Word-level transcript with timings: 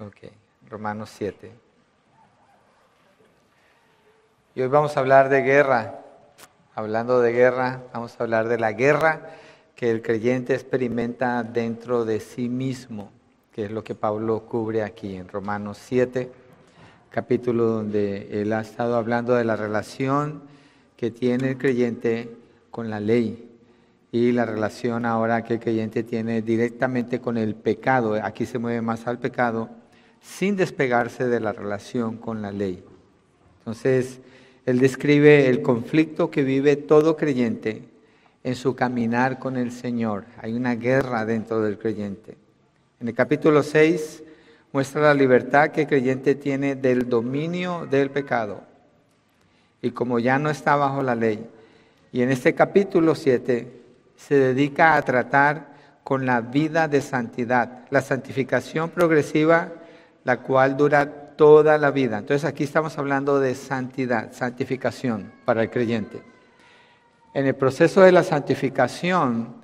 Ok, 0.00 0.30
Romanos 0.70 1.10
7. 1.18 1.50
Y 4.54 4.62
hoy 4.62 4.68
vamos 4.68 4.96
a 4.96 5.00
hablar 5.00 5.28
de 5.28 5.42
guerra. 5.42 5.98
Hablando 6.76 7.20
de 7.20 7.32
guerra, 7.32 7.82
vamos 7.92 8.14
a 8.14 8.22
hablar 8.22 8.46
de 8.46 8.60
la 8.60 8.70
guerra 8.70 9.30
que 9.74 9.90
el 9.90 10.00
creyente 10.00 10.54
experimenta 10.54 11.42
dentro 11.42 12.04
de 12.04 12.20
sí 12.20 12.48
mismo, 12.48 13.10
que 13.52 13.64
es 13.64 13.72
lo 13.72 13.82
que 13.82 13.96
Pablo 13.96 14.44
cubre 14.46 14.84
aquí 14.84 15.16
en 15.16 15.26
Romanos 15.26 15.80
7, 15.80 16.30
capítulo 17.10 17.64
donde 17.64 18.40
él 18.40 18.52
ha 18.52 18.60
estado 18.60 18.94
hablando 18.96 19.34
de 19.34 19.44
la 19.44 19.56
relación 19.56 20.42
que 20.96 21.10
tiene 21.10 21.50
el 21.50 21.58
creyente 21.58 22.36
con 22.70 22.88
la 22.88 23.00
ley 23.00 23.50
y 24.12 24.30
la 24.30 24.44
relación 24.44 25.04
ahora 25.04 25.42
que 25.42 25.54
el 25.54 25.60
creyente 25.60 26.04
tiene 26.04 26.40
directamente 26.40 27.20
con 27.20 27.36
el 27.36 27.56
pecado. 27.56 28.14
Aquí 28.22 28.46
se 28.46 28.60
mueve 28.60 28.80
más 28.80 29.04
al 29.08 29.18
pecado 29.18 29.77
sin 30.20 30.56
despegarse 30.56 31.26
de 31.26 31.40
la 31.40 31.52
relación 31.52 32.16
con 32.16 32.42
la 32.42 32.52
ley. 32.52 32.84
Entonces, 33.60 34.20
él 34.66 34.78
describe 34.78 35.48
el 35.48 35.62
conflicto 35.62 36.30
que 36.30 36.42
vive 36.42 36.76
todo 36.76 37.16
creyente 37.16 37.88
en 38.44 38.54
su 38.54 38.74
caminar 38.74 39.38
con 39.38 39.56
el 39.56 39.72
Señor. 39.72 40.24
Hay 40.40 40.54
una 40.54 40.74
guerra 40.74 41.24
dentro 41.24 41.60
del 41.60 41.78
creyente. 41.78 42.36
En 43.00 43.08
el 43.08 43.14
capítulo 43.14 43.62
6 43.62 44.22
muestra 44.72 45.02
la 45.02 45.14
libertad 45.14 45.70
que 45.70 45.82
el 45.82 45.86
creyente 45.86 46.34
tiene 46.34 46.74
del 46.74 47.08
dominio 47.08 47.86
del 47.90 48.10
pecado. 48.10 48.62
Y 49.80 49.90
como 49.92 50.18
ya 50.18 50.38
no 50.38 50.50
está 50.50 50.76
bajo 50.76 51.02
la 51.02 51.14
ley. 51.14 51.46
Y 52.12 52.22
en 52.22 52.30
este 52.30 52.54
capítulo 52.54 53.14
7 53.14 53.70
se 54.16 54.34
dedica 54.34 54.96
a 54.96 55.02
tratar 55.02 55.68
con 56.02 56.26
la 56.26 56.40
vida 56.40 56.88
de 56.88 57.00
santidad, 57.00 57.86
la 57.90 58.00
santificación 58.00 58.90
progresiva, 58.90 59.72
la 60.28 60.42
cual 60.42 60.76
dura 60.76 61.10
toda 61.36 61.78
la 61.78 61.90
vida. 61.90 62.18
Entonces 62.18 62.44
aquí 62.44 62.62
estamos 62.62 62.98
hablando 62.98 63.40
de 63.40 63.54
santidad, 63.54 64.30
santificación 64.34 65.32
para 65.46 65.62
el 65.62 65.70
creyente. 65.70 66.20
En 67.32 67.46
el 67.46 67.54
proceso 67.54 68.02
de 68.02 68.12
la 68.12 68.22
santificación, 68.22 69.54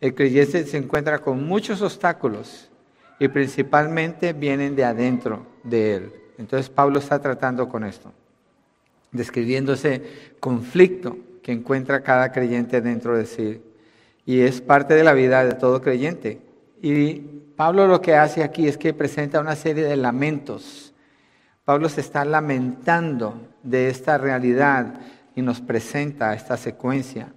el 0.00 0.14
creyente 0.14 0.64
se 0.64 0.76
encuentra 0.76 1.18
con 1.18 1.44
muchos 1.44 1.82
obstáculos 1.82 2.70
y 3.18 3.26
principalmente 3.26 4.32
vienen 4.32 4.76
de 4.76 4.84
adentro 4.84 5.44
de 5.64 5.96
él. 5.96 6.12
Entonces 6.38 6.70
Pablo 6.70 7.00
está 7.00 7.18
tratando 7.20 7.68
con 7.68 7.82
esto, 7.82 8.12
describiendo 9.10 9.72
ese 9.72 10.36
conflicto 10.38 11.16
que 11.42 11.50
encuentra 11.50 12.04
cada 12.04 12.30
creyente 12.30 12.80
dentro 12.80 13.16
de 13.16 13.26
sí 13.26 13.60
y 14.24 14.42
es 14.42 14.60
parte 14.60 14.94
de 14.94 15.02
la 15.02 15.14
vida 15.14 15.44
de 15.44 15.54
todo 15.54 15.82
creyente. 15.82 16.38
Y 16.82 17.14
Pablo 17.54 17.86
lo 17.86 18.02
que 18.02 18.16
hace 18.16 18.42
aquí 18.42 18.66
es 18.66 18.76
que 18.76 18.92
presenta 18.92 19.40
una 19.40 19.54
serie 19.54 19.84
de 19.84 19.96
lamentos. 19.96 20.92
Pablo 21.64 21.88
se 21.88 22.00
está 22.00 22.24
lamentando 22.24 23.40
de 23.62 23.88
esta 23.88 24.18
realidad 24.18 25.00
y 25.36 25.42
nos 25.42 25.60
presenta 25.60 26.34
esta 26.34 26.56
secuencia. 26.56 27.32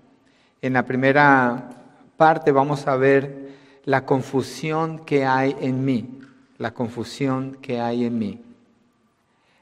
En 0.63 0.73
la 0.73 0.83
primera 0.87 1.69
parte 2.17 2.51
vamos 2.51 2.87
a 2.87 2.95
ver 2.95 3.49
la 3.83 4.03
confusión 4.03 5.05
que 5.05 5.25
hay 5.25 5.55
en 5.61 5.85
mí, 5.85 6.21
la 6.57 6.73
confusión 6.73 7.55
que 7.61 7.79
hay 7.79 8.05
en 8.05 8.17
mí. 8.17 8.41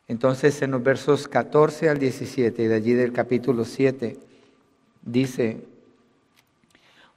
Entonces 0.08 0.62
en 0.62 0.72
los 0.72 0.82
versos 0.82 1.28
14 1.28 1.90
al 1.90 2.00
17 2.00 2.64
y 2.64 2.68
de 2.68 2.76
allí 2.76 2.94
del 2.94 3.12
capítulo 3.12 3.66
7 3.66 4.18
dice, 5.02 5.73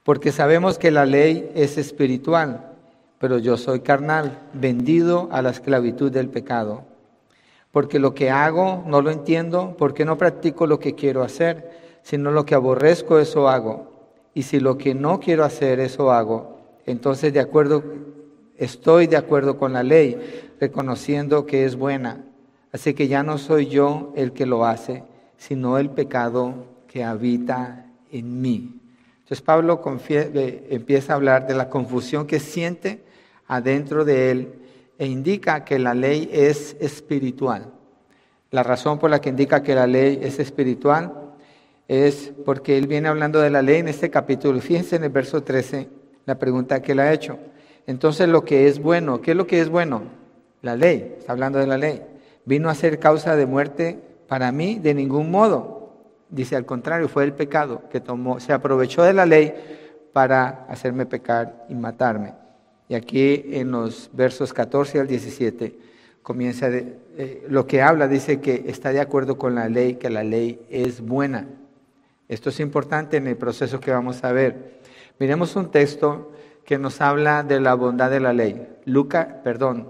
porque 0.07 0.31
sabemos 0.31 0.77
que 0.77 0.89
la 0.89 1.05
ley 1.05 1.51
es 1.53 1.77
espiritual, 1.77 2.71
pero 3.19 3.39
yo 3.39 3.57
soy 3.57 3.81
carnal, 3.81 4.39
vendido 4.53 5.27
a 5.33 5.41
la 5.41 5.49
esclavitud 5.49 6.09
del 6.09 6.29
pecado. 6.29 6.85
Porque 7.73 7.99
lo 7.99 8.13
que 8.13 8.29
hago 8.29 8.85
no 8.87 9.01
lo 9.01 9.11
entiendo, 9.11 9.75
porque 9.77 10.05
no 10.05 10.17
practico 10.17 10.65
lo 10.65 10.79
que 10.79 10.95
quiero 10.95 11.23
hacer, 11.23 11.99
sino 12.03 12.31
lo 12.31 12.45
que 12.45 12.55
aborrezco, 12.55 13.19
eso 13.19 13.49
hago. 13.49 14.07
Y 14.33 14.43
si 14.43 14.61
lo 14.61 14.77
que 14.77 14.95
no 14.95 15.19
quiero 15.19 15.43
hacer, 15.43 15.81
eso 15.81 16.09
hago, 16.09 16.57
entonces 16.85 17.33
de 17.33 17.41
acuerdo, 17.41 17.83
estoy 18.55 19.07
de 19.07 19.17
acuerdo 19.17 19.57
con 19.57 19.73
la 19.73 19.83
ley, 19.83 20.17
reconociendo 20.57 21.45
que 21.45 21.65
es 21.65 21.75
buena. 21.75 22.23
Así 22.71 22.93
que 22.93 23.09
ya 23.09 23.23
no 23.23 23.37
soy 23.37 23.67
yo 23.67 24.13
el 24.15 24.31
que 24.31 24.45
lo 24.45 24.65
hace, 24.65 25.03
sino 25.35 25.77
el 25.77 25.89
pecado 25.89 26.53
que 26.87 27.03
habita 27.03 27.87
en 28.09 28.39
mí. 28.39 28.86
Entonces 29.27 29.41
Pablo 29.41 29.81
empieza 30.69 31.11
a 31.11 31.15
hablar 31.17 31.47
de 31.47 31.53
la 31.53 31.67
confusión 31.67 32.27
que 32.27 32.39
siente 32.39 33.03
adentro 33.45 34.05
de 34.05 34.31
él 34.31 34.53
e 34.97 35.05
indica 35.05 35.65
que 35.65 35.79
la 35.79 35.93
ley 35.93 36.29
es 36.31 36.77
espiritual. 36.79 37.73
La 38.51 38.63
razón 38.63 38.99
por 38.99 39.09
la 39.09 39.19
que 39.19 39.27
indica 39.27 39.61
que 39.61 39.75
la 39.75 39.85
ley 39.85 40.17
es 40.21 40.39
espiritual 40.39 41.11
es 41.89 42.31
porque 42.45 42.77
él 42.77 42.87
viene 42.87 43.09
hablando 43.09 43.41
de 43.41 43.49
la 43.49 43.61
ley 43.61 43.79
en 43.79 43.89
este 43.89 44.09
capítulo. 44.09 44.61
Fíjense 44.61 44.95
en 44.95 45.03
el 45.03 45.09
verso 45.09 45.43
13 45.43 45.89
la 46.25 46.39
pregunta 46.39 46.81
que 46.81 46.93
él 46.93 47.01
ha 47.01 47.11
hecho. 47.11 47.37
Entonces 47.85 48.29
lo 48.29 48.45
que 48.45 48.69
es 48.69 48.79
bueno, 48.79 49.19
¿qué 49.19 49.31
es 49.31 49.37
lo 49.37 49.45
que 49.45 49.59
es 49.59 49.67
bueno? 49.67 50.03
La 50.61 50.77
ley, 50.77 51.15
está 51.17 51.33
hablando 51.33 51.59
de 51.59 51.67
la 51.67 51.77
ley. 51.77 52.01
¿Vino 52.45 52.69
a 52.69 52.75
ser 52.75 52.97
causa 52.97 53.35
de 53.35 53.45
muerte 53.45 53.99
para 54.29 54.53
mí? 54.53 54.79
De 54.79 54.93
ningún 54.93 55.29
modo. 55.29 55.76
Dice 56.29 56.55
al 56.55 56.65
contrario, 56.65 57.07
fue 57.07 57.23
el 57.23 57.33
pecado 57.33 57.83
que 57.89 57.99
tomó, 57.99 58.39
se 58.39 58.53
aprovechó 58.53 59.03
de 59.03 59.13
la 59.13 59.25
ley 59.25 59.53
para 60.13 60.65
hacerme 60.69 61.05
pecar 61.05 61.65
y 61.69 61.75
matarme. 61.75 62.33
Y 62.89 62.95
aquí 62.95 63.43
en 63.51 63.71
los 63.71 64.09
versos 64.13 64.53
14 64.53 64.99
al 64.99 65.07
17 65.07 65.77
comienza 66.21 66.67
eh, 66.69 67.45
lo 67.47 67.67
que 67.67 67.81
habla, 67.81 68.07
dice 68.07 68.41
que 68.41 68.65
está 68.67 68.91
de 68.91 68.99
acuerdo 68.99 69.37
con 69.37 69.55
la 69.55 69.69
ley, 69.69 69.95
que 69.95 70.09
la 70.09 70.23
ley 70.23 70.59
es 70.69 71.01
buena. 71.01 71.47
Esto 72.27 72.49
es 72.49 72.59
importante 72.59 73.17
en 73.17 73.27
el 73.27 73.37
proceso 73.37 73.79
que 73.79 73.91
vamos 73.91 74.23
a 74.23 74.31
ver. 74.33 74.81
Miremos 75.19 75.55
un 75.55 75.71
texto 75.71 76.31
que 76.65 76.77
nos 76.77 76.99
habla 76.99 77.43
de 77.43 77.61
la 77.61 77.73
bondad 77.75 78.11
de 78.11 78.19
la 78.19 78.33
ley. 78.33 78.67
Lucas, 78.83 79.27
perdón, 79.43 79.89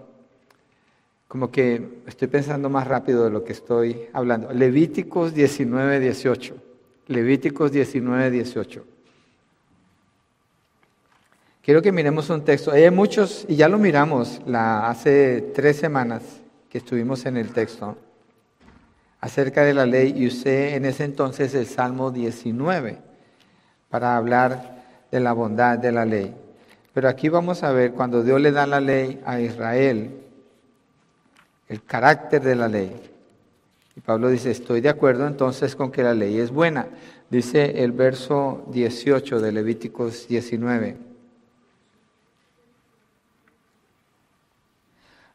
como 1.28 1.52
que 1.52 2.02
estoy 2.08 2.28
pensando 2.28 2.70
más 2.70 2.88
rápido 2.88 3.26
de 3.26 3.32
lo 3.32 3.44
que 3.44 3.54
estoy 3.54 4.08
hablando. 4.14 4.52
Levíticos 4.54 5.34
19, 5.34 6.00
18. 6.00 6.56
Levíticos 7.08 7.72
19, 7.72 8.32
18. 8.32 8.86
Quiero 11.62 11.82
que 11.82 11.92
miremos 11.92 12.30
un 12.30 12.46
texto. 12.46 12.72
Hay 12.72 12.90
muchos, 12.92 13.46
y 13.50 13.58
ya 13.58 13.68
lo 13.68 13.78
miramos 13.78 14.42
la, 14.46 14.88
hace 14.88 15.52
tres 15.54 15.76
semanas 15.76 16.24
que 16.70 16.78
estuvimos 16.78 17.26
en 17.26 17.36
el 17.36 17.50
texto, 17.50 17.98
acerca 19.20 19.64
de 19.64 19.74
la 19.74 19.86
ley, 19.86 20.14
y 20.16 20.28
usé 20.28 20.76
en 20.76 20.86
ese 20.86 21.04
entonces 21.04 21.54
el 21.56 21.66
Salmo 21.66 22.12
19 22.12 23.00
para 23.90 24.16
hablar 24.16 24.84
de 25.12 25.20
la 25.20 25.34
bondad 25.34 25.78
de 25.78 25.92
la 25.92 26.06
ley. 26.06 26.34
Pero 26.94 27.10
aquí 27.10 27.28
vamos 27.28 27.64
a 27.64 27.72
ver 27.74 27.92
cuando 27.92 28.24
Dios 28.24 28.40
le 28.40 28.54
da 28.54 28.66
la 28.66 28.80
ley 28.80 29.22
a 29.26 29.42
Israel, 29.42 30.27
el 31.68 31.84
carácter 31.84 32.42
de 32.42 32.56
la 32.56 32.68
ley. 32.68 32.96
Y 33.96 34.02
Pablo 34.02 34.30
dice, 34.30 34.52
estoy 34.52 34.82
de 34.82 34.90
acuerdo 34.90 35.26
entonces 35.28 35.76
con 35.76 35.92
que 35.92 36.04
la 36.04 36.14
ley 36.14 36.40
es 36.40 36.52
buena. 36.52 36.88
Dice 37.30 37.84
el 37.84 37.92
verso 37.92 38.64
18 38.68 39.40
de 39.40 39.52
Levíticos 39.52 40.28
19. 40.28 40.98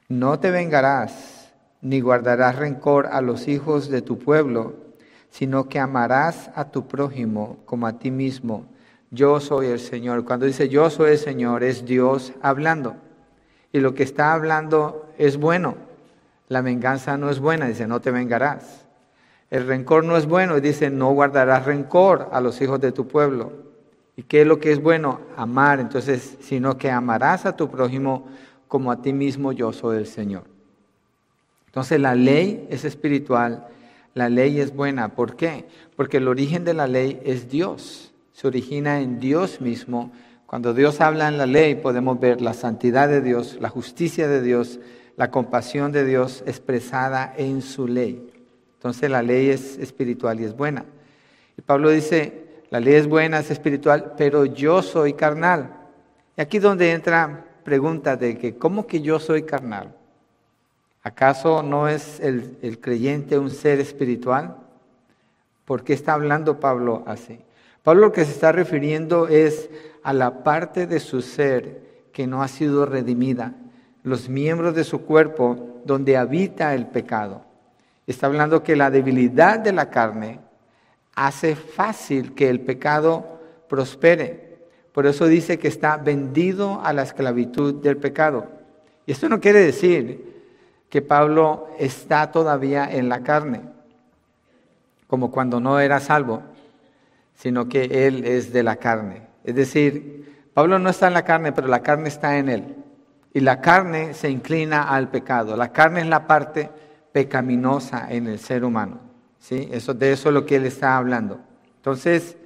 No 0.09 0.39
te 0.39 0.51
vengarás 0.51 1.53
ni 1.81 2.01
guardarás 2.01 2.57
rencor 2.57 3.09
a 3.09 3.21
los 3.21 3.49
hijos 3.49 3.89
de 3.89 4.03
tu 4.03 4.19
pueblo, 4.19 4.75
sino 5.31 5.69
que 5.69 5.81
amarás 5.81 6.51
a 6.55 6.71
tu 6.71 6.87
prójimo 6.87 7.59
como 7.65 7.87
a 7.87 7.99
ti 7.99 8.11
mismo. 8.11 8.67
Yo 9.11 9.41
soy 9.41 9.67
el 9.67 9.81
Señor. 9.81 10.25
Cuando 10.25 10.47
dice 10.47 10.69
yo 10.69 10.89
soy 10.89 11.13
el 11.13 11.19
Señor, 11.19 11.65
es 11.65 11.85
Dios 11.85 12.33
hablando. 12.41 12.95
Y 13.73 13.81
lo 13.81 13.95
que 13.95 14.05
está 14.05 14.33
hablando 14.33 15.11
es 15.19 15.37
bueno. 15.37 15.92
La 16.49 16.61
venganza 16.61 17.17
no 17.17 17.31
es 17.31 17.39
buena, 17.39 17.67
dice, 17.67 17.87
no 17.87 18.01
te 18.01 18.11
vengarás. 18.11 18.87
El 19.51 19.67
rencor 19.67 20.05
no 20.05 20.17
es 20.17 20.27
bueno, 20.27 20.61
dice, 20.61 20.91
no 20.91 21.13
guardarás 21.13 21.67
rencor 21.67 22.29
a 22.33 22.41
los 22.41 22.61
hijos 22.61 22.81
de 22.81 22.93
tu 22.93 23.07
pueblo. 23.07 23.53
¿Y 24.17 24.23
qué 24.25 24.43
es 24.43 24.47
lo 24.47 24.59
que 24.59 24.73
es 24.73 24.83
bueno? 24.83 25.21
Amar, 25.37 25.81
entonces, 25.81 26.37
sino 26.41 26.77
que 26.79 26.91
amarás 26.91 27.47
a 27.47 27.57
tu 27.57 27.71
prójimo 27.71 28.29
como 28.69 28.91
a 28.91 29.03
ti 29.03 29.13
mismo, 29.13 29.53
yo 29.53 29.73
soy 29.73 29.99
el 29.99 30.07
Señor. 30.07 30.45
Entonces 31.67 32.01
la 32.01 32.15
ley 32.15 32.67
es 32.71 32.85
espiritual, 32.85 33.67
la 34.15 34.29
ley 34.29 34.61
es 34.61 34.75
buena. 34.75 35.15
¿Por 35.15 35.37
qué? 35.37 35.67
Porque 35.97 36.19
el 36.19 36.29
origen 36.29 36.65
de 36.65 36.75
la 36.75 36.87
ley 36.87 37.21
es 37.25 37.49
Dios, 37.51 38.13
se 38.33 38.47
origina 38.47 39.01
en 39.01 39.21
Dios 39.21 39.61
mismo. 39.61 40.13
Cuando 40.47 40.75
Dios 40.75 41.01
habla 41.01 41.29
en 41.29 41.39
la 41.39 41.47
ley 41.47 41.75
podemos 41.75 42.21
ver 42.21 42.43
la 42.43 42.53
santidad 42.53 43.09
de 43.09 43.23
Dios, 43.23 43.59
la 43.61 43.71
justicia 43.71 44.29
de 44.29 44.43
Dios, 44.43 44.81
la 45.17 45.31
compasión 45.31 45.93
de 45.93 46.05
Dios 46.05 46.43
expresada 46.47 47.33
en 47.37 47.63
su 47.63 47.87
ley. 47.87 48.33
Entonces 48.75 49.11
la 49.11 49.23
ley 49.23 49.51
es 49.51 49.79
espiritual 49.79 50.41
y 50.41 50.45
es 50.45 50.57
buena. 50.57 50.85
Y 51.57 51.63
Pablo 51.63 51.91
dice, 51.91 52.65
la 52.71 52.81
ley 52.81 52.95
es 52.95 53.07
buena, 53.07 53.39
es 53.39 53.51
espiritual, 53.51 54.15
pero 54.17 54.45
yo 54.45 54.83
soy 54.83 55.13
carnal. 55.13 55.77
Y 56.37 56.41
aquí 56.41 56.59
donde 56.59 56.93
entra 56.93 57.45
pregunta 57.65 58.17
de 58.17 58.39
que, 58.39 58.57
¿cómo 58.57 58.87
que 58.87 59.01
yo 59.01 59.21
soy 59.21 59.43
carnal? 59.43 59.95
¿Acaso 61.03 61.63
no 61.63 61.89
es 61.89 62.21
el, 62.21 62.59
el 62.63 62.81
creyente 62.81 63.39
un 63.39 63.51
ser 63.51 63.81
espiritual? 63.81 64.57
¿Por 65.65 65.85
qué 65.85 65.93
está 65.93 66.15
hablando 66.15 66.61
Pablo 66.61 67.05
así? 67.07 67.39
Pablo 67.83 68.07
lo 68.07 68.13
que 68.13 68.25
se 68.25 68.33
está 68.33 68.53
refiriendo 68.53 69.29
es 69.29 69.69
a 70.03 70.13
la 70.13 70.43
parte 70.43 70.87
de 70.87 71.01
su 71.01 71.23
ser 71.23 71.83
que 72.13 72.27
no 72.27 72.43
ha 72.43 72.49
sido 72.49 72.87
redimida, 72.87 73.55
los 74.03 74.29
miembros 74.29 74.75
de 74.75 74.85
su 74.85 75.03
cuerpo 75.03 75.81
donde 75.85 76.17
habita 76.17 76.75
el 76.75 76.87
pecado. 76.87 77.45
Está 78.07 78.27
hablando 78.27 78.63
que 78.63 78.77
la 78.77 78.91
debilidad 78.91 79.59
de 79.59 79.73
la 79.73 79.91
carne 79.91 80.41
hace 81.15 81.55
fácil 81.55 82.35
que 82.35 82.49
el 82.49 82.61
pecado 82.61 83.41
prospere. 83.69 84.59
Por 84.93 85.07
eso 85.07 85.27
dice 85.27 85.59
que 85.59 85.69
está 85.69 85.97
vendido 85.97 86.81
a 86.85 86.93
la 86.93 87.03
esclavitud 87.03 87.83
del 87.83 87.97
pecado. 87.97 88.49
Y 89.07 89.13
esto 89.13 89.29
no 89.29 89.41
quiere 89.41 89.61
decir 89.61 90.33
que 90.89 91.01
Pablo 91.01 91.69
está 91.79 92.31
todavía 92.31 92.91
en 92.91 93.09
la 93.09 93.23
carne, 93.23 93.63
como 95.07 95.31
cuando 95.31 95.59
no 95.59 95.81
era 95.81 96.01
salvo, 96.01 96.43
sino 97.35 97.69
que 97.69 98.07
él 98.07 98.25
es 98.25 98.53
de 98.53 98.63
la 98.63 98.77
carne. 98.77 99.23
Es 99.45 99.55
decir, 99.55 100.49
Pablo 100.53 100.79
no 100.79 100.91
está 100.91 101.07
en 101.07 101.15
la 101.15 101.25
carne, 101.25 101.53
pero 101.53 101.69
la 101.69 101.81
carne 101.81 102.09
está 102.09 102.37
en 102.37 102.49
él. 102.49 102.82
Y 103.35 103.41
la 103.41 103.61
carne 103.61 104.15
se 104.15 104.31
inclina 104.31 104.89
al 104.89 105.09
pecado. 105.09 105.57
La 105.57 105.73
carne 105.73 106.01
es 106.01 106.07
la 106.07 106.27
parte 106.27 106.71
pecaminosa 107.13 108.07
en 108.11 108.27
el 108.27 108.39
ser 108.39 108.65
humano. 108.65 109.01
¿sí? 109.39 109.69
Eso, 109.73 109.95
de 109.95 110.13
eso 110.13 110.29
es 110.29 110.35
lo 110.35 110.45
que 110.45 110.57
él 110.57 110.67
está 110.67 110.97
hablando. 110.97 111.41
Entonces, 111.77 112.37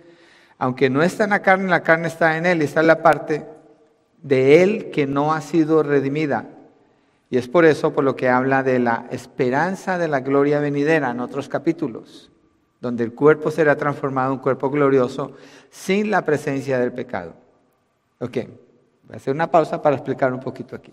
aunque 0.59 0.88
no 0.88 1.03
está 1.03 1.25
en 1.25 1.31
la 1.31 1.43
carne, 1.43 1.69
la 1.69 1.83
carne 1.83 2.09
está 2.09 2.37
en 2.37 2.47
él, 2.47 2.62
está 2.62 2.81
en 2.81 2.87
la 2.87 3.03
parte 3.03 3.47
de 4.23 4.62
él 4.62 4.91
que 4.91 5.06
no 5.06 5.33
ha 5.33 5.41
sido 5.41 5.83
redimida. 5.83 6.47
Y 7.29 7.38
es 7.38 7.49
por 7.49 7.65
eso 7.65 7.93
por 7.93 8.05
lo 8.05 8.17
que 8.17 8.29
habla 8.29 8.62
de 8.62 8.79
la 8.79 9.06
esperanza 9.11 9.99
de 9.99 10.09
la 10.09 10.21
gloria 10.21 10.61
venidera 10.61 11.11
en 11.11 11.21
otros 11.21 11.49
capítulos, 11.49 12.31
donde 12.81 13.05
el 13.05 13.12
cuerpo 13.12 13.50
será 13.50 13.77
transformado 13.77 14.29
en 14.29 14.38
un 14.38 14.43
cuerpo 14.43 14.71
glorioso 14.71 15.33
sin 15.71 16.11
la 16.11 16.25
presencia 16.25 16.79
del 16.79 16.93
pecado. 16.93 17.35
Ok, 18.21 18.38
Voy 19.06 19.14
a 19.14 19.17
hacer 19.17 19.35
una 19.35 19.50
pausa 19.50 19.81
para 19.81 19.97
explicar 19.97 20.32
un 20.32 20.41
poquito 20.41 20.76
aquí. 20.76 20.93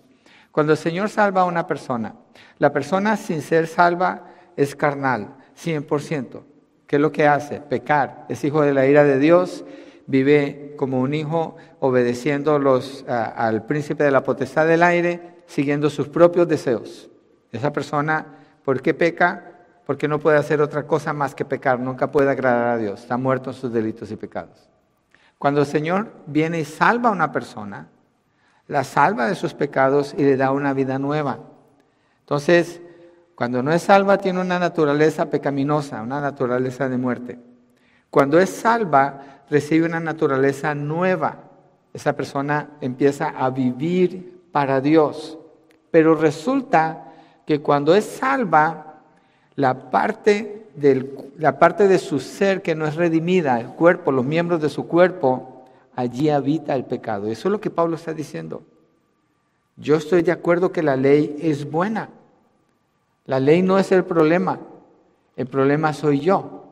Cuando 0.51 0.74
el 0.74 0.77
Señor 0.77 1.10
salva 1.10 1.42
a 1.42 1.45
una 1.45 1.65
persona, 1.65 2.15
la 2.60 2.71
persona 2.71 3.18
sin 3.18 3.42
ser 3.42 3.68
salva 3.68 4.27
es 4.56 4.75
carnal, 4.75 5.36
100%. 5.57 6.44
¿Qué 6.86 6.98
es 6.98 7.01
lo 7.01 7.12
que 7.12 7.27
hace? 7.27 7.60
Pecar. 7.60 8.25
Es 8.30 8.44
hijo 8.44 8.62
de 8.62 8.74
la 8.74 8.86
ira 8.86 9.04
de 9.04 9.18
Dios, 9.18 9.65
vive 10.06 10.75
como 10.77 11.00
un 11.00 11.15
hijo 11.15 11.56
obedeciendo 11.80 12.56
al 13.07 13.65
príncipe 13.65 14.04
de 14.04 14.12
la 14.12 14.24
potestad 14.24 14.68
del 14.68 14.83
aire, 14.83 15.42
siguiendo 15.48 15.89
sus 15.89 16.07
propios 16.07 16.48
deseos. 16.48 17.09
Esa 17.51 17.74
persona, 17.74 18.25
¿por 18.63 18.81
qué 18.81 18.94
peca? 18.94 19.51
Porque 19.88 20.07
no 20.07 20.19
puede 20.19 20.38
hacer 20.38 20.62
otra 20.62 20.86
cosa 20.86 21.13
más 21.13 21.33
que 21.33 21.45
pecar, 21.45 21.80
nunca 21.80 22.12
puede 22.12 22.30
agradar 22.30 22.68
a 22.68 22.77
Dios, 22.77 23.01
está 23.01 23.18
muerto 23.18 23.50
en 23.50 23.56
sus 23.56 23.74
delitos 23.74 24.12
y 24.12 24.16
pecados. 24.16 24.69
Cuando 25.39 25.62
el 25.62 25.68
Señor 25.68 26.12
viene 26.27 26.59
y 26.59 26.66
salva 26.66 27.09
a 27.09 27.12
una 27.12 27.31
persona, 27.31 27.89
la 28.68 28.83
salva 28.83 29.27
de 29.27 29.36
sus 29.36 29.54
pecados 29.54 30.13
y 30.18 30.24
le 30.24 30.38
da 30.38 30.51
una 30.51 30.74
vida 30.74 31.00
nueva. 31.00 31.39
Entonces, 32.21 32.81
cuando 33.36 33.62
no 33.62 33.71
es 33.74 33.81
salva 33.81 34.18
tiene 34.18 34.39
una 34.39 34.60
naturaleza 34.60 35.30
pecaminosa, 35.30 36.01
una 36.01 36.21
naturaleza 36.21 36.88
de 36.88 36.98
muerte. 36.98 37.39
Cuando 38.10 38.39
es 38.39 38.50
salva 38.50 39.42
recibe 39.50 39.86
una 39.86 40.00
naturaleza 40.00 40.74
nueva. 40.75 41.38
Esa 41.94 42.13
persona 42.13 42.69
empieza 42.81 43.30
a 43.30 43.50
vivir 43.50 44.42
para 44.51 44.81
Dios. 44.81 45.38
Pero 45.92 46.16
resulta 46.16 47.12
que 47.45 47.62
cuando 47.62 47.94
es 47.94 48.06
salva, 48.06 49.01
la 49.56 49.92
parte, 49.92 50.68
la 51.38 51.59
parte 51.59 51.88
de 51.88 52.00
su 52.00 52.19
ser 52.19 52.62
que 52.62 52.74
no 52.74 52.88
es 52.88 52.95
redimida, 52.95 53.59
el 53.59 53.68
cuerpo, 53.68 54.12
los 54.12 54.25
miembros 54.25 54.62
de 54.62 54.69
su 54.69 54.88
cuerpo, 54.88 55.53
allí 55.95 56.30
habita 56.30 56.75
el 56.75 56.86
pecado. 56.86 57.28
Eso 57.28 57.48
es 57.48 57.51
lo 57.51 57.62
que 57.62 57.69
Pablo 57.69 57.95
está 57.95 58.13
diciendo. 58.13 58.63
Yo 59.78 59.95
estoy 59.95 60.22
de 60.22 60.31
acuerdo 60.31 60.72
que 60.72 60.84
la 60.84 60.95
ley 60.95 61.36
es 61.40 61.69
buena. 61.69 62.10
La 63.25 63.40
ley 63.40 63.62
no 63.62 63.78
es 63.80 63.92
el 63.92 64.04
problema. 64.04 64.60
El 65.36 65.48
problema 65.48 65.94
soy 65.94 66.19
yo. 66.19 66.66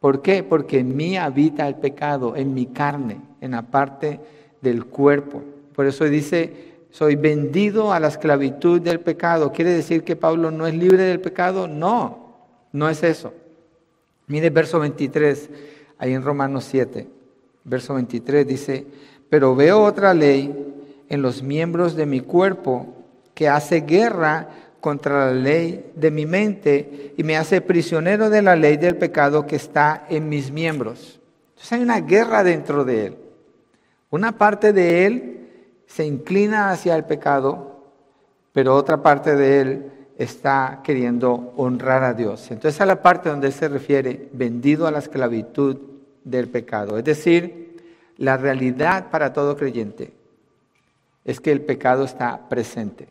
¿Por 0.00 0.20
qué? 0.20 0.42
Porque 0.42 0.80
en 0.80 0.94
mí 0.96 1.16
habita 1.16 1.66
el 1.66 1.76
pecado, 1.76 2.36
en 2.36 2.52
mi 2.52 2.66
carne, 2.66 3.20
en 3.40 3.52
la 3.52 3.62
parte 3.62 4.20
del 4.60 4.84
cuerpo. 4.84 5.42
Por 5.74 5.86
eso 5.86 6.04
dice, 6.04 6.74
soy 6.90 7.16
vendido 7.16 7.92
a 7.92 8.00
la 8.00 8.08
esclavitud 8.08 8.80
del 8.80 9.00
pecado. 9.00 9.52
¿Quiere 9.52 9.72
decir 9.72 10.04
que 10.04 10.16
Pablo 10.16 10.50
no 10.50 10.66
es 10.66 10.74
libre 10.74 11.04
del 11.04 11.20
pecado? 11.20 11.66
No, 11.66 12.34
no 12.72 12.88
es 12.90 13.02
eso. 13.02 13.32
Mire 14.26 14.50
verso 14.50 14.78
23, 14.78 15.50
ahí 15.98 16.12
en 16.12 16.22
Romanos 16.22 16.64
7 16.64 17.13
verso 17.64 17.94
23 17.94 18.46
dice, 18.46 18.86
pero 19.28 19.56
veo 19.56 19.82
otra 19.82 20.14
ley 20.14 20.74
en 21.08 21.22
los 21.22 21.42
miembros 21.42 21.96
de 21.96 22.06
mi 22.06 22.20
cuerpo 22.20 22.86
que 23.34 23.48
hace 23.48 23.80
guerra 23.80 24.48
contra 24.80 25.26
la 25.26 25.32
ley 25.32 25.90
de 25.94 26.10
mi 26.10 26.26
mente 26.26 27.14
y 27.16 27.22
me 27.22 27.36
hace 27.36 27.60
prisionero 27.60 28.30
de 28.30 28.42
la 28.42 28.54
ley 28.54 28.76
del 28.76 28.96
pecado 28.96 29.46
que 29.46 29.56
está 29.56 30.04
en 30.10 30.28
mis 30.28 30.50
miembros. 30.50 31.20
Entonces 31.50 31.72
hay 31.72 31.82
una 31.82 32.00
guerra 32.00 32.44
dentro 32.44 32.84
de 32.84 33.06
él. 33.06 33.16
Una 34.10 34.36
parte 34.36 34.72
de 34.72 35.06
él 35.06 35.48
se 35.86 36.04
inclina 36.04 36.70
hacia 36.70 36.94
el 36.96 37.04
pecado, 37.04 37.80
pero 38.52 38.76
otra 38.76 39.02
parte 39.02 39.36
de 39.36 39.60
él 39.60 39.92
está 40.18 40.80
queriendo 40.84 41.52
honrar 41.56 42.04
a 42.04 42.14
Dios. 42.14 42.50
Entonces 42.50 42.80
a 42.80 42.86
la 42.86 43.02
parte 43.02 43.30
donde 43.30 43.50
se 43.52 43.68
refiere, 43.68 44.28
vendido 44.32 44.86
a 44.86 44.90
la 44.90 44.98
esclavitud 44.98 45.93
del 46.24 46.48
pecado. 46.48 46.98
Es 46.98 47.04
decir, 47.04 47.84
la 48.16 48.36
realidad 48.36 49.10
para 49.10 49.32
todo 49.32 49.56
creyente 49.56 50.12
es 51.24 51.40
que 51.40 51.52
el 51.52 51.62
pecado 51.62 52.04
está 52.04 52.48
presente. 52.48 53.08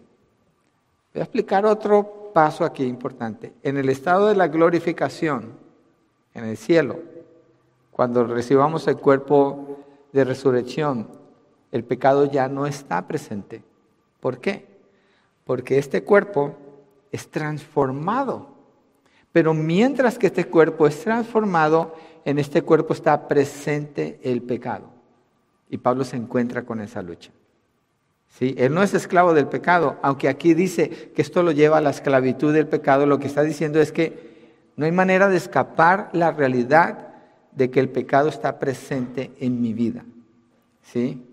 Voy 1.14 1.22
a 1.22 1.24
explicar 1.24 1.66
otro 1.66 2.32
paso 2.34 2.66
aquí 2.66 2.84
importante. 2.84 3.54
En 3.64 3.78
el 3.78 3.90
estado 3.90 4.28
de 4.28 4.36
la 4.36 4.48
glorificación, 4.48 5.54
en 6.34 6.46
el 6.46 6.58
cielo, 6.58 7.00
cuando 7.92 8.26
recibamos 8.26 8.88
el 8.88 8.98
cuerpo 8.98 9.78
de 10.12 10.24
resurrección, 10.24 11.08
el 11.72 11.84
pecado 11.84 12.26
ya 12.26 12.48
no 12.48 12.66
está 12.66 13.08
presente. 13.08 13.64
¿Por 14.20 14.40
qué? 14.40 14.68
Porque 15.44 15.78
este 15.78 16.04
cuerpo 16.04 16.56
es 17.12 17.30
transformado. 17.30 18.53
Pero 19.34 19.54
mientras 19.54 20.18
que 20.18 20.28
este 20.28 20.46
cuerpo 20.46 20.88
es 20.88 21.02
transformado, 21.02 21.96
en 22.24 22.40
este 22.40 22.62
cuerpo 22.62 22.94
está 22.94 23.28
presente 23.28 24.20
el 24.24 24.44
pecado. 24.44 24.92
Y 25.70 25.80
Pablo 25.80 26.04
se 26.06 26.16
encuentra 26.16 26.64
con 26.64 26.80
esa 26.80 27.02
lucha. 27.02 27.32
¿Sí? 28.30 28.56
Él 28.58 28.74
no 28.74 28.82
es 28.82 28.94
esclavo 28.94 29.34
del 29.34 29.48
pecado, 29.48 29.98
aunque 30.02 30.30
aquí 30.30 30.54
dice 30.54 31.12
que 31.14 31.22
esto 31.22 31.44
lo 31.44 31.52
lleva 31.52 31.80
a 31.80 31.82
la 31.82 31.90
esclavitud 31.90 32.54
del 32.54 32.68
pecado, 32.68 33.06
lo 33.06 33.20
que 33.20 33.28
está 33.28 33.44
diciendo 33.44 33.82
es 33.82 33.92
que 33.92 34.34
no 34.76 34.86
hay 34.86 34.92
manera 34.92 35.28
de 35.30 35.38
escapar 35.38 36.10
la 36.14 36.32
realidad 36.32 37.10
de 37.52 37.70
que 37.70 37.80
el 37.80 37.90
pecado 37.90 38.30
está 38.30 38.60
presente 38.60 39.32
en 39.40 39.62
mi 39.62 39.74
vida. 39.74 40.04
¿Sí? 40.84 41.24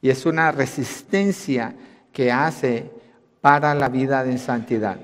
Y 0.00 0.08
es 0.08 0.24
una 0.24 0.52
resistencia 0.52 1.74
que 2.12 2.32
hace 2.32 2.90
para 3.42 3.74
la 3.74 3.88
vida 3.88 4.24
de 4.24 4.38
santidad. 4.38 4.98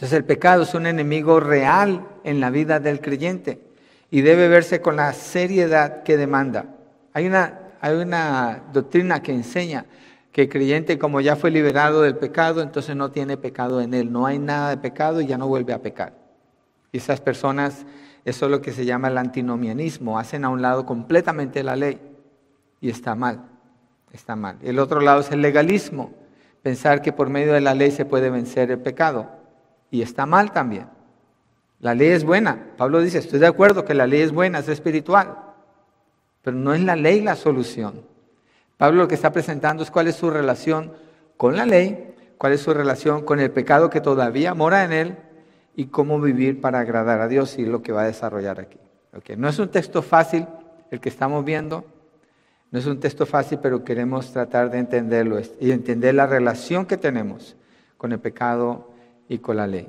Entonces 0.00 0.16
el 0.16 0.24
pecado 0.24 0.62
es 0.62 0.72
un 0.72 0.86
enemigo 0.86 1.40
real 1.40 2.06
en 2.24 2.40
la 2.40 2.48
vida 2.48 2.80
del 2.80 3.02
creyente 3.02 3.60
y 4.10 4.22
debe 4.22 4.48
verse 4.48 4.80
con 4.80 4.96
la 4.96 5.12
seriedad 5.12 6.04
que 6.04 6.16
demanda. 6.16 6.74
Hay 7.12 7.26
una, 7.26 7.58
hay 7.82 7.96
una 7.96 8.62
doctrina 8.72 9.22
que 9.22 9.34
enseña 9.34 9.84
que 10.32 10.44
el 10.44 10.48
creyente 10.48 10.98
como 10.98 11.20
ya 11.20 11.36
fue 11.36 11.50
liberado 11.50 12.00
del 12.00 12.16
pecado, 12.16 12.62
entonces 12.62 12.96
no 12.96 13.10
tiene 13.10 13.36
pecado 13.36 13.82
en 13.82 13.92
él, 13.92 14.10
no 14.10 14.24
hay 14.24 14.38
nada 14.38 14.70
de 14.70 14.78
pecado 14.78 15.20
y 15.20 15.26
ya 15.26 15.36
no 15.36 15.48
vuelve 15.48 15.74
a 15.74 15.82
pecar. 15.82 16.14
Y 16.92 16.96
esas 16.96 17.20
personas, 17.20 17.84
eso 18.24 18.46
es 18.46 18.50
lo 18.50 18.62
que 18.62 18.72
se 18.72 18.86
llama 18.86 19.08
el 19.08 19.18
antinomianismo, 19.18 20.18
hacen 20.18 20.46
a 20.46 20.48
un 20.48 20.62
lado 20.62 20.86
completamente 20.86 21.62
la 21.62 21.76
ley 21.76 22.00
y 22.80 22.88
está 22.88 23.14
mal, 23.14 23.42
está 24.14 24.34
mal. 24.34 24.56
El 24.62 24.78
otro 24.78 25.02
lado 25.02 25.20
es 25.20 25.30
el 25.30 25.42
legalismo, 25.42 26.14
pensar 26.62 27.02
que 27.02 27.12
por 27.12 27.28
medio 27.28 27.52
de 27.52 27.60
la 27.60 27.74
ley 27.74 27.90
se 27.90 28.06
puede 28.06 28.30
vencer 28.30 28.70
el 28.70 28.78
pecado 28.78 29.39
y 29.90 30.02
está 30.02 30.26
mal 30.26 30.52
también. 30.52 30.86
La 31.80 31.94
ley 31.94 32.08
es 32.08 32.24
buena. 32.24 32.72
Pablo 32.76 33.00
dice, 33.00 33.18
estoy 33.18 33.38
de 33.38 33.46
acuerdo 33.46 33.84
que 33.84 33.94
la 33.94 34.06
ley 34.06 34.20
es 34.20 34.32
buena, 34.32 34.58
es 34.58 34.68
espiritual, 34.68 35.36
pero 36.42 36.56
no 36.56 36.74
es 36.74 36.80
la 36.82 36.96
ley 36.96 37.20
la 37.20 37.36
solución. 37.36 38.02
Pablo 38.76 39.02
lo 39.02 39.08
que 39.08 39.14
está 39.14 39.32
presentando 39.32 39.82
es 39.82 39.90
cuál 39.90 40.08
es 40.08 40.16
su 40.16 40.30
relación 40.30 40.92
con 41.36 41.56
la 41.56 41.66
ley, 41.66 42.14
cuál 42.38 42.52
es 42.52 42.60
su 42.60 42.72
relación 42.72 43.24
con 43.24 43.40
el 43.40 43.50
pecado 43.50 43.90
que 43.90 44.00
todavía 44.00 44.54
mora 44.54 44.84
en 44.84 44.92
él 44.92 45.16
y 45.74 45.86
cómo 45.86 46.20
vivir 46.20 46.60
para 46.60 46.80
agradar 46.80 47.20
a 47.20 47.28
Dios 47.28 47.58
y 47.58 47.64
lo 47.64 47.82
que 47.82 47.92
va 47.92 48.02
a 48.02 48.06
desarrollar 48.06 48.60
aquí. 48.60 48.78
No 49.36 49.48
es 49.48 49.58
un 49.58 49.68
texto 49.68 50.02
fácil 50.02 50.46
el 50.90 51.00
que 51.00 51.08
estamos 51.08 51.44
viendo, 51.44 51.84
no 52.70 52.78
es 52.78 52.86
un 52.86 53.00
texto 53.00 53.26
fácil, 53.26 53.58
pero 53.60 53.84
queremos 53.84 54.32
tratar 54.32 54.70
de 54.70 54.78
entenderlo 54.78 55.40
y 55.58 55.72
entender 55.72 56.14
la 56.14 56.26
relación 56.26 56.86
que 56.86 56.96
tenemos 56.96 57.56
con 57.96 58.12
el 58.12 58.20
pecado 58.20 58.89
y 59.30 59.38
con 59.38 59.56
la 59.56 59.66
ley. 59.68 59.88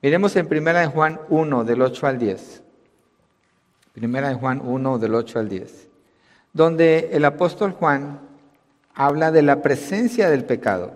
Miremos 0.00 0.34
en 0.36 0.46
1 0.46 0.90
Juan 0.92 1.20
1, 1.28 1.64
del 1.64 1.82
8 1.82 2.06
al 2.06 2.18
10. 2.18 2.62
Primera 3.92 4.32
Juan 4.32 4.62
1, 4.64 4.98
del 4.98 5.14
8 5.14 5.40
al 5.40 5.48
10. 5.48 5.88
Donde 6.52 7.10
el 7.12 7.24
apóstol 7.24 7.72
Juan 7.72 8.20
habla 8.94 9.32
de 9.32 9.42
la 9.42 9.60
presencia 9.60 10.30
del 10.30 10.44
pecado. 10.44 10.94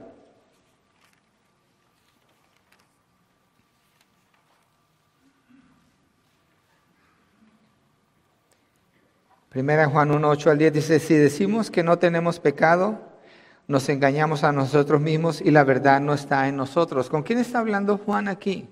Primera 9.49 9.87
Juan 9.87 10.12
1, 10.12 10.28
8 10.28 10.50
al 10.50 10.59
10 10.59 10.73
dice, 10.73 11.00
si 11.00 11.14
decimos 11.14 11.73
que 11.73 11.83
no 11.83 11.99
tenemos 11.99 12.38
pecado, 12.38 13.13
nos 13.66 13.88
engañamos 13.88 14.44
a 14.44 14.52
nosotros 14.52 15.00
mismos 15.00 15.40
y 15.40 15.50
la 15.50 15.64
verdad 15.64 16.00
no 16.00 16.14
está 16.14 16.49
en 16.49 16.56
nosotros. 16.56 17.09
¿Con 17.09 17.23
quién 17.23 17.38
está 17.38 17.61
hablando 17.61 17.99
Juan 17.99 18.28
aquí? 18.28 18.68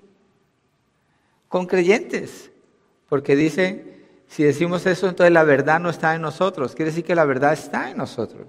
Con 1.49 1.67
creyentes. 1.67 2.51
Porque 3.09 3.37
dice, 3.37 4.05
si 4.29 4.45
decimos 4.45 4.87
eso, 4.87 5.09
entonces 5.09 5.33
la 5.33 5.45
verdad 5.45 5.81
no 5.81 5.91
está 5.91 6.15
en 6.15 6.23
nosotros. 6.23 6.75
Quiere 6.75 6.91
decir 6.91 7.05
que 7.05 7.15
la 7.15 7.25
verdad 7.25 7.53
está 7.53 7.91
en 7.91 7.99
nosotros. 7.99 8.47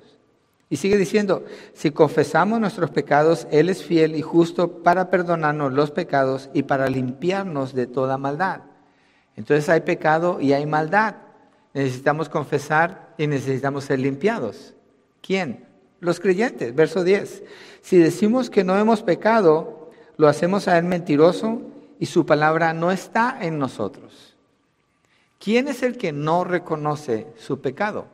Y 0.69 0.77
sigue 0.77 0.97
diciendo, 0.97 1.45
si 1.73 1.91
confesamos 1.91 2.59
nuestros 2.59 2.89
pecados, 2.89 3.47
Él 3.51 3.69
es 3.69 3.83
fiel 3.83 4.15
y 4.15 4.21
justo 4.21 4.83
para 4.83 5.09
perdonarnos 5.09 5.71
los 5.71 5.91
pecados 5.91 6.49
y 6.53 6.63
para 6.63 6.87
limpiarnos 6.87 7.73
de 7.73 7.87
toda 7.87 8.17
maldad. 8.17 8.61
Entonces 9.35 9.69
hay 9.69 9.81
pecado 9.81 10.39
y 10.41 10.53
hay 10.53 10.65
maldad. 10.65 11.15
Necesitamos 11.73 12.29
confesar 12.29 13.13
y 13.17 13.27
necesitamos 13.27 13.83
ser 13.83 13.99
limpiados. 13.99 14.73
¿Quién? 15.21 15.72
Los 16.03 16.19
creyentes. 16.19 16.75
Verso 16.75 17.05
10. 17.05 17.43
Si 17.81 17.97
decimos 17.97 18.49
que 18.49 18.65
no 18.65 18.77
hemos 18.77 19.01
pecado, 19.01 19.89
lo 20.17 20.27
hacemos 20.27 20.67
a 20.67 20.77
Él 20.77 20.83
mentiroso 20.83 21.61
y 21.97 22.07
su 22.07 22.25
palabra 22.25 22.73
no 22.73 22.91
está 22.91 23.37
en 23.41 23.57
nosotros. 23.57 24.35
¿Quién 25.39 25.69
es 25.69 25.81
el 25.81 25.97
que 25.97 26.11
no 26.11 26.43
reconoce 26.43 27.27
su 27.37 27.61
pecado? 27.61 28.07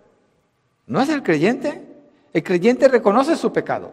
¿No 0.85 1.01
es 1.01 1.09
el 1.09 1.23
creyente? 1.23 1.81
El 2.31 2.43
creyente 2.43 2.87
reconoce 2.87 3.35
su 3.35 3.51
pecado. 3.51 3.91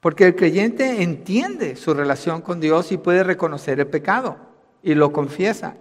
Porque 0.00 0.24
el 0.24 0.36
creyente 0.36 1.02
entiende 1.02 1.74
su 1.74 1.92
relación 1.92 2.40
con 2.40 2.60
Dios 2.60 2.92
y 2.92 2.98
puede 2.98 3.24
reconocer 3.24 3.80
el 3.80 3.88
pecado 3.88 4.36
y 4.84 4.94
lo 4.94 5.12
confiesa. 5.12 5.74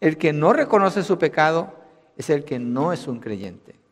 El 0.00 0.18
que 0.18 0.32
no 0.32 0.52
reconoce 0.52 1.02
su 1.02 1.18
pecado 1.18 1.74
es 2.16 2.30
el 2.30 2.44
que 2.44 2.60
no 2.60 2.92
es 2.92 3.08
un 3.08 3.18
creyente. 3.18 3.83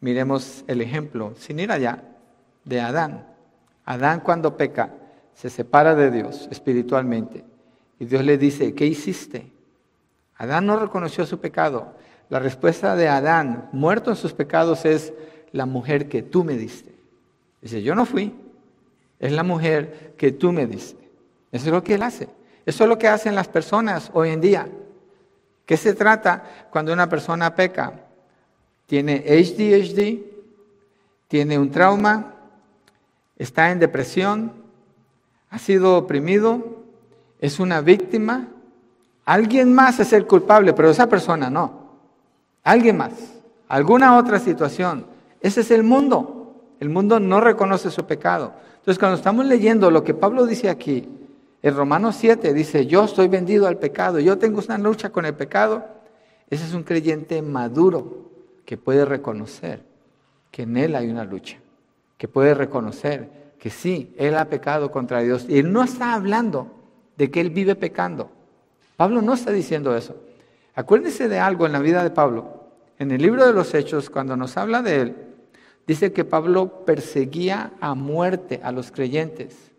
Miremos 0.00 0.64
el 0.66 0.80
ejemplo, 0.80 1.34
sin 1.36 1.58
ir 1.58 1.70
allá, 1.70 2.02
de 2.64 2.80
Adán. 2.80 3.26
Adán 3.84 4.20
cuando 4.20 4.56
peca 4.56 4.90
se 5.34 5.50
separa 5.50 5.94
de 5.94 6.10
Dios 6.10 6.48
espiritualmente 6.50 7.44
y 7.98 8.06
Dios 8.06 8.24
le 8.24 8.38
dice, 8.38 8.74
¿qué 8.74 8.86
hiciste? 8.86 9.52
Adán 10.36 10.66
no 10.66 10.78
reconoció 10.78 11.26
su 11.26 11.38
pecado. 11.38 11.94
La 12.30 12.38
respuesta 12.38 12.96
de 12.96 13.08
Adán, 13.08 13.68
muerto 13.72 14.10
en 14.10 14.16
sus 14.16 14.32
pecados, 14.32 14.84
es 14.84 15.12
la 15.52 15.66
mujer 15.66 16.08
que 16.08 16.22
tú 16.22 16.44
me 16.44 16.56
diste. 16.56 16.94
Dice, 17.60 17.82
yo 17.82 17.94
no 17.94 18.06
fui, 18.06 18.34
es 19.18 19.32
la 19.32 19.42
mujer 19.42 20.14
que 20.16 20.32
tú 20.32 20.50
me 20.52 20.66
diste. 20.66 21.10
Eso 21.52 21.66
es 21.66 21.72
lo 21.72 21.84
que 21.84 21.94
él 21.94 22.02
hace. 22.02 22.28
Eso 22.64 22.84
es 22.84 22.88
lo 22.88 22.98
que 22.98 23.08
hacen 23.08 23.34
las 23.34 23.48
personas 23.48 24.10
hoy 24.14 24.30
en 24.30 24.40
día. 24.40 24.68
¿Qué 25.66 25.76
se 25.76 25.92
trata 25.92 26.68
cuando 26.70 26.92
una 26.92 27.08
persona 27.08 27.54
peca? 27.54 27.92
Tiene 28.90 29.22
HDHD, 29.24 30.18
tiene 31.28 31.60
un 31.60 31.70
trauma, 31.70 32.34
está 33.36 33.70
en 33.70 33.78
depresión, 33.78 34.50
ha 35.48 35.60
sido 35.60 35.96
oprimido, 35.96 36.82
es 37.40 37.60
una 37.60 37.82
víctima. 37.82 38.48
Alguien 39.24 39.72
más 39.72 40.00
es 40.00 40.12
el 40.12 40.26
culpable, 40.26 40.72
pero 40.72 40.90
esa 40.90 41.08
persona 41.08 41.48
no. 41.48 42.00
Alguien 42.64 42.96
más, 42.96 43.12
alguna 43.68 44.18
otra 44.18 44.40
situación. 44.40 45.06
Ese 45.40 45.60
es 45.60 45.70
el 45.70 45.84
mundo. 45.84 46.56
El 46.80 46.88
mundo 46.88 47.20
no 47.20 47.40
reconoce 47.40 47.92
su 47.92 48.04
pecado. 48.08 48.54
Entonces, 48.78 48.98
cuando 48.98 49.18
estamos 49.18 49.46
leyendo 49.46 49.92
lo 49.92 50.02
que 50.02 50.14
Pablo 50.14 50.46
dice 50.46 50.68
aquí, 50.68 51.08
en 51.62 51.76
Romanos 51.76 52.16
7 52.18 52.52
dice, 52.52 52.86
yo 52.86 53.04
estoy 53.04 53.28
vendido 53.28 53.68
al 53.68 53.76
pecado, 53.76 54.18
yo 54.18 54.36
tengo 54.36 54.60
una 54.66 54.78
lucha 54.78 55.10
con 55.10 55.26
el 55.26 55.34
pecado. 55.34 55.84
Ese 56.48 56.64
es 56.64 56.74
un 56.74 56.82
creyente 56.82 57.40
maduro 57.40 58.29
que 58.70 58.76
puede 58.76 59.04
reconocer 59.04 59.82
que 60.52 60.62
en 60.62 60.76
él 60.76 60.94
hay 60.94 61.10
una 61.10 61.24
lucha, 61.24 61.56
que 62.16 62.28
puede 62.28 62.54
reconocer 62.54 63.28
que 63.58 63.68
sí, 63.68 64.14
él 64.16 64.36
ha 64.36 64.44
pecado 64.44 64.92
contra 64.92 65.22
Dios. 65.22 65.44
Y 65.48 65.58
él 65.58 65.72
no 65.72 65.82
está 65.82 66.14
hablando 66.14 66.70
de 67.16 67.32
que 67.32 67.40
él 67.40 67.50
vive 67.50 67.74
pecando. 67.74 68.30
Pablo 68.96 69.22
no 69.22 69.34
está 69.34 69.50
diciendo 69.50 69.96
eso. 69.96 70.14
Acuérdense 70.76 71.28
de 71.28 71.40
algo 71.40 71.66
en 71.66 71.72
la 71.72 71.80
vida 71.80 72.04
de 72.04 72.10
Pablo. 72.10 72.68
En 72.96 73.10
el 73.10 73.20
libro 73.20 73.44
de 73.44 73.52
los 73.52 73.74
Hechos, 73.74 74.08
cuando 74.08 74.36
nos 74.36 74.56
habla 74.56 74.82
de 74.82 75.00
él, 75.00 75.16
dice 75.84 76.12
que 76.12 76.24
Pablo 76.24 76.84
perseguía 76.86 77.72
a 77.80 77.96
muerte 77.96 78.60
a 78.62 78.70
los 78.70 78.92
creyentes. 78.92 79.72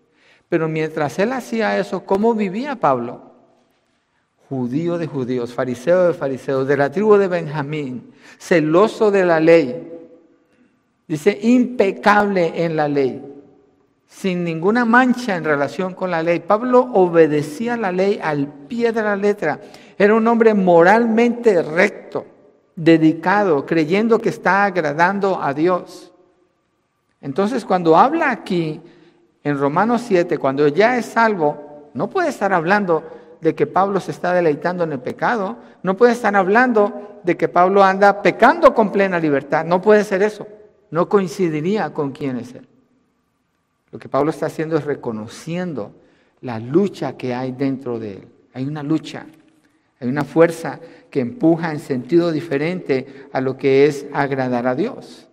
Pero 0.49 0.67
mientras 0.67 1.17
él 1.17 1.31
hacía 1.31 1.79
eso, 1.79 2.03
¿cómo 2.03 2.35
vivía 2.35 2.75
Pablo? 2.75 3.30
Judío 4.51 4.97
de 4.97 5.07
judíos, 5.07 5.53
fariseo 5.53 6.07
de 6.07 6.13
fariseos, 6.13 6.67
de 6.67 6.75
la 6.75 6.91
tribu 6.91 7.15
de 7.15 7.29
Benjamín, 7.29 8.11
celoso 8.37 9.09
de 9.09 9.23
la 9.23 9.39
ley. 9.39 9.89
Dice, 11.07 11.39
impecable 11.41 12.65
en 12.65 12.75
la 12.75 12.89
ley, 12.89 13.23
sin 14.07 14.43
ninguna 14.43 14.83
mancha 14.83 15.37
en 15.37 15.45
relación 15.45 15.93
con 15.93 16.11
la 16.11 16.21
ley. 16.21 16.41
Pablo 16.41 16.81
obedecía 16.91 17.77
la 17.77 17.93
ley 17.93 18.19
al 18.21 18.45
pie 18.67 18.91
de 18.91 19.01
la 19.01 19.15
letra. 19.15 19.61
Era 19.97 20.15
un 20.15 20.27
hombre 20.27 20.53
moralmente 20.53 21.63
recto, 21.63 22.25
dedicado, 22.75 23.65
creyendo 23.65 24.19
que 24.19 24.27
está 24.27 24.65
agradando 24.65 25.41
a 25.41 25.53
Dios. 25.53 26.11
Entonces, 27.21 27.63
cuando 27.63 27.95
habla 27.95 28.31
aquí 28.31 28.81
en 29.45 29.57
Romanos 29.57 30.03
7, 30.05 30.37
cuando 30.37 30.67
ya 30.67 30.97
es 30.97 31.05
salvo, 31.05 31.89
no 31.93 32.09
puede 32.09 32.27
estar 32.27 32.51
hablando 32.51 33.20
de 33.41 33.55
que 33.55 33.67
Pablo 33.67 33.99
se 33.99 34.11
está 34.11 34.33
deleitando 34.33 34.83
en 34.83 34.93
el 34.93 34.99
pecado, 34.99 35.57
no 35.83 35.97
puede 35.97 36.13
estar 36.13 36.35
hablando 36.35 37.19
de 37.23 37.35
que 37.35 37.47
Pablo 37.47 37.83
anda 37.83 38.21
pecando 38.21 38.73
con 38.73 38.91
plena 38.91 39.19
libertad, 39.19 39.65
no 39.65 39.81
puede 39.81 40.03
ser 40.03 40.21
eso, 40.21 40.47
no 40.91 41.09
coincidiría 41.09 41.91
con 41.93 42.11
quién 42.11 42.37
es 42.37 42.53
él. 42.53 42.67
Lo 43.91 43.99
que 43.99 44.07
Pablo 44.07 44.29
está 44.29 44.45
haciendo 44.45 44.77
es 44.77 44.85
reconociendo 44.85 45.91
la 46.41 46.59
lucha 46.59 47.17
que 47.17 47.33
hay 47.33 47.51
dentro 47.51 47.99
de 47.99 48.13
él. 48.13 48.27
Hay 48.53 48.65
una 48.65 48.83
lucha, 48.83 49.25
hay 49.99 50.07
una 50.07 50.23
fuerza 50.23 50.79
que 51.09 51.19
empuja 51.19 51.71
en 51.71 51.79
sentido 51.79 52.31
diferente 52.31 53.27
a 53.33 53.41
lo 53.41 53.57
que 53.57 53.85
es 53.85 54.05
agradar 54.13 54.67
a 54.67 54.75
Dios. 54.75 55.27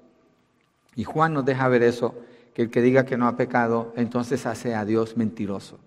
Y 0.96 1.04
Juan 1.04 1.34
nos 1.34 1.44
deja 1.44 1.68
ver 1.68 1.82
eso 1.82 2.14
que 2.54 2.62
el 2.62 2.70
que 2.70 2.82
diga 2.82 3.04
que 3.04 3.16
no 3.16 3.28
ha 3.28 3.36
pecado, 3.36 3.92
entonces 3.96 4.44
hace 4.46 4.74
a 4.74 4.84
Dios 4.84 5.16
mentiroso. 5.16 5.78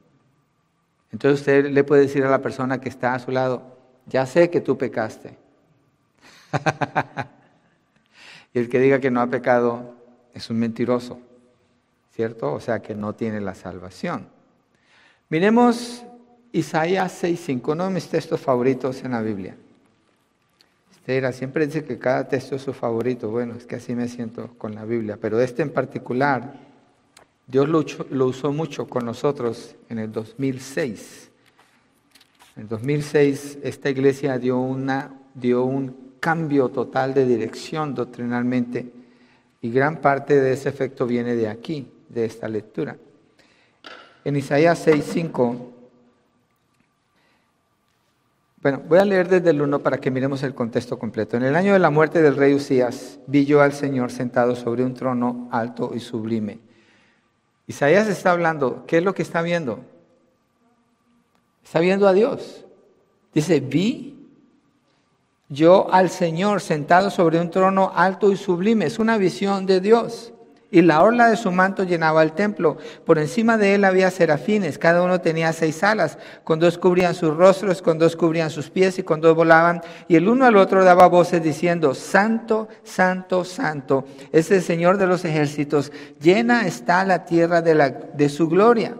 Entonces 1.12 1.41
usted 1.41 1.70
le 1.70 1.84
puede 1.84 2.03
decir 2.03 2.24
a 2.24 2.30
la 2.30 2.41
persona 2.41 2.80
que 2.80 2.89
está 2.89 3.13
a 3.13 3.20
su 3.20 3.32
lado, 3.32 3.77
ya 4.06 4.25
sé 4.25 4.50
que 4.50 4.62
tú 4.62 4.77
pecaste. 4.77 5.38
y 8.53 8.60
el 8.60 8.70
que 8.70 8.80
diga 8.80 9.00
que 9.00 9.12
no 9.12 9.22
ha 9.22 9.27
pecado 9.27 9.96
es 10.34 10.50
un 10.50 10.60
mentiroso, 10.60 11.20
¿cierto? 12.13 12.53
O 12.53 12.60
sea 12.60 12.82
que 12.82 12.96
no 12.96 13.13
tiene 13.13 13.41
la 13.41 13.56
salvación. 13.56 14.27
Miremos 15.30 16.03
Isaías 16.51 17.24
6.5, 17.24 17.72
uno 17.72 17.86
de 17.86 17.91
mis 17.91 18.08
textos 18.08 18.39
favoritos 18.39 19.03
en 19.03 19.12
la 19.12 19.22
Biblia. 19.22 19.56
Estera 20.91 21.32
siempre 21.32 21.65
dice 21.65 21.84
que 21.84 21.98
cada 21.98 22.27
texto 22.27 22.56
es 22.56 22.62
su 22.62 22.74
favorito. 22.74 23.30
Bueno, 23.30 23.56
es 23.56 23.65
que 23.65 23.75
así 23.75 23.96
me 23.96 24.08
siento 24.08 24.50
con 24.58 24.75
la 24.75 24.86
Biblia. 24.86 25.18
Pero 25.20 25.41
este 25.41 25.62
en 25.62 25.72
particular, 25.72 26.53
Dios 27.48 27.68
lo, 27.68 27.84
lo 28.12 28.26
usó 28.28 28.52
mucho 28.52 28.88
con 28.88 29.06
nosotros 29.06 29.76
en 29.90 30.00
el 30.00 30.12
2006. 30.12 31.30
En 32.56 32.64
el 32.64 32.70
2006 32.70 33.60
esta 33.64 33.90
iglesia 33.90 34.38
dio, 34.38 34.78
dio 35.34 35.64
un 35.64 36.14
cambio 36.20 36.70
total 36.70 37.14
de 37.14 37.26
dirección 37.26 37.96
doctrinalmente 37.96 38.92
y 39.62 39.72
gran 39.72 40.02
parte 40.02 40.40
de 40.40 40.54
ese 40.54 40.70
efecto 40.70 41.06
viene 41.06 41.36
de 41.36 41.48
aquí, 41.48 41.92
de 42.10 42.26
esta 42.26 42.48
lectura. 42.48 42.98
En 44.24 44.36
Isaías 44.36 44.88
6.5 44.88 45.72
bueno, 48.62 48.84
voy 48.88 49.00
a 49.00 49.06
leer 49.06 49.28
desde 49.28 49.50
el 49.50 49.60
1 49.60 49.80
para 49.80 49.98
que 49.98 50.12
miremos 50.12 50.44
el 50.44 50.54
contexto 50.54 51.00
completo. 51.00 51.36
En 51.36 51.42
el 51.42 51.56
año 51.56 51.74
de 51.74 51.80
la 51.80 51.90
muerte 51.90 52.22
del 52.22 52.36
rey 52.36 52.54
Usías, 52.54 53.20
vi 53.26 53.44
yo 53.44 53.62
al 53.62 53.74
Señor 53.74 54.12
sentado 54.12 54.56
sobre 54.56 54.84
un 54.84 54.94
trono 54.94 55.50
alto 55.52 55.94
y 55.96 56.00
sublime. 56.00 56.60
Isaías 57.72 58.10
está 58.10 58.32
hablando, 58.32 58.84
¿qué 58.86 58.98
es 58.98 59.04
lo 59.04 59.13
que 59.13 59.22
está 59.22 59.42
viendo? 59.42 59.80
Está 61.63 61.80
viendo 61.80 62.06
a 62.06 62.12
Dios. 62.12 62.66
Dice, 63.34 63.62
vi 63.62 64.28
yo 65.48 65.88
al 65.92 66.10
Señor 66.10 66.60
sentado 66.60 67.10
sobre 67.10 67.40
un 67.40 67.50
trono 67.50 67.94
alto 67.96 68.30
y 68.30 68.36
sublime. 68.36 68.86
Es 68.88 69.00
una 69.00 69.18
visión 69.18 69.66
de 69.66 69.80
Dios. 69.80 70.31
Y 70.72 70.82
la 70.82 71.04
orla 71.04 71.30
de 71.30 71.36
su 71.36 71.51
manto 71.51 71.84
llenaba 71.84 72.24
el 72.24 72.32
templo. 72.32 72.78
Por 73.06 73.20
encima 73.20 73.58
de 73.58 73.75
él 73.75 73.84
había 73.84 74.10
serafines, 74.10 74.78
cada 74.78 75.04
uno 75.04 75.20
tenía 75.20 75.51
seis 75.51 75.84
alas, 75.84 76.18
con 76.46 76.60
dos 76.60 76.78
cubrían 76.78 77.13
sus 77.13 77.36
rostros, 77.36 77.82
con 77.82 78.00
dos 78.00 78.16
cubrían 78.16 78.50
sus 78.50 78.70
pies 78.70 78.98
y 78.98 79.04
con 79.04 79.20
dos 79.20 79.36
volaban, 79.36 79.82
y 80.08 80.16
el 80.16 80.30
uno 80.30 80.46
al 80.46 80.56
otro 80.56 80.86
daba 80.86 81.08
voces 81.08 81.44
diciendo, 81.44 81.94
Santo, 81.94 82.70
Santo, 82.84 83.44
Santo, 83.44 84.06
es 84.32 84.50
el 84.50 84.62
Señor 84.62 84.98
de 84.98 85.08
los 85.08 85.25
ejércitos, 85.25 85.92
llena 86.22 86.66
está 86.66 87.04
la 87.04 87.25
tierra 87.25 87.62
de, 87.62 87.75
la, 87.75 87.90
de 87.90 88.30
su 88.30 88.48
gloria. 88.48 88.96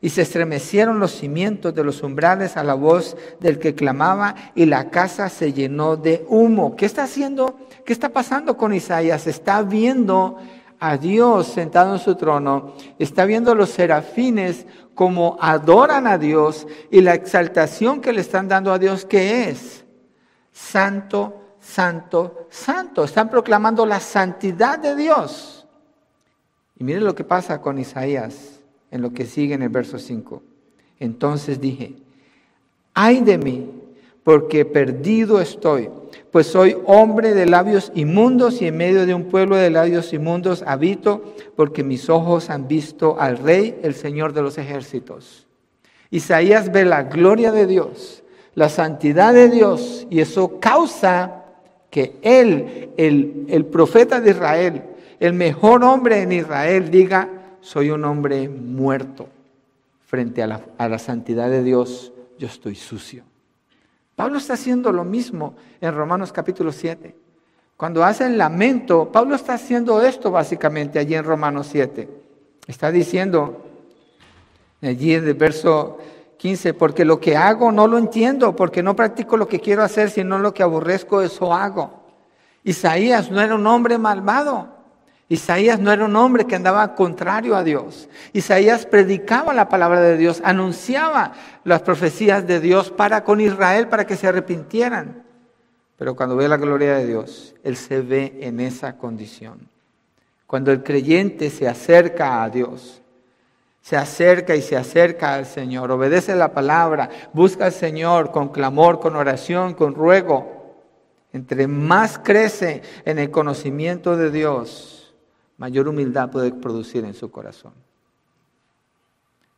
Y 0.00 0.10
se 0.10 0.22
estremecieron 0.22 1.00
los 1.00 1.10
cimientos 1.10 1.74
de 1.74 1.82
los 1.82 2.04
umbrales 2.04 2.56
a 2.56 2.62
la 2.62 2.74
voz 2.74 3.16
del 3.40 3.58
que 3.58 3.74
clamaba 3.74 4.36
y 4.54 4.66
la 4.66 4.90
casa 4.90 5.28
se 5.28 5.52
llenó 5.52 5.96
de 5.96 6.24
humo. 6.28 6.76
¿Qué 6.76 6.86
está 6.86 7.02
haciendo? 7.02 7.58
¿Qué 7.84 7.92
está 7.92 8.10
pasando 8.10 8.56
con 8.56 8.72
Isaías? 8.72 9.26
Está 9.26 9.60
viendo 9.62 10.38
a 10.80 10.96
Dios 10.96 11.46
sentado 11.48 11.94
en 11.94 11.98
su 11.98 12.14
trono, 12.14 12.74
está 12.98 13.24
viendo 13.24 13.54
los 13.54 13.70
serafines 13.70 14.66
como 14.94 15.36
adoran 15.40 16.06
a 16.06 16.18
Dios 16.18 16.66
y 16.90 17.00
la 17.00 17.14
exaltación 17.14 18.00
que 18.00 18.12
le 18.12 18.20
están 18.20 18.48
dando 18.48 18.72
a 18.72 18.78
Dios, 18.78 19.04
que 19.04 19.48
es 19.48 19.84
santo, 20.52 21.56
santo, 21.60 22.48
santo. 22.50 23.04
Están 23.04 23.30
proclamando 23.30 23.86
la 23.86 24.00
santidad 24.00 24.78
de 24.78 24.96
Dios. 24.96 25.66
Y 26.76 26.84
miren 26.84 27.04
lo 27.04 27.14
que 27.14 27.24
pasa 27.24 27.60
con 27.60 27.78
Isaías 27.78 28.60
en 28.90 29.02
lo 29.02 29.12
que 29.12 29.26
sigue 29.26 29.54
en 29.54 29.62
el 29.62 29.68
verso 29.68 29.98
5. 29.98 30.42
Entonces 30.98 31.60
dije, 31.60 31.94
ay 32.94 33.20
de 33.20 33.38
mí, 33.38 33.70
porque 34.24 34.64
perdido 34.64 35.40
estoy 35.40 35.90
pues 36.30 36.46
soy 36.46 36.76
hombre 36.84 37.34
de 37.34 37.46
labios 37.46 37.90
inmundos 37.94 38.60
y 38.60 38.66
en 38.66 38.76
medio 38.76 39.06
de 39.06 39.14
un 39.14 39.24
pueblo 39.24 39.56
de 39.56 39.70
labios 39.70 40.12
inmundos 40.12 40.62
habito, 40.66 41.34
porque 41.56 41.82
mis 41.82 42.10
ojos 42.10 42.50
han 42.50 42.68
visto 42.68 43.18
al 43.18 43.38
Rey, 43.38 43.78
el 43.82 43.94
Señor 43.94 44.32
de 44.32 44.42
los 44.42 44.58
ejércitos. 44.58 45.46
Isaías 46.10 46.70
ve 46.72 46.84
la 46.84 47.04
gloria 47.04 47.52
de 47.52 47.66
Dios, 47.66 48.22
la 48.54 48.68
santidad 48.68 49.32
de 49.32 49.48
Dios, 49.48 50.06
y 50.10 50.20
eso 50.20 50.58
causa 50.60 51.44
que 51.90 52.16
él, 52.22 52.90
el, 52.96 53.46
el 53.48 53.64
profeta 53.64 54.20
de 54.20 54.30
Israel, 54.30 54.82
el 55.20 55.32
mejor 55.32 55.82
hombre 55.84 56.22
en 56.22 56.32
Israel, 56.32 56.90
diga, 56.90 57.28
soy 57.60 57.90
un 57.90 58.04
hombre 58.04 58.48
muerto 58.48 59.28
frente 60.06 60.42
a 60.42 60.46
la, 60.46 60.60
a 60.78 60.88
la 60.88 60.98
santidad 60.98 61.50
de 61.50 61.62
Dios, 61.62 62.12
yo 62.38 62.46
estoy 62.46 62.74
sucio. 62.74 63.27
Pablo 64.18 64.38
está 64.38 64.54
haciendo 64.54 64.90
lo 64.90 65.04
mismo 65.04 65.54
en 65.80 65.94
Romanos 65.94 66.32
capítulo 66.32 66.72
7. 66.72 67.14
Cuando 67.76 68.02
hace 68.02 68.26
el 68.26 68.36
lamento, 68.36 69.12
Pablo 69.12 69.36
está 69.36 69.54
haciendo 69.54 70.02
esto 70.02 70.32
básicamente 70.32 70.98
allí 70.98 71.14
en 71.14 71.22
Romanos 71.22 71.68
7. 71.70 72.08
Está 72.66 72.90
diciendo 72.90 73.64
allí 74.82 75.14
en 75.14 75.24
el 75.24 75.34
verso 75.34 75.98
15, 76.36 76.74
porque 76.74 77.04
lo 77.04 77.20
que 77.20 77.36
hago 77.36 77.70
no 77.70 77.86
lo 77.86 77.96
entiendo, 77.96 78.56
porque 78.56 78.82
no 78.82 78.96
practico 78.96 79.36
lo 79.36 79.46
que 79.46 79.60
quiero 79.60 79.84
hacer, 79.84 80.10
sino 80.10 80.40
lo 80.40 80.52
que 80.52 80.64
aborrezco, 80.64 81.22
eso 81.22 81.54
hago. 81.54 82.02
Isaías 82.64 83.30
no 83.30 83.40
era 83.40 83.54
un 83.54 83.68
hombre 83.68 83.98
malvado. 83.98 84.77
Isaías 85.30 85.78
no 85.78 85.92
era 85.92 86.06
un 86.06 86.16
hombre 86.16 86.46
que 86.46 86.56
andaba 86.56 86.94
contrario 86.94 87.54
a 87.54 87.62
Dios. 87.62 88.08
Isaías 88.32 88.86
predicaba 88.86 89.52
la 89.52 89.68
palabra 89.68 90.00
de 90.00 90.16
Dios, 90.16 90.40
anunciaba 90.42 91.34
las 91.64 91.82
profecías 91.82 92.46
de 92.46 92.60
Dios 92.60 92.90
para 92.90 93.24
con 93.24 93.40
Israel 93.40 93.88
para 93.88 94.06
que 94.06 94.16
se 94.16 94.26
arrepintieran. 94.26 95.22
Pero 95.98 96.16
cuando 96.16 96.36
ve 96.36 96.48
la 96.48 96.56
gloria 96.56 96.94
de 96.94 97.06
Dios, 97.06 97.54
él 97.62 97.76
se 97.76 98.00
ve 98.00 98.38
en 98.40 98.60
esa 98.60 98.96
condición. 98.96 99.68
Cuando 100.46 100.72
el 100.72 100.82
creyente 100.82 101.50
se 101.50 101.68
acerca 101.68 102.42
a 102.42 102.48
Dios, 102.48 103.02
se 103.82 103.98
acerca 103.98 104.56
y 104.56 104.62
se 104.62 104.76
acerca 104.76 105.34
al 105.34 105.44
Señor, 105.44 105.90
obedece 105.90 106.34
la 106.36 106.52
palabra, 106.54 107.10
busca 107.34 107.66
al 107.66 107.72
Señor 107.72 108.30
con 108.30 108.48
clamor, 108.48 108.98
con 108.98 109.14
oración, 109.14 109.74
con 109.74 109.94
ruego. 109.94 110.76
Entre 111.34 111.66
más 111.66 112.18
crece 112.18 112.80
en 113.04 113.18
el 113.18 113.30
conocimiento 113.30 114.16
de 114.16 114.30
Dios, 114.30 114.97
mayor 115.58 115.88
humildad 115.88 116.30
puede 116.30 116.52
producir 116.52 117.04
en 117.04 117.14
su 117.14 117.30
corazón. 117.30 117.72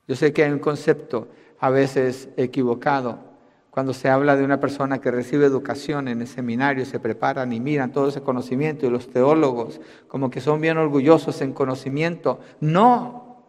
Yo 0.09 0.17
sé 0.17 0.33
que 0.33 0.43
hay 0.43 0.51
un 0.51 0.59
concepto 0.59 1.29
a 1.61 1.71
veces 1.71 2.29
equivocado 2.37 3.31
cuando 3.71 3.95
se 3.95 4.09
habla 4.09 4.37
de 4.37 4.43
una 4.43 4.59
persona 4.59 5.01
que 5.01 5.13
recibe 5.13 5.47
educación 5.47 6.09
en 6.09 6.23
el 6.23 6.27
seminario, 6.27 6.85
se 6.85 6.99
preparan 6.99 7.53
y 7.53 7.61
miran 7.61 7.93
todo 7.93 8.09
ese 8.09 8.21
conocimiento 8.21 8.85
y 8.85 8.91
los 8.91 9.09
teólogos 9.09 9.81
como 10.09 10.29
que 10.29 10.41
son 10.41 10.61
bien 10.61 10.77
orgullosos 10.77 11.41
en 11.41 11.53
conocimiento. 11.53 12.41
No, 12.61 13.45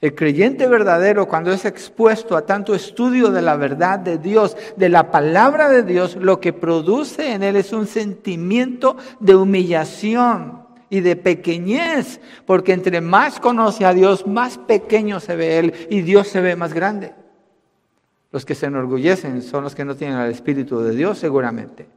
el 0.00 0.14
creyente 0.14 0.68
verdadero, 0.68 1.26
cuando 1.26 1.50
es 1.50 1.64
expuesto 1.64 2.36
a 2.36 2.46
tanto 2.46 2.76
estudio 2.76 3.30
de 3.30 3.42
la 3.42 3.56
verdad 3.56 3.98
de 3.98 4.18
Dios, 4.18 4.56
de 4.76 4.88
la 4.88 5.10
palabra 5.10 5.68
de 5.68 5.82
Dios, 5.82 6.14
lo 6.14 6.40
que 6.40 6.52
produce 6.52 7.32
en 7.32 7.42
él 7.42 7.56
es 7.56 7.72
un 7.72 7.88
sentimiento 7.88 8.96
de 9.18 9.34
humillación 9.34 10.65
y 10.88 11.00
de 11.00 11.16
pequeñez, 11.16 12.20
porque 12.44 12.72
entre 12.72 13.00
más 13.00 13.40
conoce 13.40 13.84
a 13.84 13.92
Dios, 13.92 14.26
más 14.26 14.58
pequeño 14.58 15.20
se 15.20 15.36
ve 15.36 15.58
Él 15.58 15.74
y 15.90 16.02
Dios 16.02 16.28
se 16.28 16.40
ve 16.40 16.56
más 16.56 16.72
grande. 16.72 17.14
Los 18.32 18.44
que 18.44 18.54
se 18.54 18.66
enorgullecen 18.66 19.42
son 19.42 19.64
los 19.64 19.74
que 19.74 19.84
no 19.84 19.96
tienen 19.96 20.18
el 20.18 20.30
Espíritu 20.30 20.80
de 20.80 20.94
Dios 20.94 21.18
seguramente, 21.18 21.88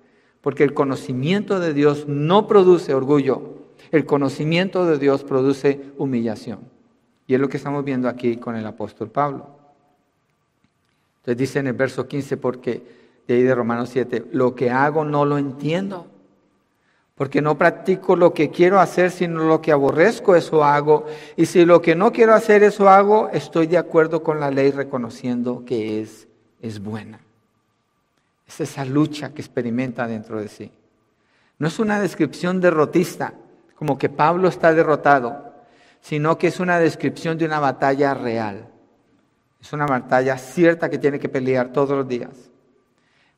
porque 0.42 0.64
el 0.64 0.74
conocimiento 0.74 1.60
de 1.60 1.74
Dios 1.74 2.08
no 2.08 2.48
produce 2.48 2.94
orgullo, 2.94 3.60
el 3.92 4.06
conocimiento 4.06 4.86
de 4.86 4.98
Dios 4.98 5.24
produce 5.24 5.82
humillación. 5.98 6.60
Y 7.28 7.36
es 7.36 7.40
lo 7.40 7.50
que 7.50 7.58
estamos 7.58 7.84
viendo 7.86 8.10
aquí 8.10 8.38
con 8.38 8.56
el 8.56 8.66
apóstol 8.66 9.10
Pablo. 9.10 9.48
Entonces 11.18 11.38
dice 11.38 11.60
en 11.60 11.68
el 11.68 11.74
verso 11.74 12.08
15, 12.08 12.38
porque 12.38 12.82
de 13.28 13.36
ahí 13.36 13.44
de 13.44 13.54
Romanos 13.54 13.90
7, 13.92 14.26
lo 14.32 14.56
que 14.56 14.72
hago 14.72 15.06
no 15.06 15.26
lo 15.26 15.38
entiendo 15.38 16.08
porque 17.20 17.42
no 17.42 17.58
practico 17.58 18.16
lo 18.16 18.34
que 18.34 18.50
quiero 18.50 18.80
hacer, 18.80 19.12
sino 19.12 19.44
lo 19.44 19.62
que 19.62 19.74
aborrezco, 19.74 20.38
eso 20.38 20.64
hago. 20.64 21.06
Y 21.36 21.48
si 21.48 21.66
lo 21.66 21.82
que 21.82 21.94
no 21.94 22.14
quiero 22.14 22.34
hacer, 22.34 22.64
eso 22.64 22.88
hago, 22.88 23.28
estoy 23.34 23.68
de 23.68 23.78
acuerdo 23.78 24.24
con 24.24 24.40
la 24.40 24.50
ley 24.50 24.72
reconociendo 24.72 25.66
que 25.66 26.02
es, 26.02 26.30
es 26.62 26.80
buena. 26.80 27.20
Es 28.48 28.62
esa 28.62 28.86
lucha 28.86 29.34
que 29.34 29.42
experimenta 29.42 30.08
dentro 30.08 30.40
de 30.40 30.48
sí. 30.48 30.72
No 31.58 31.68
es 31.68 31.78
una 31.78 32.00
descripción 32.00 32.62
derrotista, 32.62 33.34
como 33.76 33.98
que 33.98 34.08
Pablo 34.08 34.48
está 34.48 34.74
derrotado, 34.74 35.56
sino 36.00 36.38
que 36.38 36.48
es 36.48 36.62
una 36.62 36.80
descripción 36.80 37.38
de 37.38 37.44
una 37.44 37.60
batalla 37.60 38.14
real. 38.14 38.70
Es 39.60 39.74
una 39.74 39.88
batalla 39.88 40.38
cierta 40.38 40.90
que 40.90 41.00
tiene 41.00 41.20
que 41.20 41.28
pelear 41.28 41.74
todos 41.74 41.98
los 41.98 42.08
días. 42.08 42.50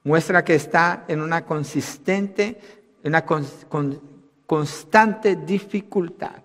Muestra 0.03 0.43
que 0.43 0.53
está 0.53 1.03
en 1.07 1.19
una 1.21 1.45
consistente 1.45 2.59
una 3.03 3.25
constante 4.45 5.35
dificultad 5.35 6.41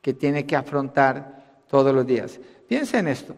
que 0.00 0.14
tiene 0.14 0.44
que 0.44 0.56
afrontar 0.56 1.62
todos 1.68 1.94
los 1.94 2.06
días. 2.06 2.38
Piensa 2.68 2.98
en 2.98 3.08
esto. 3.08 3.34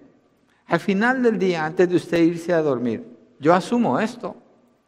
Al 0.66 0.80
final 0.80 1.22
del 1.22 1.38
día, 1.38 1.64
antes 1.64 1.88
de 1.88 1.96
usted 1.96 2.18
irse 2.18 2.52
a 2.52 2.60
dormir, 2.60 3.04
yo 3.38 3.54
asumo 3.54 4.00
esto, 4.00 4.34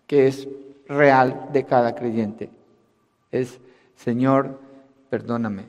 que 0.06 0.26
es 0.26 0.48
real 0.88 1.50
de 1.52 1.64
cada 1.64 1.94
creyente. 1.94 2.50
Es, 3.30 3.60
Señor, 3.94 4.58
perdóname, 5.10 5.64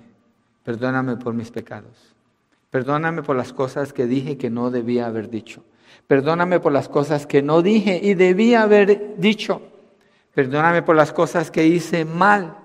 perdóname 0.64 1.18
por 1.18 1.34
mis 1.34 1.52
pecados. 1.52 2.16
Perdóname 2.72 3.24
por 3.24 3.36
las 3.36 3.52
cosas 3.52 3.94
que 3.94 4.06
dije 4.06 4.38
que 4.38 4.50
no 4.50 4.72
debía 4.72 5.08
haber 5.08 5.30
dicho. 5.30 5.64
Perdóname 6.08 6.60
por 6.60 6.72
las 6.72 6.88
cosas 6.88 7.26
que 7.26 7.42
no 7.42 7.62
dije 7.62 8.00
y 8.02 8.14
debía 8.14 8.64
haber 8.64 9.18
dicho. 9.18 9.62
Perdóname 10.40 10.84
por 10.84 10.96
las 10.96 11.12
cosas 11.12 11.52
que 11.52 11.68
hice 11.68 12.06
mal 12.06 12.56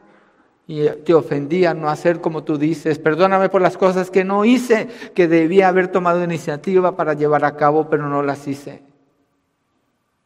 y 0.69 0.89
te 0.89 1.13
ofendí 1.13 1.65
a 1.65 1.75
no 1.75 1.89
hacer 1.89 2.21
como 2.21 2.45
tú 2.45 2.57
dices. 2.57 3.01
Perdóname 3.01 3.49
por 3.49 3.61
las 3.61 3.77
cosas 3.77 4.13
que 4.13 4.23
no 4.23 4.45
hice, 4.45 4.87
que 5.13 5.27
debía 5.27 5.67
haber 5.67 5.89
tomado 5.89 6.23
iniciativa 6.23 6.95
para 6.97 7.15
llevar 7.15 7.45
a 7.45 7.57
cabo, 7.57 7.91
pero 7.91 8.09
no 8.09 8.23
las 8.23 8.47
hice. 8.47 8.81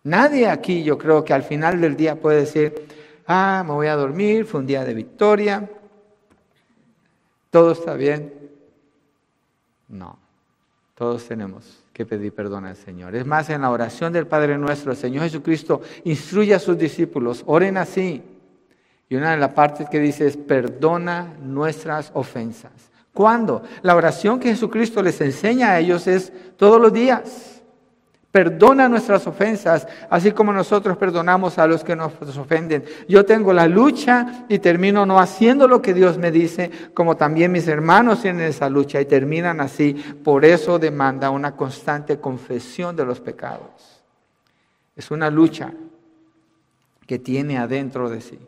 Nadie 0.05 0.47
aquí 0.47 0.85
yo 0.85 0.99
creo 0.99 1.25
que 1.25 1.33
al 1.33 1.43
final 1.43 1.81
del 1.81 1.97
día 1.97 2.21
puede 2.21 2.41
decir, 2.41 2.87
ah, 3.27 3.65
me 3.67 3.73
voy 3.73 3.87
a 3.87 3.97
dormir, 3.97 4.45
fue 4.45 4.61
un 4.61 4.67
día 4.67 4.85
de 4.85 4.93
victoria, 4.93 5.71
todo 7.49 7.73
está 7.73 7.95
bien. 7.95 8.31
No, 9.89 10.19
todos 10.95 11.27
tenemos 11.27 11.83
que 11.99 12.07
pedir 12.07 12.33
perdón 12.33 12.65
al 12.65 12.77
Señor. 12.77 13.17
Es 13.17 13.27
más, 13.27 13.51
en 13.51 13.63
la 13.63 13.73
oración 13.73 14.13
del 14.13 14.29
Padre 14.29 14.57
nuestro, 14.57 14.93
el 14.93 14.97
Señor 14.97 15.25
Jesucristo 15.25 15.83
instruye 16.05 16.55
a 16.55 16.61
sus 16.61 16.79
discípulos, 16.79 17.43
oren 17.45 17.77
así. 17.77 18.23
Y 19.09 19.17
una 19.17 19.33
de 19.33 19.37
las 19.37 19.51
partes 19.51 19.89
que 19.89 19.99
dice 19.99 20.29
es, 20.29 20.37
perdona 20.37 21.35
nuestras 21.43 22.13
ofensas. 22.15 22.71
¿Cuándo? 23.13 23.65
La 23.83 23.97
oración 23.97 24.39
que 24.39 24.51
Jesucristo 24.51 25.03
les 25.03 25.21
enseña 25.21 25.73
a 25.73 25.81
ellos 25.81 26.07
es 26.07 26.33
todos 26.57 26.81
los 26.81 26.93
días. 26.93 27.58
Perdona 28.31 28.91
nuestras 28.91 29.27
ofensas, 29.27 29.89
así 30.11 30.33
como 30.33 30.53
nosotros 30.53 30.99
perdonamos 30.99 31.57
a 31.59 31.67
los 31.67 31.83
que 31.83 31.97
nos 31.97 32.13
ofenden. 32.37 32.85
Yo 33.09 33.25
tengo 33.25 33.55
la 33.55 33.67
lucha 33.67 34.45
y 34.51 34.59
termino 34.59 35.07
no 35.07 35.19
haciendo 35.19 35.67
lo 35.67 35.81
que 35.81 35.95
Dios 35.95 36.19
me 36.19 36.31
dice, 36.31 36.71
como 36.93 37.17
también 37.17 37.53
mis 37.53 37.67
hermanos 37.69 38.21
tienen 38.21 38.43
esa 38.43 38.69
lucha 38.69 39.01
y 39.01 39.07
terminan 39.07 39.63
así. 39.63 39.95
Por 39.95 40.45
eso 40.45 40.79
demanda 40.79 41.31
una 41.31 41.57
constante 41.57 42.21
confesión 42.21 42.95
de 42.97 43.07
los 43.07 43.19
pecados. 43.19 44.03
Es 44.95 45.11
una 45.11 45.31
lucha 45.31 45.73
que 47.07 47.19
tiene 47.19 47.57
adentro 47.57 48.11
de 48.11 48.21
sí. 48.21 48.39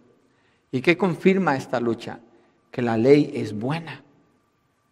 ¿Y 0.71 0.83
qué 0.83 0.99
confirma 0.99 1.57
esta 1.57 1.81
lucha? 1.81 2.21
Que 2.71 2.83
la 2.83 2.99
ley 2.99 3.33
es 3.35 3.59
buena, 3.59 4.03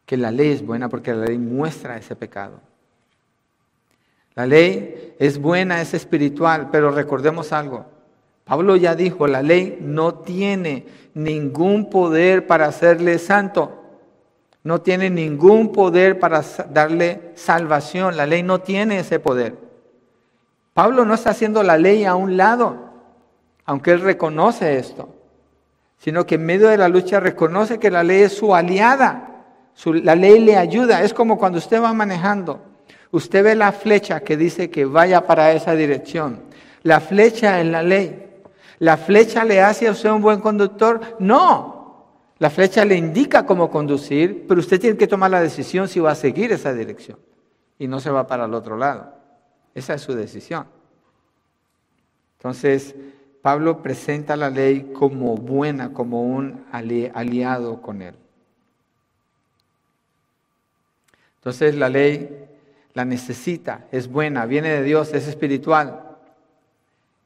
que 0.06 0.16
la 0.16 0.30
ley 0.30 0.50
es 0.50 0.64
buena 0.64 0.88
porque 0.88 1.12
la 1.12 1.26
ley 1.26 1.36
muestra 1.36 1.98
ese 1.98 2.16
pecado. 2.16 2.62
La 4.38 4.46
ley 4.46 5.16
es 5.18 5.40
buena, 5.40 5.80
es 5.80 5.94
espiritual, 5.94 6.68
pero 6.70 6.92
recordemos 6.92 7.52
algo. 7.52 7.86
Pablo 8.44 8.76
ya 8.76 8.94
dijo, 8.94 9.26
la 9.26 9.42
ley 9.42 9.78
no 9.80 10.14
tiene 10.14 10.86
ningún 11.12 11.90
poder 11.90 12.46
para 12.46 12.66
hacerle 12.66 13.18
santo. 13.18 13.82
No 14.62 14.80
tiene 14.80 15.10
ningún 15.10 15.72
poder 15.72 16.20
para 16.20 16.44
darle 16.70 17.32
salvación. 17.34 18.16
La 18.16 18.26
ley 18.26 18.44
no 18.44 18.60
tiene 18.60 19.00
ese 19.00 19.18
poder. 19.18 19.56
Pablo 20.72 21.04
no 21.04 21.14
está 21.14 21.30
haciendo 21.30 21.64
la 21.64 21.76
ley 21.76 22.04
a 22.04 22.14
un 22.14 22.36
lado, 22.36 22.76
aunque 23.64 23.90
él 23.90 24.02
reconoce 24.02 24.78
esto, 24.78 25.08
sino 25.96 26.26
que 26.26 26.36
en 26.36 26.46
medio 26.46 26.68
de 26.68 26.76
la 26.76 26.88
lucha 26.88 27.18
reconoce 27.18 27.80
que 27.80 27.90
la 27.90 28.04
ley 28.04 28.22
es 28.22 28.36
su 28.36 28.54
aliada. 28.54 29.46
la 29.84 30.14
ley 30.14 30.38
le 30.38 30.56
ayuda. 30.56 31.02
Es 31.02 31.12
como 31.12 31.38
cuando 31.38 31.58
usted 31.58 31.82
va 31.82 31.92
manejando 31.92 32.67
Usted 33.10 33.42
ve 33.42 33.54
la 33.54 33.72
flecha 33.72 34.20
que 34.20 34.36
dice 34.36 34.70
que 34.70 34.84
vaya 34.84 35.26
para 35.26 35.52
esa 35.52 35.74
dirección. 35.74 36.42
La 36.82 37.00
flecha 37.00 37.60
en 37.60 37.72
la 37.72 37.82
ley. 37.82 38.26
¿La 38.78 38.96
flecha 38.96 39.44
le 39.44 39.60
hace 39.60 39.88
a 39.88 39.92
usted 39.92 40.10
un 40.10 40.22
buen 40.22 40.40
conductor? 40.40 41.16
No. 41.18 41.78
La 42.38 42.50
flecha 42.50 42.84
le 42.84 42.94
indica 42.94 43.44
cómo 43.44 43.70
conducir, 43.70 44.46
pero 44.46 44.60
usted 44.60 44.80
tiene 44.80 44.96
que 44.96 45.08
tomar 45.08 45.30
la 45.30 45.40
decisión 45.40 45.88
si 45.88 45.98
va 45.98 46.12
a 46.12 46.14
seguir 46.14 46.52
esa 46.52 46.72
dirección 46.72 47.18
y 47.78 47.88
no 47.88 47.98
se 47.98 48.10
va 48.10 48.26
para 48.26 48.44
el 48.44 48.54
otro 48.54 48.76
lado. 48.76 49.12
Esa 49.74 49.94
es 49.94 50.02
su 50.02 50.14
decisión. 50.14 50.66
Entonces, 52.38 52.94
Pablo 53.42 53.82
presenta 53.82 54.36
la 54.36 54.50
ley 54.50 54.92
como 54.92 55.36
buena, 55.36 55.92
como 55.92 56.22
un 56.22 56.64
aliado 56.70 57.80
con 57.82 58.02
él. 58.02 58.14
Entonces, 61.36 61.74
la 61.74 61.88
ley 61.88 62.47
la 62.98 63.04
necesita, 63.04 63.86
es 63.92 64.08
buena, 64.08 64.44
viene 64.44 64.70
de 64.70 64.82
Dios, 64.82 65.14
es 65.14 65.28
espiritual. 65.28 66.16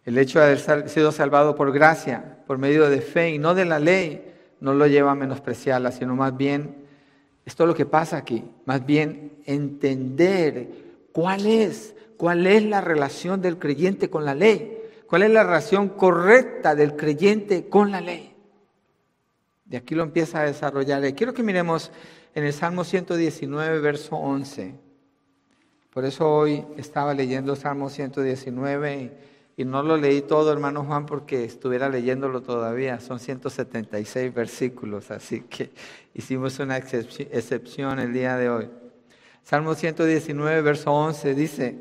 El 0.04 0.18
hecho 0.18 0.38
de 0.38 0.44
haber 0.44 0.90
sido 0.90 1.12
salvado 1.12 1.54
por 1.54 1.72
gracia, 1.72 2.40
por 2.46 2.58
medio 2.58 2.90
de 2.90 3.00
fe 3.00 3.30
y 3.30 3.38
no 3.38 3.54
de 3.54 3.64
la 3.64 3.78
ley, 3.78 4.35
no 4.61 4.74
lo 4.74 4.87
lleva 4.87 5.12
a 5.12 5.14
menospreciarla, 5.14 5.90
sino 5.90 6.14
más 6.14 6.37
bien, 6.37 6.76
esto 7.46 7.62
es 7.62 7.68
lo 7.68 7.74
que 7.74 7.87
pasa 7.87 8.18
aquí, 8.18 8.44
más 8.66 8.85
bien 8.85 9.32
entender 9.46 10.68
cuál 11.11 11.46
es, 11.46 11.94
cuál 12.18 12.46
es 12.46 12.62
la 12.64 12.82
relación 12.82 13.40
del 13.40 13.58
creyente 13.58 14.11
con 14.11 14.26
la 14.26 14.35
ley, 14.35 14.78
cuál 15.06 15.22
es 15.22 15.30
la 15.30 15.42
relación 15.42 15.88
correcta 15.88 16.74
del 16.74 16.96
creyente 16.96 17.70
con 17.70 17.90
la 17.90 18.02
ley. 18.02 18.37
De 19.64 19.78
aquí 19.78 19.94
lo 19.94 20.02
empieza 20.02 20.42
a 20.42 20.44
desarrollar. 20.44 21.14
Quiero 21.14 21.32
que 21.32 21.42
miremos 21.42 21.90
en 22.35 22.44
el 22.44 22.52
Salmo 22.52 22.85
119, 22.85 23.80
verso 23.80 24.16
11. 24.16 24.91
Por 25.92 26.07
eso 26.07 26.26
hoy 26.26 26.64
estaba 26.78 27.12
leyendo 27.12 27.55
Salmo 27.55 27.90
119 27.90 29.12
y, 29.59 29.64
no 29.66 29.83
lo 29.83 29.98
leí 29.98 30.22
todo, 30.22 30.50
hermano 30.50 30.85
Juan, 30.85 31.05
porque 31.05 31.44
estuviera 31.44 31.90
leyéndolo 31.90 32.40
todavía. 32.40 32.98
Son 32.98 33.20
176 33.20 34.33
versículos, 34.33 35.11
así 35.11 35.42
que 35.42 35.70
hicimos 36.14 36.59
una 36.61 36.78
excepción 36.78 37.98
el 37.98 38.14
día 38.14 38.38
de 38.38 38.48
hoy. 38.48 38.70
Salmo 39.42 39.74
119, 39.74 40.62
verso 40.62 40.90
11 40.92 41.35
dice, 41.35 41.78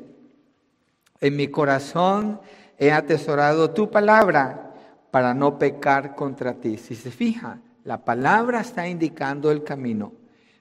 en 1.20 1.34
mi 1.34 1.48
corazón 1.48 2.38
he 2.78 2.92
atesorado 2.92 3.70
tu 3.70 3.90
palabra 3.90 4.74
para 5.10 5.32
no 5.32 5.58
pecar 5.58 6.14
contra 6.14 6.52
ti. 6.52 6.76
Si 6.76 6.96
se 6.96 7.10
fija, 7.10 7.60
la 7.84 8.04
palabra 8.04 8.60
está 8.60 8.86
indicando 8.86 9.50
el 9.50 9.64
camino, 9.64 10.12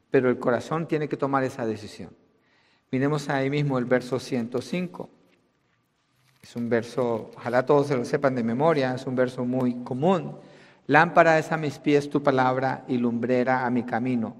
pero 0.10 0.30
el 0.30 0.40
corazón 0.40 0.88
tiene 0.88 1.10
que 1.10 1.18
tomar 1.18 1.44
esa 1.44 1.66
decisión. 1.66 2.21
Miremos 2.92 3.30
ahí 3.30 3.50
mismo 3.50 3.78
el 3.78 3.86
verso 3.86 4.20
105. 4.20 5.10
Es 6.42 6.56
un 6.58 6.68
verso, 6.68 7.32
ojalá 7.38 7.66
todos 7.66 7.88
se 7.88 7.96
lo 7.96 8.04
sepan 8.04 8.36
de 8.36 8.44
memoria, 8.44 8.94
es 8.94 9.06
un 9.06 9.16
verso 9.16 9.46
muy 9.46 9.76
común. 9.84 10.38
Lámpara 10.88 11.40
es 11.40 11.54
a 11.54 11.58
mis 11.58 11.80
pies 11.80 12.10
tu 12.10 12.22
palabra 12.22 12.84
y 12.90 12.98
lumbrera 12.98 13.66
a 13.66 13.70
mi 13.70 13.84
camino, 13.84 14.36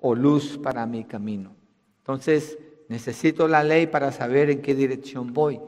o 0.00 0.16
luz 0.16 0.58
para 0.58 0.84
mi 0.84 1.04
camino. 1.04 1.54
Entonces, 1.98 2.58
necesito 2.88 3.46
la 3.46 3.62
ley 3.62 3.86
para 3.86 4.10
saber 4.10 4.50
en 4.50 4.62
qué 4.62 4.74
dirección 4.74 5.32
voy. 5.32 5.60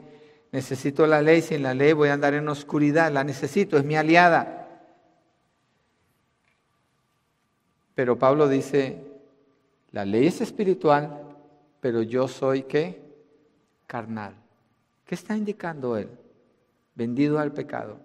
Necesito 0.51 1.07
la 1.07 1.21
ley, 1.21 1.41
sin 1.41 1.63
la 1.63 1.73
ley 1.73 1.93
voy 1.93 2.09
a 2.09 2.13
andar 2.13 2.33
en 2.33 2.49
oscuridad, 2.49 3.13
la 3.13 3.23
necesito, 3.23 3.77
es 3.77 3.85
mi 3.85 3.95
aliada. 3.95 4.83
Pero 7.93 8.19
Pablo 8.19 8.49
dice, 8.49 9.05
la 9.91 10.03
ley 10.03 10.27
es 10.27 10.41
espiritual, 10.41 11.24
pero 11.85 12.01
yo 12.01 12.27
soy 12.27 12.63
qué? 12.63 12.99
Carnal. 13.85 14.33
¿Qué 15.05 15.13
está 15.13 15.37
indicando 15.37 15.95
él? 15.97 16.09
Vendido 16.95 17.37
al 17.37 17.51
pecado. 17.51 17.99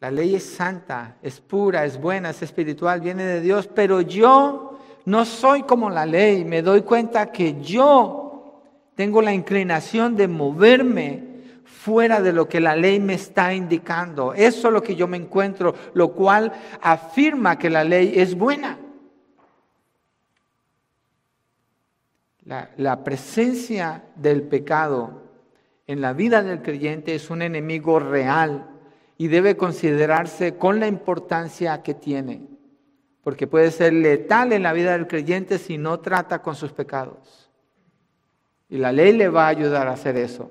La 0.00 0.10
ley 0.10 0.34
es 0.34 0.42
santa, 0.42 1.16
es 1.22 1.40
pura, 1.40 1.84
es 1.84 1.96
buena, 2.00 2.30
es 2.30 2.42
espiritual, 2.42 3.00
viene 3.00 3.22
de 3.22 3.40
Dios, 3.40 3.68
pero 3.68 4.00
yo 4.00 4.80
no 5.04 5.24
soy 5.24 5.62
como 5.62 5.90
la 5.90 6.06
ley. 6.06 6.44
Me 6.44 6.60
doy 6.60 6.82
cuenta 6.82 7.30
que 7.30 7.62
yo 7.62 8.64
tengo 8.96 9.22
la 9.22 9.32
inclinación 9.32 10.16
de 10.16 10.26
moverme 10.26 11.24
fuera 11.66 12.20
de 12.20 12.32
lo 12.32 12.48
que 12.48 12.58
la 12.58 12.74
ley 12.74 12.98
me 12.98 13.14
está 13.14 13.54
indicando. 13.54 14.34
Eso 14.34 14.66
es 14.66 14.74
lo 14.74 14.82
que 14.82 14.96
yo 14.96 15.06
me 15.06 15.18
encuentro, 15.18 15.72
lo 15.94 16.08
cual 16.14 16.52
afirma 16.82 17.60
que 17.60 17.70
la 17.70 17.84
ley 17.84 18.14
es 18.16 18.34
buena. 18.34 18.76
La, 22.48 23.04
presencia 23.04 24.04
del 24.16 24.40
pecado 24.40 25.22
en 25.86 26.00
la 26.00 26.14
vida 26.14 26.42
del 26.42 26.62
creyente 26.62 27.14
es 27.14 27.28
un 27.28 27.42
enemigo 27.42 28.00
real 28.00 28.70
y 29.18 29.28
debe 29.28 29.58
considerarse 29.58 30.56
con 30.56 30.80
la 30.80 30.86
importancia 30.86 31.82
que 31.82 31.92
tiene, 31.92 32.48
porque 33.22 33.46
puede 33.46 33.70
ser 33.70 33.92
letal 33.92 34.54
en 34.54 34.62
la 34.62 34.72
vida 34.72 34.92
del 34.92 35.06
creyente 35.06 35.58
si 35.58 35.76
no 35.76 36.00
trata 36.00 36.40
con 36.40 36.54
sus 36.54 36.72
pecados. 36.72 37.50
Y 38.70 38.78
la 38.78 38.92
ley 38.92 39.12
le 39.12 39.28
va 39.28 39.44
a 39.44 39.48
ayudar 39.48 39.86
a 39.86 39.92
hacer 39.92 40.16
eso, 40.16 40.50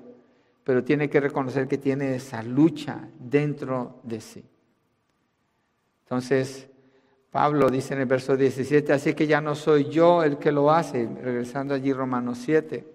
pero 0.62 0.84
tiene 0.84 1.10
que 1.10 1.18
reconocer 1.18 1.66
que 1.66 1.78
tiene 1.78 2.14
esa 2.14 2.44
lucha 2.44 3.08
dentro 3.18 3.98
de 4.04 4.20
sí. 4.20 4.44
Entonces, 6.04 6.67
Pablo 7.30 7.68
dice 7.68 7.94
en 7.94 8.00
el 8.00 8.06
verso 8.06 8.36
17, 8.36 8.92
así 8.92 9.14
que 9.14 9.26
ya 9.26 9.40
no 9.40 9.54
soy 9.54 9.84
yo 9.90 10.22
el 10.22 10.38
que 10.38 10.50
lo 10.50 10.70
hace, 10.70 11.08
regresando 11.22 11.74
allí 11.74 11.92
Romanos 11.92 12.38
7, 12.42 12.86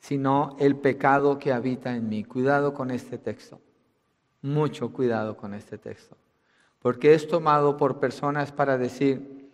sino 0.00 0.56
el 0.58 0.76
pecado 0.76 1.38
que 1.38 1.52
habita 1.52 1.94
en 1.94 2.08
mí. 2.08 2.24
Cuidado 2.24 2.72
con 2.72 2.90
este 2.90 3.18
texto, 3.18 3.60
mucho 4.42 4.92
cuidado 4.92 5.36
con 5.36 5.52
este 5.52 5.76
texto, 5.76 6.16
porque 6.80 7.12
es 7.12 7.28
tomado 7.28 7.76
por 7.76 8.00
personas 8.00 8.50
para 8.50 8.78
decir, 8.78 9.50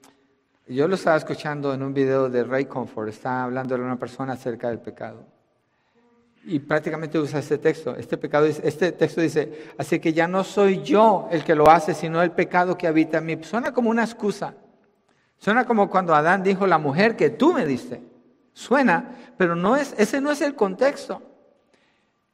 yo 0.69 0.87
lo 0.87 0.95
estaba 0.95 1.17
escuchando 1.17 1.75
en 1.75 1.83
un 1.83 1.93
video 1.93 2.29
de 2.29 2.45
Ray 2.45 2.67
Comfort, 2.67 3.09
estaba 3.09 3.43
hablando 3.43 3.77
de 3.77 3.83
una 3.83 3.99
persona 3.99 4.35
acerca 4.35 4.69
del 4.69 4.79
pecado 4.79 5.36
y 6.47 6.61
prácticamente 6.61 7.19
usa 7.19 7.41
este 7.41 7.59
texto. 7.59 7.97
Este, 7.97 8.17
pecado, 8.17 8.47
este 8.47 8.93
texto 8.93 9.21
dice, 9.21 9.71
así 9.77 9.99
que 9.99 10.13
ya 10.13 10.29
no 10.29 10.45
soy 10.45 10.81
yo 10.83 11.29
el 11.31 11.43
que 11.43 11.57
lo 11.57 11.69
hace, 11.69 11.93
sino 11.93 12.23
el 12.23 12.31
pecado 12.31 12.79
que 12.79 12.87
habita 12.87 13.19
en 13.19 13.27
mí. 13.27 13.39
Suena 13.43 13.73
como 13.73 13.91
una 13.91 14.05
excusa. 14.05 14.55
Suena 15.39 15.65
como 15.67 15.91
cuando 15.91 16.15
Adán 16.15 16.45
dijo, 16.45 16.67
la 16.67 16.79
mujer 16.79 17.17
que 17.17 17.31
tú 17.31 17.53
me 17.53 17.67
diste. 17.67 18.01
Suena, 18.53 19.17
pero 19.37 19.57
no 19.57 19.77
es, 19.77 19.95
ese 19.99 20.21
no 20.21 20.31
es 20.31 20.41
el 20.41 20.55
contexto. 20.55 21.21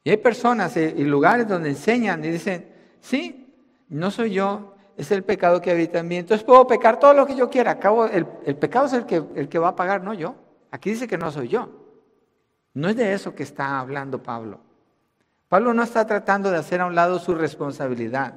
Y 0.04 0.10
hay 0.10 0.18
personas 0.18 0.76
y 0.76 1.04
lugares 1.04 1.48
donde 1.48 1.70
enseñan 1.70 2.22
y 2.24 2.28
dicen, 2.28 2.68
sí, 3.00 3.54
no 3.88 4.10
soy 4.10 4.32
yo, 4.32 4.74
es 4.96 5.10
el 5.10 5.24
pecado 5.24 5.60
que 5.62 5.70
habita 5.70 6.00
en 6.00 6.08
mí. 6.08 6.16
Entonces 6.16 6.44
puedo 6.44 6.66
pecar 6.66 7.00
todo 7.00 7.14
lo 7.14 7.26
que 7.26 7.34
yo 7.34 7.48
quiera. 7.48 7.72
Acabo, 7.72 8.06
el, 8.06 8.26
pecado 8.56 8.86
es 8.86 8.92
el 8.92 9.06
que, 9.06 9.22
el 9.36 9.48
que 9.48 9.58
va 9.58 9.68
a 9.68 9.76
pagar, 9.76 10.02
no 10.02 10.12
yo. 10.12 10.34
Aquí 10.70 10.90
dice 10.90 11.08
que 11.08 11.16
no 11.16 11.30
soy 11.30 11.48
yo. 11.48 11.81
No 12.74 12.88
es 12.88 12.96
de 12.96 13.12
eso 13.12 13.34
que 13.34 13.42
está 13.42 13.78
hablando 13.78 14.22
Pablo. 14.22 14.60
Pablo 15.48 15.74
no 15.74 15.82
está 15.82 16.06
tratando 16.06 16.50
de 16.50 16.56
hacer 16.56 16.80
a 16.80 16.86
un 16.86 16.94
lado 16.94 17.18
su 17.18 17.34
responsabilidad. 17.34 18.34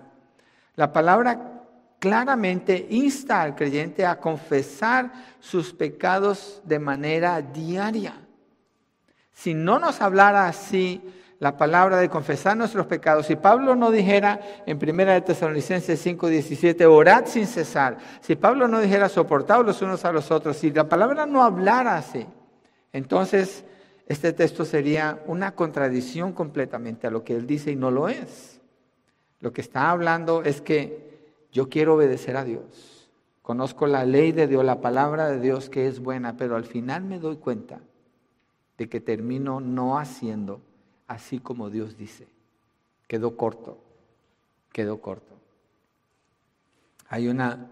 La 0.76 0.92
palabra 0.92 1.64
claramente 2.00 2.88
insta 2.90 3.42
al 3.42 3.56
creyente 3.56 4.06
a 4.06 4.20
confesar 4.20 5.12
sus 5.40 5.74
pecados 5.74 6.62
de 6.66 6.78
manera 6.78 7.42
diaria. 7.42 8.16
Si 9.32 9.54
no 9.54 9.80
nos 9.80 10.02
hablara 10.02 10.48
así 10.48 11.02
la 11.40 11.58
palabra 11.58 11.98
de 11.98 12.10
confesar 12.10 12.56
nuestros 12.58 12.86
pecados, 12.86 13.28
si 13.28 13.36
Pablo 13.36 13.76
no 13.76 13.92
dijera 13.92 14.40
en 14.66 14.78
1 14.78 15.06
de 15.06 15.22
Tesalonicenses 15.22 16.00
5, 16.00 16.28
17, 16.28 16.86
orad 16.86 17.26
sin 17.26 17.48
cesar, 17.48 17.98
si 18.22 18.36
Pablo 18.36 18.68
no 18.68 18.80
dijera 18.80 19.10
soportaos 19.10 19.66
los 19.66 19.82
unos 19.82 20.04
a 20.06 20.12
los 20.12 20.32
otros, 20.32 20.58
si 20.58 20.72
la 20.72 20.88
palabra 20.88 21.26
no 21.26 21.44
hablara 21.44 21.98
así, 21.98 22.26
entonces 22.94 23.66
este 24.08 24.34
texto 24.34 24.66
sería 24.66 25.24
una 25.26 25.56
contradicción 25.56 26.34
completamente 26.34 27.08
a 27.08 27.12
lo 27.12 27.24
que 27.24 27.36
él 27.36 27.48
dice 27.48 27.72
y 27.72 27.76
no 27.76 27.90
lo 27.90 28.08
es. 28.08 28.62
Lo 29.40 29.52
que 29.52 29.62
está 29.62 29.90
hablando 29.90 30.44
es 30.44 30.62
que 30.62 31.34
yo 31.52 31.70
quiero 31.70 31.96
obedecer 31.96 32.38
a 32.38 32.44
Dios. 32.44 33.10
Conozco 33.42 33.88
la 33.88 34.06
ley 34.06 34.32
de 34.32 34.48
Dios, 34.48 34.66
la 34.66 34.82
palabra 34.82 35.30
de 35.30 35.40
Dios 35.40 35.70
que 35.70 35.88
es 35.88 36.00
buena, 36.00 36.36
pero 36.36 36.56
al 36.56 36.66
final 36.66 37.04
me 37.04 37.20
doy 37.20 37.38
cuenta 37.38 37.80
de 38.78 38.90
que 38.90 39.00
termino 39.00 39.60
no 39.60 39.98
haciendo 39.98 40.62
así 41.08 41.40
como 41.40 41.70
Dios 41.70 41.98
dice. 41.98 42.28
Quedó 43.08 43.38
corto, 43.38 43.78
quedó 44.72 45.00
corto. 45.00 45.36
Hay 47.08 47.28
una 47.28 47.70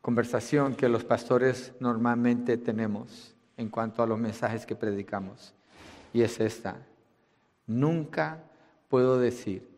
conversación 0.00 0.74
que 0.74 0.88
los 0.88 1.04
pastores 1.04 1.72
normalmente 1.80 2.56
tenemos 2.56 3.34
en 3.56 3.68
cuanto 3.68 4.02
a 4.02 4.06
los 4.06 4.18
mensajes 4.18 4.64
que 4.64 4.76
predicamos, 4.76 5.52
y 6.12 6.22
es 6.22 6.40
esta. 6.40 6.76
Nunca 7.66 8.42
puedo 8.88 9.18
decir 9.18 9.68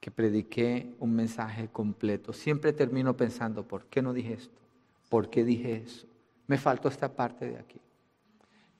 que 0.00 0.10
prediqué 0.10 0.94
un 0.98 1.14
mensaje 1.14 1.68
completo. 1.72 2.32
Siempre 2.32 2.72
termino 2.72 3.16
pensando, 3.16 3.66
¿por 3.66 3.86
qué 3.86 4.02
no 4.02 4.12
dije 4.12 4.34
esto? 4.34 4.60
¿Por 5.08 5.30
qué 5.30 5.44
dije 5.44 5.82
eso? 5.86 6.06
Me 6.46 6.58
faltó 6.58 6.88
esta 6.88 7.08
parte 7.08 7.46
de 7.46 7.56
aquí. 7.56 7.80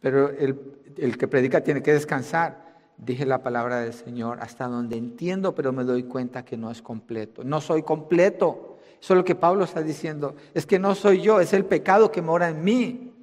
Pero 0.01 0.29
el, 0.29 1.17
que 1.17 1.27
predica 1.27 1.63
tiene 1.63 1.83
que 1.83 1.95
descansar. 1.95 2.63
Dije 2.99 3.25
la 3.25 3.43
palabra 3.43 3.81
del 3.81 3.95
Señor 3.95 4.39
hasta 4.43 4.67
donde 4.67 4.99
entiendo, 4.99 5.55
pero 5.55 5.73
me 5.73 5.85
doy 5.85 6.03
cuenta 6.03 6.45
que 6.45 6.59
no 6.59 6.71
es 6.71 6.83
completo. 6.83 7.43
No 7.43 7.63
soy 7.63 7.83
completo. 7.83 8.77
Eso 9.01 9.15
es 9.15 9.17
lo 9.17 9.25
que 9.25 9.35
Pablo 9.35 9.65
está 9.65 9.83
diciendo. 9.83 10.37
Es 10.53 10.67
que 10.67 10.79
no 10.79 10.95
soy 10.95 11.23
yo, 11.23 11.41
es 11.41 11.55
el 11.55 11.65
pecado 11.65 12.13
que 12.13 12.21
mora 12.21 12.51
en 12.51 12.63
mí. 12.63 13.14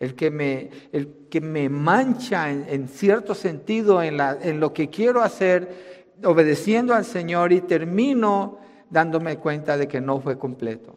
El 0.00 0.16
que 0.16 0.32
me, 0.32 0.70
el 0.90 1.28
que 1.30 1.40
me 1.40 1.68
mancha 1.68 2.50
en, 2.50 2.88
cierto 2.88 3.34
sentido 3.34 4.02
en, 4.02 4.16
la, 4.16 4.36
en 4.42 4.58
lo 4.58 4.72
que 4.72 4.90
quiero 4.90 5.22
hacer, 5.22 6.16
obedeciendo 6.24 6.94
al 6.94 7.04
Señor 7.04 7.52
y 7.52 7.60
termino 7.60 8.58
dándome 8.88 9.36
cuenta 9.36 9.76
de 9.76 9.86
que 9.86 10.00
no 10.00 10.18
fue 10.20 10.36
completo. 10.36 10.96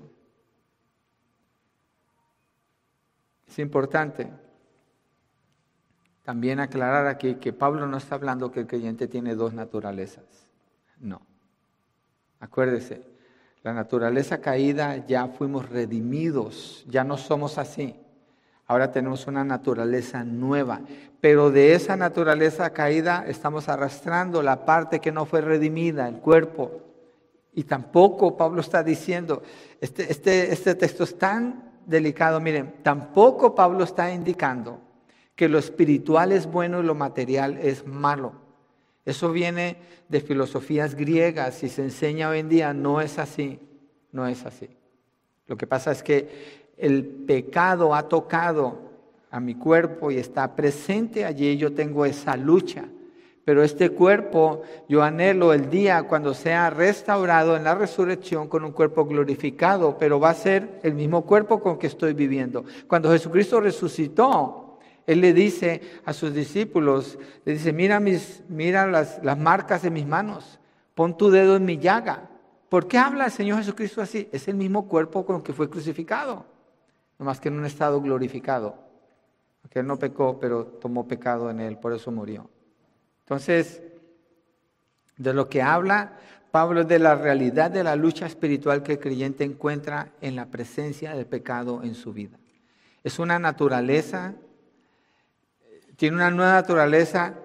Es 3.46 3.60
importante 3.60 4.32
también 6.24 6.60
aclarar 6.60 7.06
aquí 7.06 7.36
que 7.36 7.54
Pablo 7.54 7.86
no 7.86 7.98
está 7.98 8.16
hablando 8.16 8.52
que 8.52 8.62
el 8.62 8.68
creyente 8.68 9.08
tiene 9.08 9.36
dos 9.36 9.54
naturalezas. 9.54 10.48
No. 11.00 11.22
Acuérdese, 12.40 13.06
la 13.62 13.74
naturaleza 13.74 14.42
caída 14.42 15.06
ya 15.06 15.28
fuimos 15.28 15.70
redimidos, 15.70 16.86
ya 16.90 17.04
no 17.04 17.18
somos 17.18 17.58
así. 17.58 17.96
Ahora 18.66 18.92
tenemos 18.92 19.28
una 19.28 19.44
naturaleza 19.44 20.24
nueva, 20.24 20.82
pero 21.20 21.52
de 21.52 21.74
esa 21.74 21.96
naturaleza 21.96 22.72
caída 22.72 23.26
estamos 23.28 23.68
arrastrando 23.70 24.42
la 24.42 24.66
parte 24.66 25.00
que 25.00 25.12
no 25.12 25.26
fue 25.26 25.42
redimida, 25.42 26.08
el 26.08 26.18
cuerpo. 26.18 26.82
Y 27.54 27.66
tampoco 27.66 28.36
Pablo 28.36 28.62
está 28.62 28.84
diciendo, 28.84 29.44
este, 29.80 30.12
este, 30.12 30.52
este 30.52 30.76
texto 30.76 31.04
es 31.04 31.18
tan 31.18 31.72
delicado, 31.86 32.40
miren, 32.40 32.76
tampoco 32.82 33.54
Pablo 33.54 33.84
está 33.84 34.12
indicando 34.12 34.80
que 35.36 35.50
lo 35.50 35.60
espiritual 35.60 36.32
es 36.32 36.46
bueno 36.46 36.80
y 36.80 36.84
lo 36.84 36.96
material 36.96 37.58
es 37.58 37.86
malo. 37.86 38.34
Eso 39.06 39.32
viene 39.32 39.78
de 40.08 40.22
filosofías 40.22 40.96
griegas 40.96 41.64
y 41.64 41.70
se 41.70 41.84
enseña 41.84 42.30
hoy 42.30 42.40
en 42.40 42.50
día, 42.50 42.74
no 42.74 43.02
es 43.02 43.20
así, 43.20 43.60
no 44.12 44.28
es 44.28 44.46
así. 44.46 44.70
Lo 45.48 45.58
que 45.58 45.68
pasa 45.68 45.92
es 45.92 46.02
que 46.04 46.63
el 46.84 47.06
pecado 47.06 47.96
ha 47.96 48.10
tocado 48.10 48.78
a 49.32 49.40
mi 49.40 49.56
cuerpo 49.56 50.12
y 50.12 50.18
está 50.18 50.54
presente 50.54 51.24
allí, 51.24 51.56
yo 51.56 51.74
tengo 51.74 52.06
esa 52.06 52.36
lucha. 52.36 52.84
Pero 53.46 53.64
este 53.64 53.92
cuerpo, 53.92 54.64
yo 54.90 55.02
anhelo 55.02 55.54
el 55.54 55.70
día 55.70 56.04
cuando 56.04 56.34
sea 56.34 56.70
restaurado 56.70 57.56
en 57.56 57.64
la 57.64 57.76
resurrección 57.76 58.50
con 58.50 58.66
un 58.66 58.74
cuerpo 58.74 59.06
glorificado, 59.06 59.98
pero 59.98 60.20
va 60.20 60.32
a 60.32 60.34
ser 60.34 60.82
el 60.84 60.94
mismo 60.94 61.22
cuerpo 61.22 61.62
con 61.62 61.78
que 61.78 61.88
estoy 61.88 62.14
viviendo. 62.14 62.66
Cuando 62.88 63.12
Jesucristo 63.12 63.62
resucitó, 63.62 64.80
él 65.08 65.22
le 65.22 65.32
dice 65.32 65.82
a 66.04 66.12
sus 66.12 66.34
discípulos, 66.34 67.18
le 67.46 67.54
dice, 67.54 67.72
mira, 67.72 68.02
mis, 68.02 68.44
mira 68.50 68.88
las, 68.88 69.24
las 69.24 69.38
marcas 69.38 69.84
de 69.84 69.90
mis 69.90 70.06
manos, 70.06 70.60
pon 70.96 71.18
tu 71.18 71.32
dedo 71.32 71.56
en 71.56 71.64
mi 71.64 71.78
llaga. 71.78 72.30
¿Por 72.68 72.88
qué 72.90 72.98
habla 72.98 73.26
el 73.26 73.32
Señor 73.32 73.60
Jesucristo 73.60 74.02
así? 74.02 74.28
Es 74.34 74.50
el 74.50 74.56
mismo 74.56 74.90
cuerpo 74.90 75.26
con 75.26 75.42
que 75.42 75.54
fue 75.54 75.70
crucificado, 75.70 76.46
más 77.24 77.40
que 77.40 77.50
en 77.50 77.58
un 77.58 77.66
estado 77.66 78.02
glorificado. 78.02 78.76
Porque 79.62 79.80
Él 79.80 79.88
no 79.88 79.98
pecó, 79.98 80.40
pero 80.40 80.66
tomó 80.66 81.08
pecado 81.08 81.50
en 81.50 81.60
Él, 81.60 81.78
por 81.78 81.94
eso 81.94 82.12
murió. 82.12 82.50
Entonces, 83.22 83.82
de 85.18 85.34
lo 85.34 85.48
que 85.50 85.62
habla 85.62 86.18
Pablo 86.52 86.82
es 86.82 86.88
de 86.88 87.00
la 87.00 87.16
realidad 87.16 87.72
de 87.72 87.84
la 87.84 87.96
lucha 87.96 88.28
espiritual 88.28 88.84
que 88.84 88.92
el 88.92 89.00
creyente 89.00 89.44
encuentra 89.44 90.12
en 90.22 90.36
la 90.36 90.46
presencia 90.48 91.16
del 91.16 91.26
pecado 91.26 91.82
en 91.82 91.96
su 91.96 92.14
vida. 92.14 92.38
Es 93.04 93.18
una 93.18 93.40
naturaleza 93.40 94.36
tiene 95.96 96.18
una 96.18 96.32
nueva 96.32 96.54
naturaleza, 96.54 97.36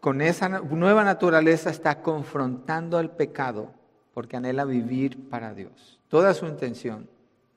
con 0.00 0.20
esa 0.20 0.48
nueva 0.48 1.04
naturaleza 1.04 1.70
está 1.70 2.02
confrontando 2.02 2.98
el 2.98 3.10
pecado 3.10 3.72
porque 4.14 4.36
anhela 4.36 4.64
vivir 4.64 5.28
para 5.28 5.54
Dios. 5.54 6.00
Toda 6.08 6.34
su 6.34 6.46
intención, 6.46 7.08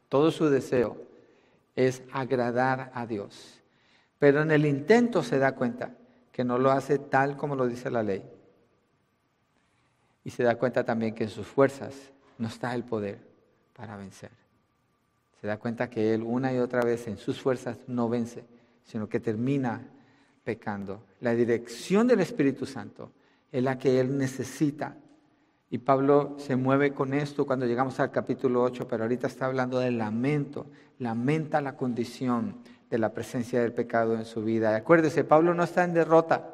todo 0.10 0.32
su 0.32 0.50
deseo 0.50 0.98
es 1.76 2.04
agradar 2.12 2.92
a 2.94 3.06
Dios. 3.06 3.62
Pero 4.20 4.42
en 4.42 4.52
el 4.52 4.66
intento 4.66 5.24
se 5.24 5.40
da 5.40 5.54
cuenta 5.56 5.92
que 6.32 6.44
no 6.44 6.58
lo 6.58 6.72
hace 6.72 6.98
tal 6.98 7.38
como 7.38 7.56
lo 7.56 7.68
dice 7.68 7.92
la 7.92 8.04
ley. 8.04 8.24
Y 10.24 10.30
se 10.30 10.44
da 10.44 10.56
cuenta 10.56 10.84
también 10.84 11.14
que 11.14 11.26
en 11.26 11.30
sus 11.30 11.46
fuerzas 11.46 11.94
no 12.38 12.48
está 12.48 12.74
el 12.74 12.84
poder 12.84 13.20
para 13.76 13.98
vencer. 13.98 14.32
Se 15.42 15.48
da 15.48 15.58
cuenta 15.58 15.90
que 15.90 16.14
él 16.14 16.24
una 16.24 16.54
y 16.54 16.60
otra 16.60 16.82
vez 16.84 17.08
en 17.08 17.18
sus 17.18 17.42
fuerzas 17.42 17.78
no 17.88 18.08
vence, 18.08 18.46
sino 18.86 19.10
que 19.10 19.20
termina 19.20 19.82
pecando. 20.44 21.04
La 21.20 21.34
dirección 21.36 22.08
del 22.08 22.22
Espíritu 22.22 22.66
Santo 22.66 23.12
es 23.52 23.62
la 23.62 23.78
que 23.78 24.00
él 24.00 24.18
necesita. 24.18 24.96
Y 25.70 25.80
Pablo 25.80 26.36
se 26.38 26.56
mueve 26.56 26.94
con 26.94 27.14
esto 27.14 27.46
cuando 27.46 27.66
llegamos 27.66 28.00
al 28.00 28.12
capítulo 28.12 28.64
8, 28.64 28.88
pero 28.88 29.04
ahorita 29.04 29.28
está 29.28 29.48
hablando 29.48 29.80
del 29.80 29.98
lamento. 29.98 30.68
Lamenta 31.04 31.62
la 31.62 31.76
condición 31.76 32.58
de 32.90 32.98
la 32.98 33.14
presencia 33.14 33.62
del 33.62 33.74
pecado 33.74 34.16
en 34.16 34.26
su 34.26 34.44
vida. 34.44 34.76
acuérdese, 34.76 35.24
Pablo 35.24 35.54
no 35.54 35.64
está 35.64 35.84
en 35.84 35.94
derrota. 35.94 36.50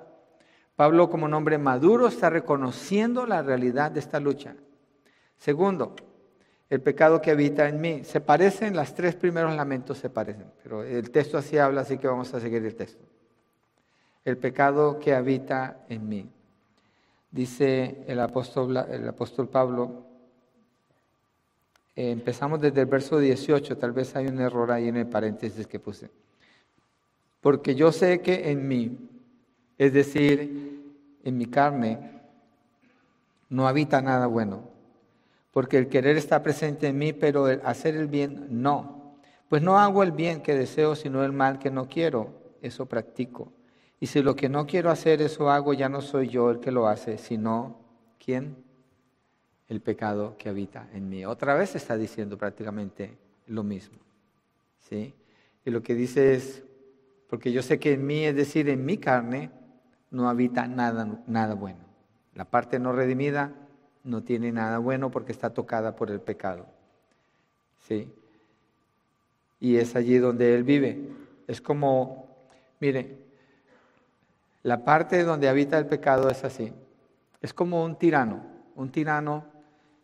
Pablo 0.76 1.10
como 1.10 1.26
hombre 1.26 1.58
maduro 1.58 2.08
está 2.08 2.30
reconociendo 2.30 3.26
la 3.26 3.42
realidad 3.42 3.92
de 3.92 4.00
esta 4.00 4.20
lucha. 4.20 4.56
Segundo, 5.38 5.96
el 6.70 6.82
pecado 6.82 7.22
que 7.22 7.32
habita 7.32 7.68
en 7.68 7.80
mí. 7.80 8.04
Se 8.04 8.22
parecen, 8.22 8.76
las 8.76 8.94
tres 8.94 9.16
primeros 9.16 9.56
lamentos 9.56 9.98
se 9.98 10.10
parecen, 10.10 10.52
pero 10.64 10.84
el 10.84 11.12
texto 11.12 11.38
así 11.38 11.58
habla, 11.58 11.82
así 11.82 11.98
que 11.98 12.08
vamos 12.08 12.34
a 12.34 12.40
seguir 12.40 12.66
el 12.66 12.76
texto 12.76 13.10
el 14.26 14.38
pecado 14.38 15.00
que 15.00 15.14
habita 15.14 15.86
en 15.90 16.08
mí. 16.08 16.30
Dice 17.32 18.04
el 18.08 18.20
apóstol, 18.20 18.76
el 18.78 19.08
apóstol 19.08 19.50
Pablo, 19.50 20.06
eh, 22.00 22.12
empezamos 22.12 22.62
desde 22.62 22.80
el 22.80 22.86
verso 22.86 23.20
18, 23.20 23.78
tal 23.78 23.92
vez 23.92 24.16
hay 24.16 24.28
un 24.28 24.40
error 24.40 24.72
ahí 24.72 24.88
en 24.88 24.96
el 24.96 25.08
paréntesis 25.08 25.68
que 25.68 25.82
puse. 25.82 26.10
Porque 27.42 27.76
yo 27.76 27.92
sé 27.92 28.22
que 28.22 28.52
en 28.52 28.66
mí, 28.70 28.98
es 29.78 29.92
decir, 29.92 30.82
en 31.26 31.38
mi 31.38 31.48
carne, 31.48 32.22
no 33.50 33.68
habita 33.68 34.02
nada 34.02 34.28
bueno. 34.28 34.64
Porque 35.52 35.78
el 35.78 35.90
querer 35.90 36.16
está 36.16 36.42
presente 36.42 36.88
en 36.88 36.98
mí, 36.98 37.12
pero 37.12 37.50
el 37.50 37.60
hacer 37.66 37.98
el 37.98 38.08
bien 38.08 38.48
no. 38.50 39.18
Pues 39.50 39.62
no 39.62 39.78
hago 39.78 40.02
el 40.02 40.14
bien 40.14 40.42
que 40.42 40.56
deseo, 40.56 40.96
sino 40.96 41.26
el 41.26 41.34
mal 41.34 41.60
que 41.60 41.70
no 41.70 41.90
quiero. 41.90 42.30
Eso 42.62 42.86
practico. 42.86 43.52
Y 44.00 44.08
si 44.08 44.22
lo 44.22 44.38
que 44.38 44.48
no 44.48 44.66
quiero 44.68 44.90
hacer, 44.90 45.22
eso 45.22 45.50
hago, 45.50 45.74
ya 45.74 45.90
no 45.90 46.00
soy 46.00 46.30
yo 46.30 46.50
el 46.50 46.62
que 46.62 46.72
lo 46.72 46.88
hace, 46.88 47.18
sino 47.18 47.76
¿quién? 48.24 48.69
El 49.70 49.82
pecado 49.82 50.36
que 50.38 50.50
habita 50.50 50.90
en 50.94 51.08
mí. 51.08 51.26
Otra 51.26 51.54
vez 51.54 51.76
está 51.76 51.96
diciendo 51.96 52.38
prácticamente 52.38 53.18
lo 53.48 53.64
mismo. 53.64 53.98
¿sí? 54.82 55.14
Y 55.64 55.72
lo 55.72 55.82
que 55.82 55.96
dice 55.96 56.34
es, 56.34 56.64
porque 57.30 57.52
yo 57.52 57.62
sé 57.62 57.80
que 57.80 57.94
en 57.94 58.06
mí, 58.06 58.26
es 58.26 58.36
decir, 58.36 58.68
en 58.70 58.86
mi 58.86 58.98
carne, 58.98 59.52
no 60.12 60.28
habita 60.28 60.68
nada, 60.68 61.22
nada 61.28 61.54
bueno. 61.54 61.80
La 62.34 62.46
parte 62.46 62.80
no 62.80 62.92
redimida 62.92 63.54
no 64.04 64.24
tiene 64.24 64.52
nada 64.52 64.78
bueno 64.80 65.12
porque 65.12 65.32
está 65.32 65.54
tocada 65.54 65.96
por 65.96 66.10
el 66.10 66.22
pecado. 66.22 66.66
¿Sí? 67.88 68.12
Y 69.60 69.76
es 69.78 69.96
allí 69.96 70.18
donde 70.18 70.56
Él 70.56 70.64
vive. 70.64 71.10
Es 71.48 71.62
como, 71.62 72.28
mire, 72.80 73.18
La 74.64 74.84
parte 74.84 75.24
donde 75.24 75.48
habita 75.48 75.78
el 75.78 75.86
pecado 75.86 76.30
es 76.30 76.44
así. 76.44 76.74
Es 77.42 77.54
como 77.54 77.84
un 77.84 77.98
tirano. 77.98 78.44
Un 78.76 78.92
tirano 78.92 79.46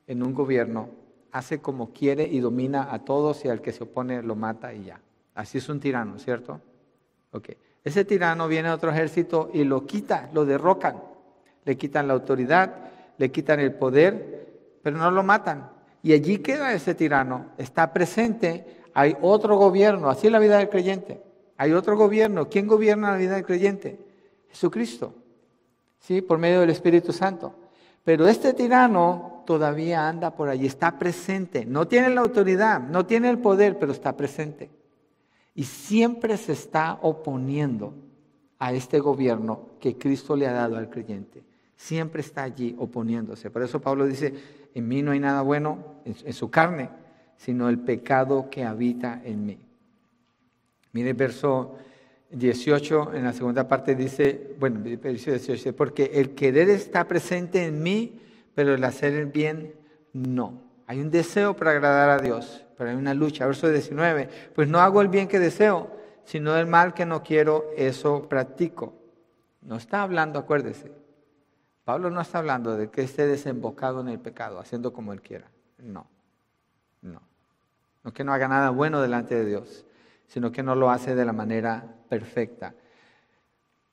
en 0.08 0.24
un 0.24 0.34
gobierno 0.34 0.90
hace 1.32 1.60
como 1.60 1.92
quiere 1.92 2.24
y 2.24 2.40
domina 2.40 2.94
a 2.94 3.00
todos 3.00 3.44
y 3.44 3.50
al 3.50 3.62
que 3.62 3.74
se 3.74 3.84
opone 3.84 4.22
lo 4.22 4.36
mata 4.36 4.74
y 4.74 4.86
ya. 4.86 5.02
Así 5.34 5.58
es 5.58 5.68
un 5.68 5.82
tirano, 5.82 6.18
¿cierto? 6.18 6.62
Ok. 7.32 7.50
Ese 7.84 8.06
tirano 8.06 8.48
viene 8.48 8.70
a 8.70 8.74
otro 8.74 8.90
ejército 8.90 9.50
y 9.54 9.66
lo 9.66 9.86
quita, 9.86 10.30
lo 10.34 10.46
derrocan. 10.46 11.04
Le 11.66 11.78
quitan 11.78 12.08
la 12.08 12.14
autoridad, 12.14 12.74
le 13.18 13.32
quitan 13.32 13.60
el 13.60 13.74
poder, 13.74 14.80
pero 14.82 14.98
no 14.98 15.12
lo 15.12 15.24
matan. 15.24 15.70
Y 16.02 16.14
allí 16.14 16.38
queda 16.38 16.74
ese 16.74 16.96
tirano. 16.96 17.48
Está 17.58 17.92
presente, 17.92 18.84
hay 18.94 19.18
otro 19.22 19.58
gobierno. 19.58 20.10
Así 20.10 20.28
es 20.28 20.32
la 20.32 20.40
vida 20.40 20.58
del 20.58 20.70
creyente. 20.70 21.22
Hay 21.58 21.74
otro 21.74 21.98
gobierno. 21.98 22.48
¿Quién 22.48 22.66
gobierna 22.66 23.12
la 23.12 23.18
vida 23.18 23.36
del 23.36 23.46
creyente? 23.46 24.00
Jesucristo. 24.48 25.14
¿Sí? 26.00 26.22
Por 26.22 26.38
medio 26.38 26.62
del 26.62 26.70
Espíritu 26.70 27.12
Santo. 27.12 27.56
Pero 28.06 28.28
este 28.28 28.54
tirano 28.54 29.35
todavía 29.46 30.08
anda 30.08 30.36
por 30.36 30.50
allí, 30.50 30.66
está 30.66 30.98
presente. 30.98 31.66
No 31.66 31.88
tiene 31.88 32.10
la 32.10 32.22
autoridad, 32.22 32.82
no 32.82 33.06
tiene 33.06 33.30
el 33.30 33.40
poder, 33.40 33.80
pero 33.80 33.92
está 33.92 34.18
presente. 34.18 34.70
Y 35.54 35.64
siempre 35.64 36.38
se 36.38 36.52
está 36.52 37.00
oponiendo 37.02 37.94
a 38.60 38.74
este 38.74 39.00
gobierno 39.00 39.70
que 39.80 39.98
Cristo 39.98 40.36
le 40.36 40.48
ha 40.48 40.54
dado 40.54 40.78
al 40.78 40.90
creyente. 40.90 41.44
Siempre 41.76 42.22
está 42.22 42.44
allí 42.44 42.76
oponiéndose. 42.78 43.50
Por 43.50 43.64
eso 43.64 43.82
Pablo 43.82 44.06
dice, 44.06 44.34
en 44.74 44.88
mí 44.88 45.02
no 45.02 45.12
hay 45.12 45.20
nada 45.20 45.42
bueno, 45.42 46.02
en, 46.06 46.34
su 46.34 46.50
carne, 46.50 46.90
sino 47.38 47.70
el 47.70 47.80
pecado 47.80 48.50
que 48.50 48.64
habita 48.64 49.22
en 49.24 49.46
mí. 49.46 49.60
Mire 50.92 51.10
el 51.10 51.16
verso 51.16 51.76
18, 52.32 53.14
en 53.14 53.24
la 53.24 53.34
segunda 53.34 53.68
parte 53.68 53.96
dice, 53.96 54.56
bueno, 54.60 54.82
verso 54.84 55.32
18, 55.32 55.76
porque 55.76 56.12
el 56.14 56.32
querer 56.32 56.70
está 56.70 57.08
presente 57.08 57.66
en 57.66 57.82
mí, 57.84 58.20
pero 58.56 58.74
el 58.74 58.84
hacer 58.84 59.14
el 59.14 59.28
bien 59.28 59.76
no. 60.14 60.64
Hay 60.88 61.02
un 61.02 61.12
deseo 61.12 61.56
para 61.56 61.72
agradar 61.72 62.10
a 62.10 62.20
Dios, 62.20 62.66
pero 62.78 62.90
hay 62.90 62.96
una 62.96 63.14
lucha. 63.14 63.46
Verso 63.46 63.70
19, 63.70 64.30
pues 64.56 64.68
no 64.68 64.80
hago 64.80 65.02
el 65.02 65.10
bien 65.10 65.28
que 65.28 65.40
deseo, 65.40 65.92
sino 66.24 66.56
el 66.58 66.66
mal 66.66 66.94
que 66.94 67.06
no 67.06 67.22
quiero, 67.22 67.66
eso 67.76 68.28
practico. 68.28 68.94
No 69.62 69.76
está 69.76 70.02
hablando, 70.02 70.40
acuérdese. 70.40 70.92
Pablo 71.84 72.10
no 72.10 72.22
está 72.22 72.40
hablando 72.40 72.76
de 72.78 72.90
que 72.90 73.04
esté 73.04 73.28
desembocado 73.28 74.02
en 74.02 74.08
el 74.08 74.20
pecado, 74.20 74.60
haciendo 74.60 74.94
como 74.94 75.14
él 75.14 75.22
quiera. 75.22 75.52
No, 75.78 76.08
no. 77.02 77.22
No 78.04 78.14
que 78.14 78.24
no 78.24 78.34
haga 78.34 78.48
nada 78.48 78.70
bueno 78.70 79.02
delante 79.02 79.36
de 79.36 79.46
Dios, 79.46 79.86
sino 80.28 80.52
que 80.52 80.64
no 80.64 80.76
lo 80.76 80.90
hace 80.90 81.16
de 81.16 81.26
la 81.26 81.34
manera 81.34 81.96
perfecta. 82.10 82.74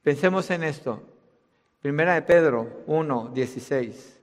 Pensemos 0.03 0.51
en 0.51 0.62
esto. 0.62 1.03
Primera 1.81 2.14
de 2.14 2.22
Pedro 2.22 2.83
1, 2.87 3.31
16. 3.35 4.22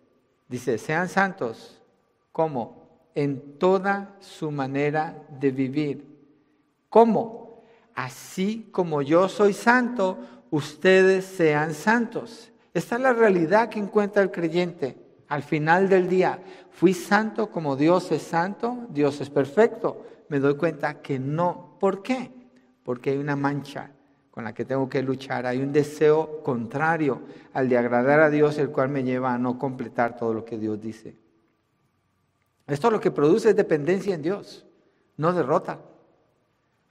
Dice, 0.50 0.80
sean 0.80 1.08
santos 1.08 1.80
como 2.32 3.10
en 3.14 3.58
toda 3.60 4.16
su 4.20 4.52
manera 4.52 5.24
de 5.40 5.52
vivir. 5.52 6.06
¿Cómo? 6.90 7.64
Así 7.94 8.68
como 8.72 9.02
yo 9.04 9.30
soy 9.30 9.54
santo, 9.54 10.18
ustedes 10.50 11.26
sean 11.26 11.74
santos. 11.74 12.52
Esta 12.74 12.96
es 12.96 13.02
la 13.02 13.14
realidad 13.14 13.70
que 13.70 13.80
encuentra 13.80 14.24
el 14.24 14.32
creyente 14.32 14.98
al 15.28 15.44
final 15.44 15.88
del 15.88 16.10
día. 16.10 16.42
Fui 16.72 16.94
santo 16.94 17.52
como 17.52 17.76
Dios 17.76 18.12
es 18.12 18.24
santo, 18.24 18.88
Dios 18.90 19.22
es 19.22 19.30
perfecto. 19.30 20.06
Me 20.30 20.40
doy 20.40 20.56
cuenta 20.56 21.02
que 21.02 21.20
no. 21.20 21.78
¿Por 21.80 22.02
qué? 22.02 22.32
Porque 22.84 23.12
hay 23.12 23.18
una 23.18 23.36
mancha 23.36 23.92
con 24.40 24.46
la 24.46 24.54
que 24.54 24.64
tengo 24.64 24.88
que 24.88 25.04
luchar. 25.04 25.46
Hay 25.46 25.62
un 25.62 25.74
deseo 25.74 26.42
contrario 26.44 27.24
al 27.52 27.68
de 27.68 27.78
agradar 27.78 28.22
a 28.22 28.30
Dios, 28.30 28.58
el 28.58 28.70
cual 28.70 28.88
me 28.88 29.04
lleva 29.04 29.34
a 29.34 29.38
no 29.38 29.60
completar 29.60 30.16
todo 30.16 30.34
lo 30.34 30.46
que 30.46 30.58
Dios 30.58 30.80
dice. 30.80 31.18
Esto 32.66 32.90
lo 32.90 33.02
que 33.02 33.12
produce 33.12 33.50
es 33.50 33.56
dependencia 33.58 34.16
en 34.16 34.22
Dios, 34.22 34.66
no 35.18 35.34
derrota. 35.34 35.82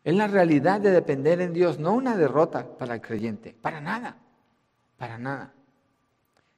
Es 0.04 0.14
la 0.14 0.26
realidad 0.26 0.78
de 0.82 0.90
depender 0.90 1.40
en 1.40 1.54
Dios, 1.54 1.78
no 1.78 1.94
una 1.94 2.18
derrota 2.18 2.66
para 2.76 2.96
el 2.96 3.00
creyente, 3.00 3.56
para 3.58 3.80
nada, 3.80 4.18
para 4.98 5.16
nada. 5.16 5.54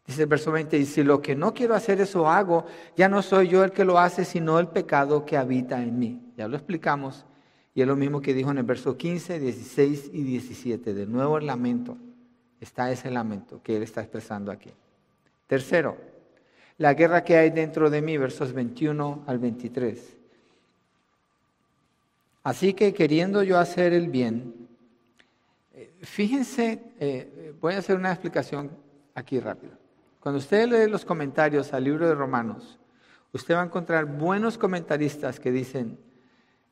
Dice 0.05 0.23
el 0.23 0.29
verso 0.29 0.51
20, 0.51 0.77
y 0.77 0.87
si 0.87 1.05
lo 1.05 1.23
que 1.23 1.37
no 1.37 1.55
quiero 1.55 1.77
hacer 1.77 2.01
eso 2.01 2.29
hago, 2.29 2.65
ya 2.97 3.09
no 3.09 3.23
soy 3.23 3.47
yo 3.47 3.63
el 3.63 3.71
que 3.71 3.85
lo 3.85 4.01
hace, 4.01 4.25
sino 4.25 4.59
el 4.59 4.67
pecado 4.67 5.25
que 5.25 5.37
habita 5.37 5.81
en 5.81 5.97
mí. 6.01 6.33
Ya 6.37 6.49
lo 6.49 6.57
explicamos. 6.57 7.27
Y 7.75 7.83
es 7.83 7.87
lo 7.87 7.97
mismo 7.97 8.21
que 8.21 8.35
dijo 8.35 8.51
en 8.51 8.59
el 8.59 8.65
verso 8.65 8.97
15, 8.97 9.39
16 9.39 10.11
y 10.13 10.23
17. 10.23 10.95
De 10.95 11.07
nuevo 11.07 11.39
el 11.39 11.47
lamento. 11.47 11.97
Está 12.61 12.91
ese 12.91 13.11
lamento 13.11 13.63
que 13.63 13.77
él 13.77 13.83
está 13.83 14.01
expresando 14.03 14.53
aquí. 14.53 14.71
Tercero, 15.47 15.97
la 16.79 16.95
guerra 16.95 17.25
que 17.25 17.37
hay 17.37 17.51
dentro 17.51 17.89
de 17.89 18.03
mí, 18.03 18.17
versos 18.19 18.53
21 18.53 19.25
al 19.27 19.39
23. 19.39 20.17
Así 22.43 22.75
que 22.75 22.93
queriendo 22.93 23.43
yo 23.43 23.59
hacer 23.59 23.93
el 23.93 24.09
bien, 24.09 24.55
eh, 25.75 25.91
fíjense, 26.01 26.81
eh, 26.99 27.55
voy 27.61 27.75
a 27.75 27.79
hacer 27.79 27.97
una 27.97 28.11
explicación 28.11 28.71
aquí 29.15 29.41
rápido. 29.41 29.73
Cuando 30.21 30.39
usted 30.39 30.69
lee 30.69 30.91
los 30.91 31.05
comentarios 31.05 31.73
al 31.73 31.85
libro 31.85 32.07
de 32.07 32.15
Romanos, 32.15 32.79
usted 33.33 33.55
va 33.55 33.63
a 33.63 33.67
encontrar 33.67 34.05
buenos 34.05 34.59
comentaristas 34.59 35.41
que 35.41 35.51
dicen, 35.51 35.99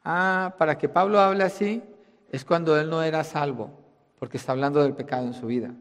ah, 0.08 0.54
para 0.58 0.76
que 0.76 0.88
Pablo 0.88 1.20
hable 1.20 1.44
así, 1.44 1.82
es 2.30 2.44
cuando 2.44 2.78
él 2.78 2.90
no 2.90 3.02
era 3.02 3.22
salvo, 3.24 3.70
porque 4.18 4.36
está 4.36 4.52
hablando 4.52 4.82
del 4.82 4.94
pecado 4.94 5.26
en 5.26 5.34
su 5.34 5.46
vida. 5.46 5.74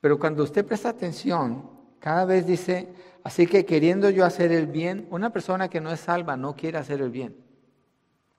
Pero 0.00 0.18
cuando 0.18 0.42
usted 0.42 0.66
presta 0.66 0.88
atención, 0.88 1.68
cada 2.00 2.24
vez 2.24 2.46
dice, 2.46 2.88
Así 3.22 3.46
que 3.46 3.64
queriendo 3.64 4.10
yo 4.10 4.24
hacer 4.24 4.52
el 4.52 4.66
bien, 4.66 5.06
una 5.10 5.30
persona 5.30 5.68
que 5.68 5.80
no 5.80 5.92
es 5.92 6.00
salva 6.00 6.36
no 6.36 6.56
quiere 6.56 6.78
hacer 6.78 7.02
el 7.02 7.10
bien. 7.10 7.36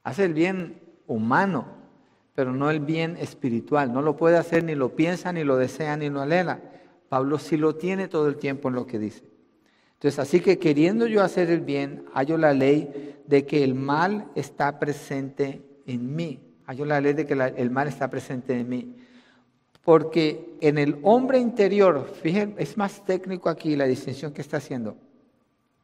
Hace 0.04 0.26
el 0.26 0.34
bien 0.34 0.82
humano, 1.06 1.65
pero 2.34 2.52
no 2.52 2.72
el 2.72 2.80
bien 2.80 3.17
espiritual. 3.17 3.94
No 3.94 4.02
lo 4.02 4.17
puede 4.17 4.38
hacer, 4.38 4.63
ni 4.63 4.74
lo 4.74 4.96
piensa, 4.96 5.32
ni 5.32 5.44
lo 5.44 5.58
desea, 5.58 5.98
ni 5.98 6.10
lo 6.10 6.22
anhela. 6.22 6.60
Pablo 7.10 7.38
sí 7.38 7.58
lo 7.58 7.76
tiene 7.76 8.08
todo 8.08 8.28
el 8.28 8.38
tiempo 8.38 8.70
en 8.70 8.76
lo 8.76 8.88
que 8.88 8.98
dice. 8.98 9.24
Entonces, 10.02 10.18
así 10.18 10.40
que 10.40 10.58
queriendo 10.58 11.06
yo 11.06 11.22
hacer 11.22 11.52
el 11.52 11.62
bien, 11.62 12.06
hallo 12.16 12.36
la 12.36 12.56
ley 12.56 13.20
de 13.28 13.46
que 13.46 13.64
el 13.64 13.76
mal 13.76 14.32
está 14.34 14.80
presente 14.80 15.62
en 15.86 16.16
mí. 16.16 16.40
Hallo 16.66 16.86
la 16.86 17.00
ley 17.00 17.14
de 17.14 17.28
que 17.28 17.34
el 17.34 17.70
mal 17.70 17.88
está 17.88 18.10
presente 18.10 18.60
en 18.60 18.68
mí. 18.68 18.96
Porque 19.84 20.56
en 20.60 20.80
el 20.80 20.98
hombre 21.04 21.38
interior, 21.38 22.12
fíjense, 22.20 22.56
es 22.58 22.78
más 22.78 23.06
técnico 23.06 23.48
aquí 23.48 23.76
la 23.76 23.86
distinción 23.86 24.34
que 24.34 24.42
está 24.42 24.58
haciendo. 24.58 24.98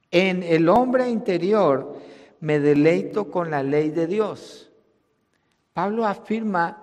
En 0.09 0.41
el 0.41 0.67
hombre 0.67 1.07
interior 1.07 1.99
me 2.39 2.59
deleito 2.59 3.29
con 3.29 3.51
la 3.51 3.61
ley 3.61 3.91
de 3.91 4.07
Dios. 4.07 4.71
Pablo 5.73 6.07
afirma 6.07 6.81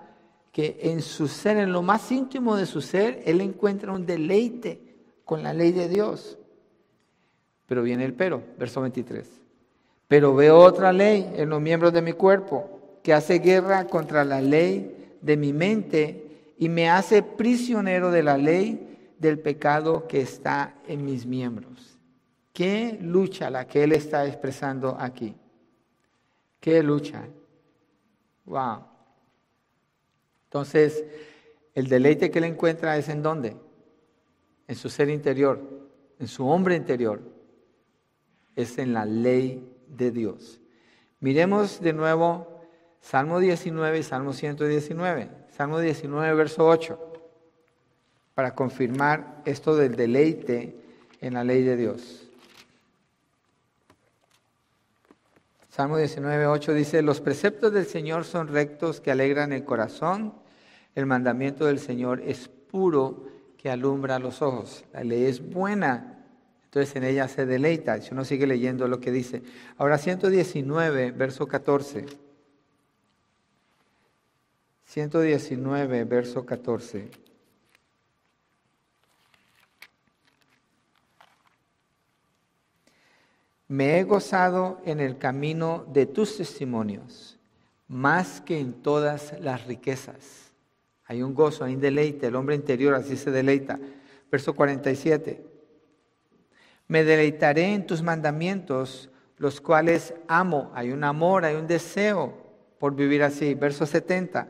que 0.53 0.77
en 0.83 1.01
su 1.01 1.27
ser, 1.27 1.57
en 1.57 1.73
lo 1.73 1.81
más 1.81 2.09
íntimo 2.13 2.55
de 2.55 2.65
su 2.65 2.79
ser, 2.79 3.23
él 3.25 3.41
encuentra 3.41 3.91
un 3.91 4.05
deleite 4.05 4.95
con 5.25 5.43
la 5.43 5.53
ley 5.53 5.73
de 5.73 5.89
Dios. 5.89 6.39
Pero 7.65 7.83
viene 7.83 8.05
el 8.05 8.13
pero, 8.13 8.43
verso 8.57 8.81
23. 8.81 9.29
Pero 10.07 10.35
veo 10.35 10.57
otra 10.57 10.93
ley 10.93 11.31
en 11.35 11.49
los 11.49 11.61
miembros 11.61 11.93
de 11.93 12.01
mi 12.01 12.13
cuerpo 12.13 12.99
que 13.01 13.13
hace 13.13 13.39
guerra 13.39 13.87
contra 13.87 14.23
la 14.23 14.41
ley 14.41 15.17
de 15.21 15.37
mi 15.37 15.53
mente 15.53 16.53
y 16.57 16.69
me 16.69 16.89
hace 16.89 17.23
prisionero 17.23 18.11
de 18.11 18.23
la 18.23 18.37
ley 18.37 19.13
del 19.19 19.39
pecado 19.39 20.07
que 20.07 20.21
está 20.21 20.75
en 20.87 21.05
mis 21.05 21.25
miembros. 21.25 21.97
¿Qué 22.53 22.97
lucha 23.01 23.49
la 23.49 23.67
que 23.67 23.83
él 23.83 23.91
está 23.91 24.25
expresando 24.25 24.95
aquí? 24.99 25.35
¿Qué 26.59 26.81
lucha? 26.81 27.23
Wow. 28.45 28.83
Entonces, 30.45 31.03
el 31.73 31.89
deleite 31.89 32.31
que 32.31 32.39
él 32.39 32.45
encuentra 32.45 32.97
es 32.97 33.09
en 33.09 33.21
dónde? 33.21 33.57
En 34.67 34.75
su 34.75 34.89
ser 34.89 35.09
interior, 35.09 35.59
en 36.17 36.27
su 36.27 36.47
hombre 36.47 36.75
interior. 36.75 37.21
Es 38.55 38.77
en 38.77 38.93
la 38.93 39.05
ley 39.05 39.67
de 39.87 40.11
Dios. 40.11 40.61
Miremos 41.19 41.81
de 41.81 41.93
nuevo 41.93 42.61
Salmo 43.01 43.39
19 43.39 43.99
y 43.99 44.03
Salmo 44.03 44.33
119. 44.33 45.29
Salmo 45.55 45.79
19, 45.79 46.33
verso 46.33 46.67
8, 46.67 47.13
para 48.33 48.55
confirmar 48.55 49.41
esto 49.45 49.75
del 49.75 49.95
deleite 49.95 50.75
en 51.21 51.35
la 51.35 51.43
ley 51.43 51.63
de 51.63 51.77
Dios. 51.77 52.29
Salmo 55.69 55.97
19, 55.97 56.47
8 56.47 56.73
dice, 56.73 57.01
los 57.01 57.21
preceptos 57.21 57.73
del 57.73 57.85
Señor 57.85 58.23
son 58.25 58.47
rectos 58.47 59.01
que 59.01 59.11
alegran 59.11 59.53
el 59.53 59.65
corazón, 59.65 60.33
el 60.95 61.05
mandamiento 61.05 61.65
del 61.65 61.79
Señor 61.79 62.21
es 62.21 62.47
puro 62.47 63.25
que 63.57 63.69
alumbra 63.69 64.19
los 64.19 64.41
ojos. 64.41 64.85
La 64.93 65.03
ley 65.03 65.25
es 65.25 65.47
buena, 65.47 66.14
entonces 66.75 66.97
en 66.97 67.05
ella 67.05 67.29
se 67.29 67.45
deleita. 67.45 68.01
Si 68.01 68.13
uno 68.13 68.25
sigue 68.25 68.45
leyendo 68.45 68.89
lo 68.89 68.99
que 68.99 69.09
dice. 69.09 69.41
Ahora 69.77 69.97
119, 69.97 71.11
verso 71.11 71.47
14. 71.47 72.05
119, 74.83 76.03
verso 76.03 76.45
14. 76.45 77.09
Me 83.69 83.97
he 83.97 84.03
gozado 84.03 84.81
en 84.83 84.99
el 84.99 85.17
camino 85.17 85.85
de 85.93 86.07
tus 86.07 86.35
testimonios, 86.35 87.39
más 87.87 88.41
que 88.41 88.59
en 88.59 88.73
todas 88.73 89.39
las 89.39 89.65
riquezas. 89.65 90.51
Hay 91.05 91.23
un 91.23 91.33
gozo, 91.33 91.63
hay 91.63 91.75
un 91.75 91.79
deleite, 91.79 92.27
el 92.27 92.35
hombre 92.35 92.55
interior 92.55 92.95
así 92.95 93.15
se 93.15 93.31
deleita. 93.31 93.79
Verso 94.29 94.53
47. 94.53 95.54
Me 96.87 97.03
deleitaré 97.03 97.73
en 97.73 97.87
tus 97.87 98.01
mandamientos, 98.01 99.09
los 99.37 99.59
cuales 99.59 100.13
amo. 100.27 100.71
Hay 100.73 100.91
un 100.91 101.03
amor, 101.03 101.45
hay 101.45 101.55
un 101.55 101.67
deseo 101.67 102.33
por 102.79 102.95
vivir 102.95 103.23
así. 103.23 103.55
Verso 103.55 103.85
70. 103.85 104.47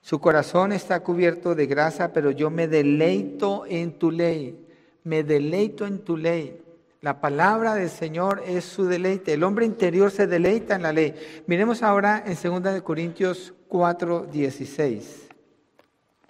Su 0.00 0.20
corazón 0.20 0.72
está 0.72 1.00
cubierto 1.00 1.54
de 1.54 1.66
grasa, 1.66 2.12
pero 2.12 2.32
yo 2.32 2.50
me 2.50 2.66
deleito 2.66 3.64
en 3.66 3.98
tu 3.98 4.10
ley. 4.10 4.66
Me 5.04 5.22
deleito 5.22 5.86
en 5.86 6.00
tu 6.00 6.16
ley. 6.16 6.60
La 7.00 7.20
palabra 7.20 7.74
del 7.74 7.90
Señor 7.90 8.42
es 8.46 8.64
su 8.64 8.84
deleite. 8.84 9.32
El 9.32 9.44
hombre 9.44 9.64
interior 9.64 10.10
se 10.10 10.26
deleita 10.26 10.74
en 10.74 10.82
la 10.82 10.92
ley. 10.92 11.14
Miremos 11.46 11.82
ahora 11.82 12.22
en 12.26 12.62
2 12.62 12.82
Corintios 12.82 13.54
4, 13.68 14.26
16. 14.30 15.28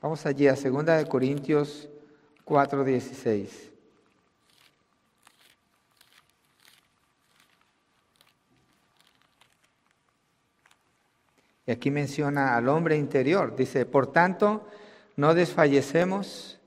Vamos 0.01 0.27
allí 0.27 0.49
a 0.49 0.55
2 0.55 1.07
Corintios 1.07 1.89
4, 2.45 2.85
16. 2.85 3.72
Y 11.67 11.71
aquí 11.71 11.91
menciona 11.91 12.57
al 12.57 12.69
hombre 12.69 12.97
interior. 12.97 13.55
Dice, 13.55 13.87
por 13.87 14.09
tanto, 14.09 14.67
no 15.17 15.35
desfallecemos, 15.35 16.61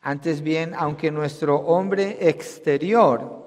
antes 0.00 0.42
bien, 0.42 0.74
aunque 0.76 1.10
nuestro 1.10 1.56
hombre 1.56 2.28
exterior 2.28 3.42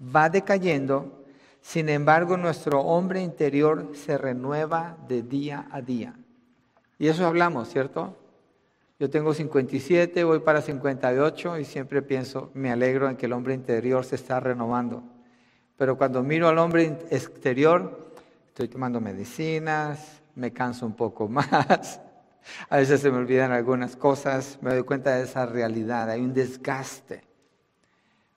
va 0.00 0.28
decayendo, 0.30 1.24
sin 1.60 1.88
embargo 1.88 2.36
nuestro 2.36 2.80
hombre 2.80 3.20
interior 3.20 3.90
se 3.94 4.16
renueva 4.16 4.96
de 5.08 5.22
día 5.22 5.68
a 5.70 5.80
día. 5.80 6.14
Y 6.98 7.08
eso 7.08 7.26
hablamos, 7.26 7.68
¿cierto? 7.68 8.16
Yo 9.00 9.10
tengo 9.10 9.34
57, 9.34 10.22
voy 10.22 10.38
para 10.38 10.62
58 10.62 11.58
y 11.58 11.64
siempre 11.64 12.02
pienso, 12.02 12.52
me 12.54 12.70
alegro 12.70 13.10
en 13.10 13.16
que 13.16 13.26
el 13.26 13.32
hombre 13.32 13.54
interior 13.54 14.04
se 14.04 14.14
está 14.14 14.38
renovando. 14.38 15.02
Pero 15.76 15.98
cuando 15.98 16.22
miro 16.22 16.48
al 16.48 16.58
hombre 16.58 16.98
exterior, 17.10 18.12
estoy 18.46 18.68
tomando 18.68 19.00
medicinas, 19.00 20.21
me 20.34 20.52
canso 20.52 20.86
un 20.86 20.94
poco 20.94 21.28
más. 21.28 22.00
A 22.68 22.78
veces 22.78 23.00
se 23.00 23.10
me 23.10 23.18
olvidan 23.18 23.52
algunas 23.52 23.96
cosas, 23.96 24.58
me 24.62 24.74
doy 24.74 24.82
cuenta 24.82 25.16
de 25.16 25.24
esa 25.24 25.46
realidad, 25.46 26.10
hay 26.10 26.20
un 26.20 26.34
desgaste. 26.34 27.22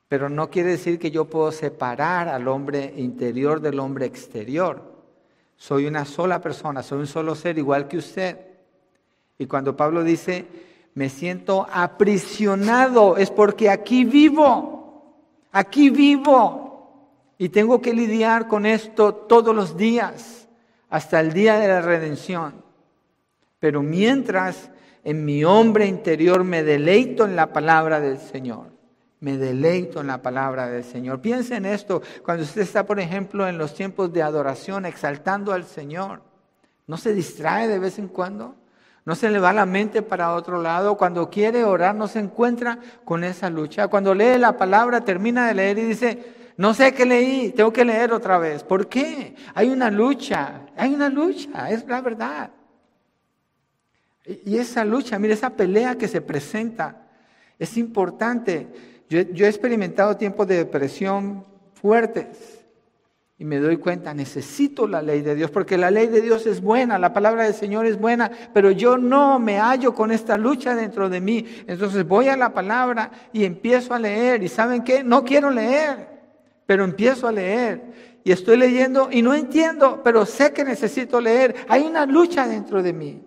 Pero 0.08 0.30
no 0.30 0.52
quiere 0.52 0.72
decir 0.72 1.00
que 1.00 1.10
yo 1.10 1.26
puedo 1.26 1.52
separar 1.52 2.28
al 2.28 2.48
hombre 2.48 2.93
interior 2.98 3.60
del 3.60 3.80
hombre 3.80 4.06
exterior. 4.06 4.93
Soy 5.58 5.88
una 5.88 6.06
sola 6.06 6.41
persona, 6.41 6.84
soy 6.84 7.00
un 7.00 7.08
solo 7.08 7.34
ser 7.34 7.58
igual 7.58 7.88
que 7.88 7.98
usted. 7.98 8.38
Y 9.39 9.48
cuando 9.48 9.76
Pablo 9.76 10.04
dice, 10.04 10.46
me 10.93 11.10
siento 11.10 11.68
aprisionado, 11.72 13.18
es 13.18 13.32
porque 13.32 13.70
aquí 13.72 14.06
vivo, 14.06 15.16
aquí 15.52 15.89
vivo. 15.89 17.34
Y 17.39 17.50
tengo 17.50 17.82
que 17.82 17.93
lidiar 17.93 18.48
con 18.48 18.68
esto 18.68 19.14
todos 19.14 19.56
los 19.56 19.76
días 19.76 20.45
hasta 20.96 21.20
el 21.20 21.34
día 21.34 21.60
de 21.60 21.68
la 21.68 21.82
redención. 21.82 22.54
Pero 23.60 23.84
mientras 23.84 24.70
en 25.04 25.26
mi 25.26 25.43
hombre 25.43 25.88
interior 25.88 26.46
me 26.46 26.64
deleito 26.64 27.26
en 27.26 27.36
la 27.36 27.52
palabra 27.52 28.00
del 28.00 28.18
Señor, 28.18 28.68
me 29.20 29.38
deleito 29.38 30.00
en 30.00 30.08
la 30.08 30.22
palabra 30.22 30.70
del 30.70 30.86
Señor. 30.86 31.20
Piensa 31.20 31.58
en 31.58 31.66
esto 31.66 32.02
cuando 32.24 32.46
usted 32.46 32.62
está, 32.62 32.86
por 32.86 33.02
ejemplo, 33.02 33.46
en 33.46 33.58
los 33.58 33.74
tiempos 33.74 34.14
de 34.14 34.22
adoración, 34.22 34.86
exaltando 34.86 35.52
al 35.52 35.66
Señor. 35.66 36.22
¿No 36.88 36.96
se 36.96 37.14
distrae 37.14 37.68
de 37.68 37.80
vez 37.80 38.00
en 38.00 38.08
cuando? 38.08 38.56
¿No 39.04 39.16
se 39.16 39.30
le 39.30 39.39
va 39.39 39.52
la 39.52 39.66
mente 39.66 40.02
para 40.02 40.34
otro 40.34 40.62
lado? 40.62 40.96
Cuando 40.96 41.30
quiere 41.30 41.66
orar, 41.66 41.93
no 41.93 42.08
se 42.08 42.20
encuentra 42.20 42.80
con 43.04 43.26
esa 43.26 43.50
lucha. 43.50 43.89
Cuando 43.89 44.16
lee 44.16 44.38
la 44.38 44.58
palabra, 44.58 45.02
termina 45.02 45.46
de 45.46 45.56
leer 45.56 45.78
y 45.78 45.84
dice, 45.84 46.36
no 46.58 46.74
sé 46.74 46.93
qué 46.93 47.06
leí, 47.06 47.51
tengo 47.51 47.74
que 47.74 47.84
leer 47.84 48.14
otra 48.14 48.38
vez. 48.38 48.64
¿Por 48.64 48.88
qué? 48.88 49.36
Hay 49.53 49.70
una 49.70 49.91
lucha, 49.91 50.62
hay 50.78 50.93
una 50.93 51.10
lucha, 51.10 51.70
es 51.70 51.86
la 51.86 52.01
verdad. 52.01 52.51
Y 54.45 54.58
esa 54.58 54.86
lucha, 54.86 55.20
mire, 55.20 55.34
esa 55.34 55.51
pelea 55.51 55.97
que 55.97 56.08
se 56.08 56.22
presenta 56.22 57.08
es 57.60 57.78
importante. 57.78 58.68
Yo, 59.10 59.20
he 59.20 59.49
experimentado 59.49 60.16
tiempos 60.16 60.47
de 60.47 60.58
depresión 60.58 61.45
fuertes 61.74 62.64
y 63.38 63.43
me 63.43 63.60
doy 63.60 63.76
cuenta, 63.76 64.14
necesito 64.14 64.88
la 64.88 65.01
ley 65.01 65.22
de 65.22 65.36
Dios, 65.36 65.51
porque 65.51 65.78
la 65.78 65.91
ley 65.91 66.08
de 66.08 66.22
Dios 66.22 66.47
es 66.47 66.62
buena, 66.62 66.97
la 66.97 67.12
palabra 67.12 67.43
del 67.43 67.53
Señor 67.53 67.86
es 67.86 67.99
buena, 67.99 68.32
pero 68.53 68.72
yo 68.72 68.97
no 68.97 69.39
me 69.39 69.60
hallo 69.60 69.93
con 69.93 70.10
esta 70.10 70.38
lucha 70.38 70.74
dentro 70.74 71.10
de 71.10 71.20
mí. 71.20 71.45
Entonces 71.68 72.08
voy 72.08 72.30
a 72.30 72.38
la 72.38 72.53
palabra 72.53 73.12
y 73.34 73.43
empiezo 73.43 73.93
a 73.93 73.99
leer. 73.99 74.41
¿Y 74.41 74.47
saben 74.47 74.84
qué? 74.84 75.03
No 75.03 75.26
quiero 75.26 75.51
leer 75.51 76.14
pero 76.66 76.84
empiezo 76.84 77.28
a 77.28 77.32
leer 77.32 77.82
y 78.24 78.32
estoy 78.32 78.57
leyendo 78.57 79.09
y 79.11 79.22
no 79.22 79.34
entiendo, 79.36 80.01
pero 80.03 80.26
sé 80.26 80.51
que 80.51 80.63
necesito 80.63 81.22
leer. 81.22 81.55
Hay 81.68 81.84
una 81.84 82.05
lucha 82.05 82.47
dentro 82.47 82.82
de 82.82 82.91
mí. 82.91 83.22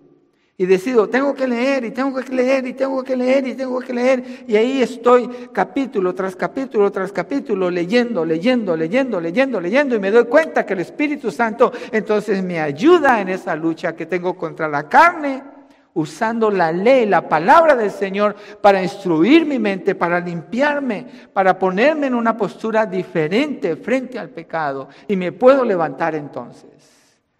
Y 0.57 0.65
decido, 0.65 1.07
tengo 1.07 1.33
que 1.33 1.47
leer 1.47 1.85
y 1.85 1.91
tengo 1.91 2.21
que 2.21 2.33
leer 2.33 2.67
y 2.67 2.73
tengo 2.73 3.01
que 3.01 3.15
leer 3.15 3.47
y 3.47 3.53
tengo 3.53 3.79
que 3.79 3.93
leer. 3.93 4.43
Y 4.45 4.57
ahí 4.57 4.81
estoy 4.81 5.29
capítulo 5.53 6.13
tras 6.13 6.35
capítulo 6.35 6.91
tras 6.91 7.13
capítulo 7.13 7.71
leyendo, 7.71 8.25
leyendo, 8.25 8.75
leyendo, 8.75 9.21
leyendo, 9.21 9.61
leyendo. 9.61 9.95
Y 9.95 9.99
me 9.99 10.11
doy 10.11 10.25
cuenta 10.25 10.65
que 10.65 10.73
el 10.73 10.81
Espíritu 10.81 11.31
Santo 11.31 11.71
entonces 11.93 12.43
me 12.43 12.59
ayuda 12.59 13.21
en 13.21 13.29
esa 13.29 13.55
lucha 13.55 13.95
que 13.95 14.05
tengo 14.05 14.35
contra 14.35 14.67
la 14.67 14.89
carne 14.89 15.58
usando 15.99 16.49
la 16.49 16.71
ley, 16.71 17.05
la 17.05 17.27
palabra 17.27 17.75
del 17.75 17.91
Señor 17.91 18.35
para 18.61 18.81
instruir 18.81 19.45
mi 19.45 19.59
mente, 19.59 19.95
para 19.95 20.19
limpiarme, 20.19 21.05
para 21.33 21.59
ponerme 21.59 22.07
en 22.07 22.15
una 22.15 22.37
postura 22.37 22.85
diferente 22.85 23.75
frente 23.75 24.17
al 24.17 24.29
pecado 24.29 24.87
y 25.07 25.15
me 25.15 25.31
puedo 25.31 25.65
levantar 25.65 26.15
entonces. 26.15 26.69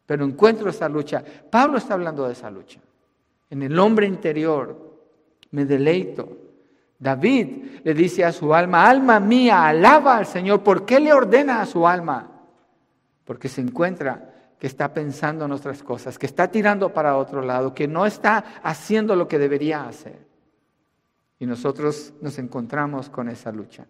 Pero 0.06 0.26
encuentro 0.26 0.70
esa 0.70 0.90
lucha. 0.90 1.24
Pablo 1.50 1.78
está 1.78 1.94
hablando 1.94 2.28
de 2.28 2.34
esa 2.34 2.52
lucha. 2.52 2.80
En 3.50 3.64
el 3.64 3.78
hombre 3.80 4.06
interior 4.06 5.00
me 5.52 5.66
deleito. 5.66 6.38
David 6.98 7.82
le 7.84 7.94
dice 7.94 8.26
a 8.26 8.34
su 8.34 8.54
alma, 8.54 8.90
alma 8.90 9.22
mía, 9.22 9.68
alaba 9.68 10.18
al 10.18 10.26
Señor. 10.26 10.62
¿Por 10.64 10.86
qué 10.86 11.00
le 11.00 11.14
ordena 11.14 11.62
a 11.62 11.66
su 11.66 11.88
alma? 11.88 12.30
Porque 13.24 13.48
se 13.48 13.62
encuentra 13.62 14.29
que 14.60 14.68
está 14.68 14.94
pensando 14.94 15.46
en 15.46 15.52
otras 15.54 15.82
cosas, 15.82 16.20
que 16.20 16.26
está 16.26 16.50
tirando 16.52 16.94
para 16.94 17.18
otro 17.18 17.42
lado, 17.42 17.74
que 17.74 17.88
no 17.88 18.06
está 18.06 18.60
haciendo 18.62 19.16
lo 19.16 19.28
que 19.28 19.40
debería 19.40 19.88
hacer. 19.88 20.20
Y 21.40 21.46
nosotros 21.46 22.14
nos 22.22 22.38
encontramos 22.38 23.10
con 23.10 23.30
esa 23.30 23.52
lucha. 23.52 23.88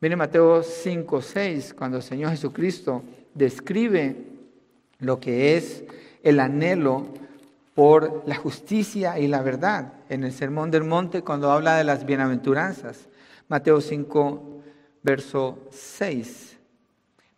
Mire 0.00 0.14
Mateo 0.14 0.62
5, 0.62 1.20
6, 1.20 1.74
cuando 1.74 1.96
el 1.96 2.04
Señor 2.04 2.30
Jesucristo 2.30 3.02
describe 3.34 4.16
lo 5.00 5.18
que 5.18 5.56
es 5.56 5.82
el 6.22 6.38
anhelo 6.38 7.08
por 7.74 8.22
la 8.26 8.36
justicia 8.36 9.18
y 9.18 9.26
la 9.26 9.42
verdad 9.42 9.94
en 10.08 10.22
el 10.22 10.32
Sermón 10.32 10.70
del 10.70 10.84
Monte 10.84 11.22
cuando 11.22 11.50
habla 11.50 11.76
de 11.76 11.84
las 11.84 12.06
bienaventuranzas. 12.06 13.08
Mateo 13.48 13.80
5, 13.80 14.62
verso 15.02 15.58
6. 15.70 16.47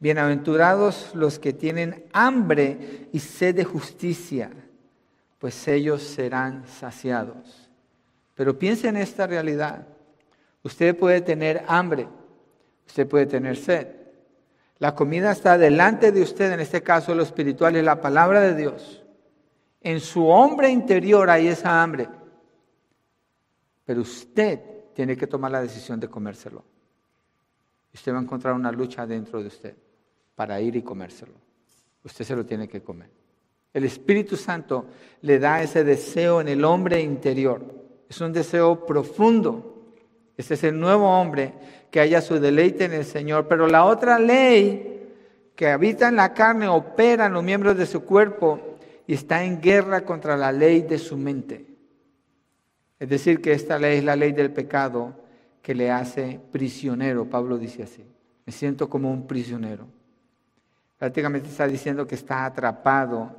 Bienaventurados 0.01 1.14
los 1.14 1.38
que 1.38 1.53
tienen 1.53 2.07
hambre 2.14 3.09
y 3.12 3.18
sed 3.18 3.55
de 3.55 3.64
justicia, 3.64 4.51
pues 5.38 5.68
ellos 5.68 6.03
serán 6.03 6.66
saciados. 6.66 7.68
Pero 8.34 8.59
piense 8.59 8.88
en 8.88 8.96
esta 8.96 9.26
realidad. 9.26 9.86
Usted 10.62 10.96
puede 10.96 11.20
tener 11.20 11.64
hambre, 11.68 12.09
usted 12.86 13.07
puede 13.07 13.26
tener 13.26 13.59
sed. 13.59 13.88
La 14.78 14.94
comida 14.94 15.32
está 15.32 15.59
delante 15.59 16.12
de 16.12 16.22
usted, 16.22 16.51
en 16.51 16.61
este 16.61 16.82
caso 16.82 17.14
lo 17.14 17.22
espiritual 17.22 17.76
es 17.76 17.84
la 17.84 18.01
palabra 18.01 18.40
de 18.40 18.55
Dios. 18.55 19.05
En 19.82 20.01
su 20.01 20.26
hombre 20.26 20.70
interior 20.70 21.28
hay 21.28 21.48
esa 21.48 21.82
hambre. 21.82 22.09
Pero 23.84 24.01
usted 24.01 24.61
tiene 24.94 25.14
que 25.14 25.26
tomar 25.26 25.51
la 25.51 25.61
decisión 25.61 26.01
de 26.01 26.09
comérselo. 26.09 26.64
Usted 27.92 28.14
va 28.14 28.18
a 28.18 28.22
encontrar 28.22 28.55
una 28.55 28.72
lucha 28.72 29.07
dentro 29.07 29.42
de 29.42 29.48
usted 29.48 29.76
para 30.41 30.59
ir 30.59 30.74
y 30.74 30.80
comérselo. 30.80 31.34
Usted 32.03 32.24
se 32.24 32.34
lo 32.34 32.47
tiene 32.47 32.66
que 32.66 32.80
comer. 32.80 33.11
El 33.74 33.84
Espíritu 33.84 34.38
Santo 34.38 34.86
le 35.20 35.38
da 35.38 35.62
ese 35.62 35.84
deseo 35.84 36.41
en 36.41 36.49
el 36.49 36.64
hombre 36.64 37.03
interior. 37.03 37.62
Es 38.09 38.22
un 38.22 38.32
deseo 38.32 38.86
profundo. 38.86 39.93
Ese 40.38 40.55
es 40.55 40.64
el 40.64 40.80
nuevo 40.80 41.11
hombre 41.11 41.53
que 41.91 42.01
haya 42.01 42.22
su 42.22 42.41
deleite 42.41 42.86
en 42.86 42.95
el 42.95 43.05
Señor. 43.05 43.49
Pero 43.49 43.66
la 43.66 43.84
otra 43.84 44.18
ley 44.18 45.11
que 45.55 45.68
habita 45.68 46.09
en 46.09 46.16
la 46.16 46.32
carne 46.32 46.68
opera 46.68 47.26
en 47.26 47.34
los 47.34 47.45
miembros 47.45 47.76
de 47.76 47.84
su 47.84 48.07
cuerpo 48.07 48.78
y 49.07 49.12
está 49.12 49.45
en 49.45 49.61
guerra 49.61 50.07
contra 50.07 50.38
la 50.38 50.53
ley 50.53 50.80
de 50.80 50.97
su 50.97 51.18
mente. 51.18 51.66
Es 52.99 53.11
decir, 53.11 53.43
que 53.43 53.53
esta 53.53 53.78
ley 53.78 53.99
es 53.99 54.05
la 54.05 54.16
ley 54.16 54.32
del 54.32 54.51
pecado 54.55 55.12
que 55.61 55.74
le 55.74 55.91
hace 55.91 56.41
prisionero, 56.51 57.28
Pablo 57.28 57.59
dice 57.59 57.82
así. 57.82 58.07
Me 58.47 58.55
siento 58.55 58.88
como 58.88 59.12
un 59.12 59.26
prisionero. 59.26 59.99
Prácticamente 61.01 61.48
está 61.48 61.66
diciendo 61.66 62.07
que 62.07 62.14
está 62.14 62.44
atrapado, 62.44 63.30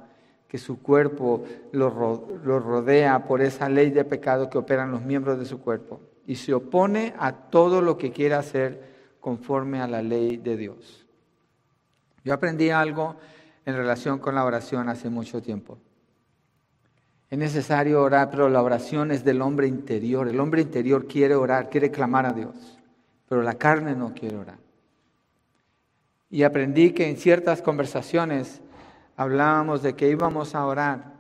que 0.48 0.58
su 0.58 0.82
cuerpo 0.82 1.46
lo, 1.72 1.92
rodea 1.92 3.24
por 3.24 3.40
esa 3.40 3.70
ley 3.70 3.92
de 3.92 4.04
pecado 4.04 4.50
que 4.50 4.58
operan 4.58 4.90
los 4.90 5.04
miembros 5.04 5.38
de 5.38 5.46
su 5.46 5.62
cuerpo 5.62 6.02
y 6.26 6.38
se 6.38 6.56
opone 6.56 7.14
a 7.20 7.34
todo 7.34 7.84
lo 7.84 8.00
que 8.00 8.12
quiera 8.12 8.40
hacer 8.40 8.82
conforme 9.20 9.80
a 9.80 9.88
la 9.88 10.02
ley 10.02 10.38
de 10.38 10.58
Dios. 10.58 11.06
Yo 12.24 12.34
aprendí 12.34 12.72
algo 12.72 13.18
en 13.64 13.76
relación 13.76 14.18
con 14.18 14.34
la 14.34 14.44
oración 14.44 14.90
hace 14.90 15.12
mucho 15.12 15.40
tiempo. 15.40 15.78
Es 17.30 17.38
necesario 17.38 18.02
orar, 18.02 18.32
pero 18.32 18.50
la 18.50 18.64
oración 18.64 19.12
es 19.12 19.24
del 19.24 19.40
hombre 19.40 19.68
interior. 19.68 20.28
El 20.28 20.40
hombre 20.40 20.64
interior 20.64 21.06
quiere 21.06 21.36
orar, 21.36 21.70
quiere 21.70 21.92
clamar 21.92 22.26
a 22.26 22.34
Dios, 22.34 22.80
pero 23.30 23.44
la 23.44 23.54
carne 23.54 23.96
no 23.96 24.16
quiere 24.16 24.36
orar. 24.36 24.71
Y 26.32 26.44
aprendí 26.44 26.92
que 26.92 27.10
en 27.10 27.18
ciertas 27.18 27.62
conversaciones 27.62 28.62
hablábamos 29.18 29.84
de 29.84 29.96
que 29.96 30.10
íbamos 30.10 30.56
a 30.56 30.66
orar 30.66 31.14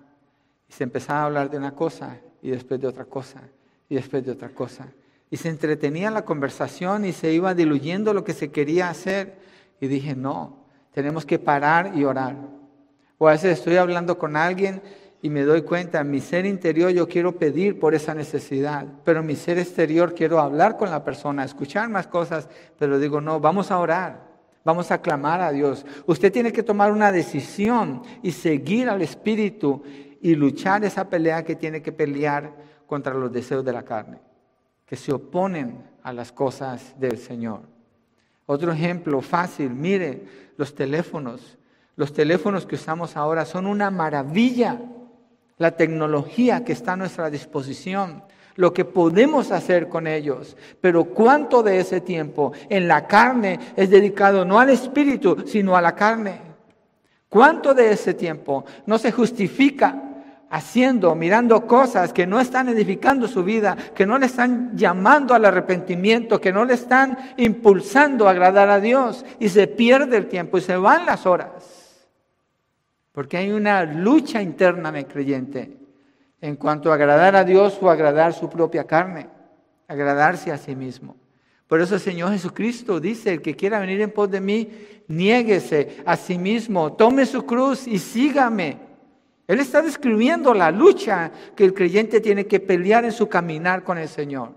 y 0.69 0.73
se 0.73 0.85
empezaba 0.85 1.19
a 1.19 1.25
hablar 1.25 1.49
de 1.49 1.57
una 1.57 1.75
cosa 1.75 2.17
y 2.41 2.49
después 2.49 2.79
de 2.79 2.87
otra 2.87 3.03
cosa 3.03 3.41
y 3.89 3.95
después 3.95 4.25
de 4.25 4.31
otra 4.31 4.49
cosa. 4.49 4.87
Y 5.29 5.35
se 5.35 5.49
entretenía 5.49 6.09
la 6.11 6.23
conversación 6.23 7.03
y 7.03 7.11
se 7.11 7.33
iba 7.33 7.53
diluyendo 7.53 8.13
lo 8.13 8.23
que 8.23 8.33
se 8.33 8.51
quería 8.51 8.89
hacer. 8.89 9.37
Y 9.81 9.87
dije, 9.87 10.15
no, 10.15 10.65
tenemos 10.93 11.25
que 11.25 11.39
parar 11.39 11.91
y 11.93 12.05
orar. 12.05 12.37
O 13.17 13.27
a 13.27 13.31
veces 13.31 13.59
estoy 13.59 13.75
hablando 13.75 14.17
con 14.17 14.37
alguien 14.37 14.81
y 15.21 15.29
me 15.29 15.43
doy 15.43 15.61
cuenta, 15.61 15.99
en 15.99 16.09
mi 16.09 16.21
ser 16.21 16.45
interior 16.45 16.89
yo 16.91 17.07
quiero 17.07 17.37
pedir 17.37 17.79
por 17.79 17.93
esa 17.93 18.15
necesidad, 18.15 18.87
pero 19.03 19.19
en 19.19 19.27
mi 19.27 19.35
ser 19.35 19.59
exterior 19.59 20.15
quiero 20.15 20.39
hablar 20.39 20.77
con 20.77 20.89
la 20.89 21.03
persona, 21.03 21.43
escuchar 21.43 21.89
más 21.89 22.07
cosas, 22.07 22.49
pero 22.79 22.97
digo, 22.97 23.21
no, 23.21 23.39
vamos 23.39 23.69
a 23.69 23.77
orar, 23.77 24.30
vamos 24.63 24.91
a 24.91 25.01
clamar 25.01 25.41
a 25.41 25.51
Dios. 25.51 25.85
Usted 26.05 26.31
tiene 26.31 26.51
que 26.51 26.63
tomar 26.63 26.91
una 26.91 27.11
decisión 27.11 28.03
y 28.21 28.31
seguir 28.31 28.89
al 28.89 29.01
Espíritu 29.01 29.83
y 30.21 30.35
luchar 30.35 30.83
esa 30.83 31.09
pelea 31.09 31.43
que 31.43 31.55
tiene 31.55 31.81
que 31.81 31.91
pelear 31.91 32.53
contra 32.85 33.13
los 33.13 33.31
deseos 33.31 33.63
de 33.65 33.73
la 33.73 33.83
carne, 33.83 34.19
que 34.85 34.95
se 34.95 35.11
oponen 35.11 35.83
a 36.03 36.13
las 36.13 36.31
cosas 36.31 36.99
del 36.99 37.17
Señor. 37.17 37.61
Otro 38.45 38.71
ejemplo 38.71 39.21
fácil, 39.21 39.69
mire, 39.69 40.25
los 40.57 40.75
teléfonos. 40.75 41.57
Los 41.95 42.13
teléfonos 42.13 42.65
que 42.65 42.75
usamos 42.75 43.15
ahora 43.15 43.45
son 43.45 43.65
una 43.65 43.89
maravilla. 43.91 44.79
La 45.57 45.71
tecnología 45.71 46.63
que 46.63 46.73
está 46.73 46.93
a 46.93 46.97
nuestra 46.97 47.29
disposición, 47.29 48.23
lo 48.55 48.73
que 48.73 48.85
podemos 48.85 49.51
hacer 49.51 49.87
con 49.87 50.07
ellos. 50.07 50.57
Pero 50.79 51.05
cuánto 51.05 51.63
de 51.63 51.79
ese 51.79 52.01
tiempo 52.01 52.53
en 52.69 52.87
la 52.87 53.07
carne 53.07 53.59
es 53.75 53.89
dedicado 53.89 54.45
no 54.45 54.59
al 54.59 54.69
espíritu, 54.69 55.43
sino 55.45 55.75
a 55.75 55.81
la 55.81 55.95
carne. 55.95 56.41
¿Cuánto 57.29 57.73
de 57.73 57.91
ese 57.91 58.13
tiempo 58.13 58.65
no 58.85 58.97
se 58.97 59.11
justifica 59.11 60.11
haciendo, 60.51 61.15
mirando 61.15 61.65
cosas 61.65 62.11
que 62.11 62.27
no 62.27 62.39
están 62.39 62.67
edificando 62.67 63.27
su 63.27 63.41
vida, 63.41 63.77
que 63.95 64.05
no 64.05 64.17
le 64.17 64.25
están 64.25 64.77
llamando 64.77 65.33
al 65.33 65.45
arrepentimiento, 65.45 66.41
que 66.41 66.51
no 66.51 66.65
le 66.65 66.73
están 66.73 67.17
impulsando 67.37 68.27
a 68.27 68.31
agradar 68.31 68.69
a 68.69 68.81
Dios 68.81 69.25
y 69.39 69.47
se 69.47 69.67
pierde 69.67 70.17
el 70.17 70.27
tiempo 70.27 70.57
y 70.57 70.61
se 70.61 70.75
van 70.75 71.05
las 71.05 71.25
horas. 71.25 72.05
Porque 73.13 73.37
hay 73.37 73.51
una 73.51 73.83
lucha 73.83 74.41
interna, 74.41 74.91
mi 74.91 75.05
creyente, 75.05 75.80
en 76.41 76.55
cuanto 76.55 76.91
a 76.91 76.95
agradar 76.95 77.35
a 77.35 77.43
Dios 77.43 77.77
o 77.81 77.89
agradar 77.89 78.33
su 78.33 78.49
propia 78.49 78.83
carne, 78.83 79.29
agradarse 79.87 80.51
a 80.51 80.57
sí 80.57 80.75
mismo. 80.75 81.15
Por 81.67 81.79
eso 81.79 81.95
el 81.95 82.01
Señor 82.01 82.31
Jesucristo 82.31 82.99
dice, 82.99 83.31
el 83.31 83.41
que 83.41 83.55
quiera 83.55 83.79
venir 83.79 84.01
en 84.01 84.11
pos 84.11 84.29
de 84.29 84.41
mí, 84.41 84.69
niéguese 85.07 86.01
a 86.05 86.17
sí 86.17 86.37
mismo, 86.37 86.93
tome 86.93 87.25
su 87.25 87.45
cruz 87.45 87.87
y 87.87 87.99
sígame. 87.99 88.77
Él 89.47 89.59
está 89.59 89.81
describiendo 89.81 90.53
la 90.53 90.71
lucha 90.71 91.31
que 91.55 91.63
el 91.63 91.73
creyente 91.73 92.19
tiene 92.19 92.45
que 92.45 92.59
pelear 92.59 93.05
en 93.05 93.11
su 93.11 93.29
caminar 93.29 93.83
con 93.83 93.97
el 93.97 94.09
Señor. 94.09 94.53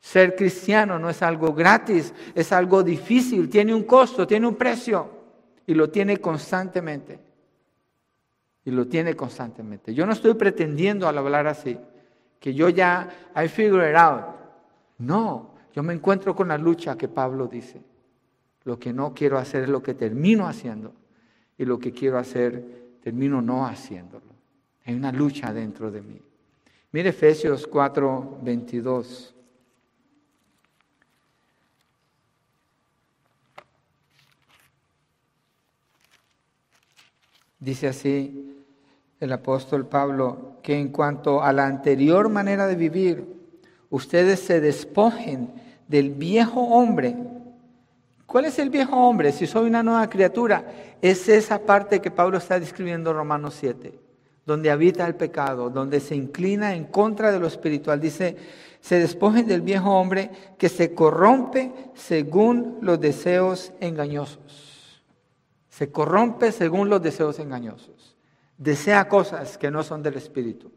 Ser 0.00 0.36
cristiano 0.36 0.98
no 0.98 1.10
es 1.10 1.20
algo 1.22 1.52
gratis, 1.52 2.14
es 2.34 2.52
algo 2.52 2.82
difícil, 2.82 3.50
tiene 3.50 3.74
un 3.74 3.82
costo, 3.82 4.26
tiene 4.26 4.46
un 4.46 4.54
precio 4.54 5.10
y 5.66 5.74
lo 5.74 5.90
tiene 5.90 6.18
constantemente. 6.18 7.27
Y 8.68 8.70
lo 8.70 8.86
tiene 8.86 9.16
constantemente. 9.16 9.94
Yo 9.94 10.04
no 10.04 10.12
estoy 10.12 10.34
pretendiendo 10.34 11.08
al 11.08 11.16
hablar 11.16 11.46
así, 11.46 11.78
que 12.38 12.52
yo 12.52 12.68
ya 12.68 13.08
I 13.34 13.48
figure 13.48 13.90
it 13.90 13.96
out. 13.96 14.26
No, 14.98 15.54
yo 15.72 15.82
me 15.82 15.94
encuentro 15.94 16.36
con 16.36 16.48
la 16.48 16.58
lucha 16.58 16.94
que 16.94 17.08
Pablo 17.08 17.46
dice. 17.46 17.80
Lo 18.64 18.78
que 18.78 18.92
no 18.92 19.14
quiero 19.14 19.38
hacer 19.38 19.62
es 19.62 19.68
lo 19.70 19.82
que 19.82 19.94
termino 19.94 20.46
haciendo 20.46 20.92
y 21.56 21.64
lo 21.64 21.78
que 21.78 21.92
quiero 21.92 22.18
hacer 22.18 22.62
termino 23.02 23.40
no 23.40 23.64
haciéndolo. 23.66 24.34
Hay 24.84 24.92
una 24.92 25.12
lucha 25.12 25.50
dentro 25.50 25.90
de 25.90 26.02
mí. 26.02 26.20
Mire 26.92 27.08
Efesios 27.08 27.66
4, 27.66 28.40
22. 28.42 29.34
Dice 37.60 37.88
así 37.88 38.57
el 39.20 39.32
apóstol 39.32 39.86
Pablo, 39.86 40.58
que 40.62 40.78
en 40.78 40.88
cuanto 40.88 41.42
a 41.42 41.52
la 41.52 41.66
anterior 41.66 42.28
manera 42.28 42.66
de 42.66 42.76
vivir, 42.76 43.24
ustedes 43.90 44.40
se 44.40 44.60
despojen 44.60 45.52
del 45.88 46.10
viejo 46.10 46.60
hombre 46.60 47.16
¿Cuál 48.28 48.44
es 48.44 48.58
el 48.58 48.68
viejo 48.68 48.94
hombre? 48.94 49.32
Si 49.32 49.46
soy 49.46 49.66
una 49.68 49.82
nueva 49.82 50.06
criatura, 50.10 50.62
es 51.00 51.30
esa 51.30 51.60
parte 51.60 51.98
que 52.00 52.10
Pablo 52.10 52.36
está 52.36 52.60
describiendo 52.60 53.10
en 53.10 53.16
Romanos 53.16 53.56
7, 53.58 53.98
donde 54.44 54.70
habita 54.70 55.06
el 55.06 55.14
pecado, 55.14 55.70
donde 55.70 55.98
se 55.98 56.14
inclina 56.14 56.74
en 56.74 56.84
contra 56.84 57.32
de 57.32 57.38
lo 57.38 57.46
espiritual. 57.46 57.98
Dice, 57.98 58.36
se 58.82 58.98
despojen 58.98 59.46
del 59.46 59.62
viejo 59.62 59.98
hombre 59.98 60.30
que 60.58 60.68
se 60.68 60.92
corrompe 60.92 61.72
según 61.94 62.76
los 62.82 63.00
deseos 63.00 63.72
engañosos. 63.80 65.02
Se 65.70 65.90
corrompe 65.90 66.52
según 66.52 66.90
los 66.90 67.00
deseos 67.00 67.38
engañosos. 67.38 67.97
Desea 68.58 69.08
cosas 69.08 69.56
que 69.56 69.70
no 69.70 69.82
son 69.82 70.02
del 70.02 70.16
espíritu 70.16 70.70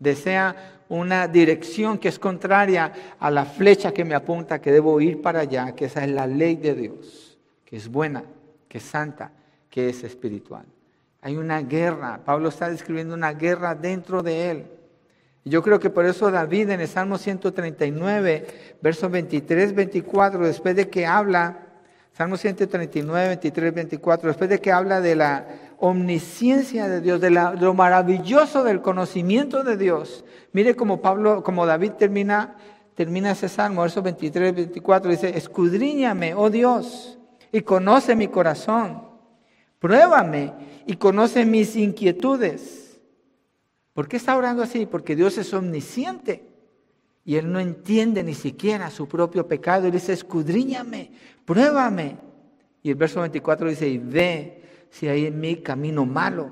desea 0.00 0.56
una 0.88 1.28
dirección 1.28 1.98
que 1.98 2.08
es 2.08 2.18
contraria 2.18 2.92
a 3.20 3.30
la 3.30 3.44
flecha 3.44 3.92
que 3.92 4.04
me 4.04 4.16
apunta 4.16 4.60
que 4.60 4.72
debo 4.72 5.00
ir 5.00 5.22
para 5.22 5.40
allá, 5.40 5.72
que 5.76 5.84
esa 5.84 6.02
es 6.02 6.10
la 6.10 6.26
ley 6.26 6.56
de 6.56 6.74
Dios, 6.74 7.38
que 7.64 7.76
es 7.76 7.88
buena, 7.88 8.24
que 8.66 8.78
es 8.78 8.84
santa, 8.84 9.30
que 9.68 9.90
es 9.90 10.02
espiritual. 10.02 10.64
Hay 11.20 11.36
una 11.36 11.60
guerra, 11.60 12.22
Pablo 12.24 12.48
está 12.48 12.70
describiendo 12.70 13.14
una 13.14 13.34
guerra 13.34 13.74
dentro 13.74 14.22
de 14.22 14.50
él. 14.50 14.66
Yo 15.44 15.62
creo 15.62 15.78
que 15.78 15.90
por 15.90 16.06
eso 16.06 16.30
David 16.30 16.70
en 16.70 16.80
el 16.80 16.88
Salmo 16.88 17.18
139, 17.18 18.46
versos 18.80 19.10
23, 19.10 19.74
24, 19.74 20.46
después 20.46 20.74
de 20.74 20.88
que 20.88 21.06
habla, 21.06 21.58
Salmo 22.14 22.36
139, 22.36 23.28
23, 23.28 23.74
24, 23.74 24.28
después 24.28 24.50
de 24.50 24.60
que 24.60 24.72
habla 24.72 25.00
de 25.00 25.14
la 25.14 25.46
omnisciencia 25.80 26.88
de 26.88 27.00
Dios, 27.00 27.20
de, 27.20 27.30
lo 27.30 27.74
maravilloso 27.74 28.62
del 28.62 28.82
conocimiento 28.82 29.64
de 29.64 29.76
Dios. 29.76 30.24
Mire 30.52 30.76
como 30.76 31.00
Pablo, 31.00 31.42
como 31.42 31.64
David 31.64 31.92
termina, 31.92 32.56
termina 32.94 33.32
ese 33.32 33.48
salmo, 33.48 33.82
versos 33.82 34.04
23, 34.04 34.54
24, 34.54 35.10
dice, 35.10 35.36
escudriñame, 35.36 36.34
oh 36.34 36.50
Dios, 36.50 37.18
y 37.50 37.62
conoce 37.62 38.14
mi 38.14 38.28
corazón, 38.28 39.02
pruébame 39.78 40.52
y 40.86 40.96
conoce 40.96 41.46
mis 41.46 41.74
inquietudes. 41.76 43.00
¿Por 43.94 44.06
qué 44.06 44.18
está 44.18 44.36
orando 44.36 44.62
así? 44.62 44.86
Porque 44.86 45.16
Dios 45.16 45.38
es 45.38 45.52
omnisciente 45.54 46.44
y 47.24 47.36
Él 47.36 47.50
no 47.50 47.58
entiende 47.58 48.22
ni 48.22 48.34
siquiera 48.34 48.90
su 48.90 49.08
propio 49.08 49.48
pecado. 49.48 49.86
Él 49.86 49.92
dice, 49.92 50.12
escudriñame, 50.12 51.10
pruébame. 51.44 52.18
Y 52.82 52.90
el 52.90 52.96
verso 52.96 53.20
24 53.20 53.68
dice, 53.68 53.88
y 53.88 53.98
ve 53.98 54.59
si 54.90 55.08
hay 55.08 55.26
en 55.26 55.40
mí 55.40 55.56
camino 55.56 56.04
malo 56.04 56.50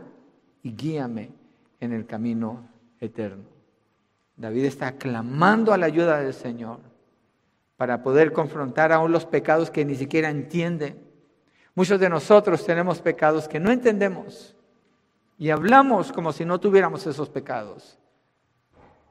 y 0.62 0.72
guíame 0.72 1.30
en 1.80 1.93
el 1.93 2.07
camino 2.07 2.68
eterno. 3.01 3.45
David 4.36 4.64
está 4.64 4.93
clamando 4.93 5.72
a 5.72 5.78
la 5.78 5.86
ayuda 5.86 6.20
del 6.20 6.32
Señor 6.32 6.78
para 7.76 8.03
poder 8.03 8.32
confrontar 8.32 8.93
aún 8.93 9.12
los 9.12 9.26
pecados 9.26 9.70
que 9.70 9.84
ni 9.84 9.97
siquiera 9.97 10.30
entiende. 10.30 10.97
Muchos 11.74 12.01
de 12.01 12.09
nosotros 12.09 12.64
tenemos 12.64 13.01
pecados 13.01 13.49
que 13.49 13.61
no 13.61 13.70
entendemos 13.70 14.55
y 15.36 15.51
hablamos 15.51 16.12
como 16.12 16.32
si 16.32 16.45
no 16.45 16.59
tuviéramos 16.61 17.07
esos 17.07 17.28
pecados. 17.28 17.99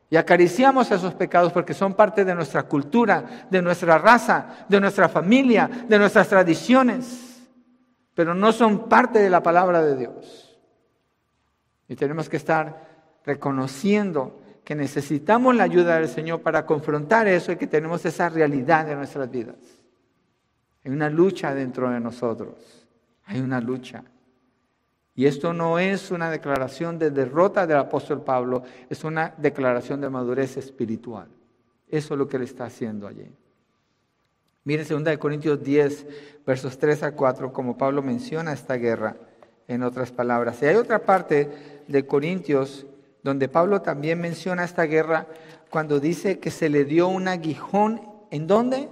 Y 0.09 0.15
acariciamos 0.15 0.89
esos 0.91 1.13
pecados 1.13 1.51
porque 1.51 1.73
son 1.73 1.93
parte 1.93 2.23
de 2.23 2.33
nuestra 2.33 2.63
cultura, 2.63 3.47
de 3.49 3.61
nuestra 3.61 3.97
raza, 3.97 4.65
de 4.69 4.79
nuestra 4.79 5.09
familia, 5.09 5.69
de 5.87 5.99
nuestras 5.99 6.29
tradiciones 6.29 7.26
pero 8.17 8.33
no 8.33 8.51
son 8.51 8.89
parte 8.89 9.19
de 9.19 9.29
la 9.29 9.43
palabra 9.43 9.83
de 9.83 9.95
Dios. 9.95 10.57
Y 11.87 11.95
tenemos 11.95 12.27
que 12.27 12.37
estar 12.37 13.19
reconociendo 13.23 14.39
que 14.63 14.73
necesitamos 14.73 15.55
la 15.55 15.65
ayuda 15.65 15.99
del 15.99 16.07
Señor 16.07 16.41
para 16.41 16.65
confrontar 16.65 17.27
eso 17.27 17.51
y 17.51 17.57
que 17.57 17.67
tenemos 17.67 18.03
esa 18.07 18.27
realidad 18.27 18.89
en 18.89 18.97
nuestras 18.97 19.29
vidas. 19.29 19.57
Hay 20.83 20.91
una 20.91 21.11
lucha 21.11 21.53
dentro 21.53 21.91
de 21.91 21.99
nosotros. 21.99 22.87
Hay 23.25 23.39
una 23.39 23.61
lucha. 23.61 24.03
Y 25.13 25.27
esto 25.27 25.53
no 25.53 25.77
es 25.77 26.09
una 26.09 26.31
declaración 26.31 26.97
de 26.97 27.11
derrota 27.11 27.67
del 27.67 27.77
apóstol 27.77 28.23
Pablo, 28.23 28.63
es 28.89 29.03
una 29.03 29.35
declaración 29.37 30.01
de 30.01 30.09
madurez 30.09 30.57
espiritual. 30.57 31.27
Eso 31.87 32.15
es 32.15 32.17
lo 32.17 32.27
que 32.27 32.37
él 32.37 32.43
está 32.43 32.65
haciendo 32.65 33.05
allí. 33.05 33.31
Miren 34.67 34.85
2 34.85 35.17
Corintios 35.17 35.63
10, 35.63 36.07
versos 36.45 36.77
3 36.77 37.03
a 37.03 37.11
4, 37.13 37.53
como 37.53 37.77
Pablo 37.77 38.01
menciona 38.01 38.51
esta 38.51 38.73
guerra, 38.73 39.15
en 39.65 39.81
otras 39.81 40.11
palabras. 40.11 40.61
Y 40.61 40.65
hay 40.65 40.75
otra 40.75 41.05
parte 41.05 41.83
de 41.87 42.05
Corintios 42.05 42.85
donde 43.23 43.47
Pablo 43.47 43.81
también 43.81 44.19
menciona 44.19 44.65
esta 44.65 44.83
guerra 44.83 45.25
cuando 45.69 46.01
dice 46.01 46.39
que 46.39 46.51
se 46.51 46.67
le 46.67 46.83
dio 46.83 47.07
un 47.07 47.29
aguijón, 47.29 48.01
¿en 48.29 48.45
dónde? 48.45 48.89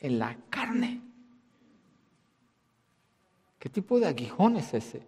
En 0.00 0.18
la 0.18 0.38
carne. 0.48 1.02
¿Qué 3.58 3.68
tipo 3.68 4.00
de 4.00 4.06
aguijón 4.06 4.56
es 4.56 4.72
ese? 4.72 5.06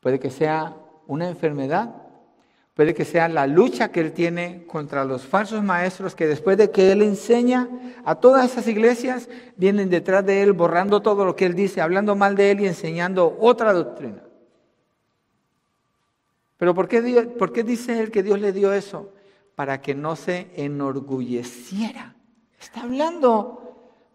Puede 0.00 0.20
que 0.20 0.28
sea 0.28 0.76
una 1.06 1.26
enfermedad, 1.26 1.94
puede 2.80 2.94
que 2.94 3.04
sea 3.04 3.28
la 3.28 3.46
lucha 3.46 3.92
que 3.92 4.00
él 4.00 4.14
tiene 4.14 4.64
contra 4.66 5.04
los 5.04 5.26
falsos 5.26 5.62
maestros 5.62 6.14
que 6.14 6.26
después 6.26 6.56
de 6.56 6.70
que 6.70 6.92
él 6.92 7.02
enseña 7.02 7.68
a 8.06 8.14
todas 8.14 8.50
esas 8.50 8.66
iglesias, 8.68 9.28
vienen 9.58 9.90
detrás 9.90 10.24
de 10.24 10.42
él 10.42 10.54
borrando 10.54 11.02
todo 11.02 11.26
lo 11.26 11.36
que 11.36 11.44
él 11.44 11.54
dice, 11.54 11.82
hablando 11.82 12.16
mal 12.16 12.36
de 12.36 12.52
él 12.52 12.60
y 12.62 12.66
enseñando 12.66 13.36
otra 13.38 13.74
doctrina. 13.74 14.22
Pero 16.56 16.72
¿por 16.72 16.88
qué, 16.88 17.02
¿por 17.38 17.52
qué 17.52 17.64
dice 17.64 18.00
él 18.00 18.10
que 18.10 18.22
Dios 18.22 18.40
le 18.40 18.50
dio 18.50 18.72
eso? 18.72 19.12
Para 19.56 19.82
que 19.82 19.94
no 19.94 20.16
se 20.16 20.50
enorgulleciera. 20.56 22.14
Está 22.58 22.84
hablando 22.84 23.59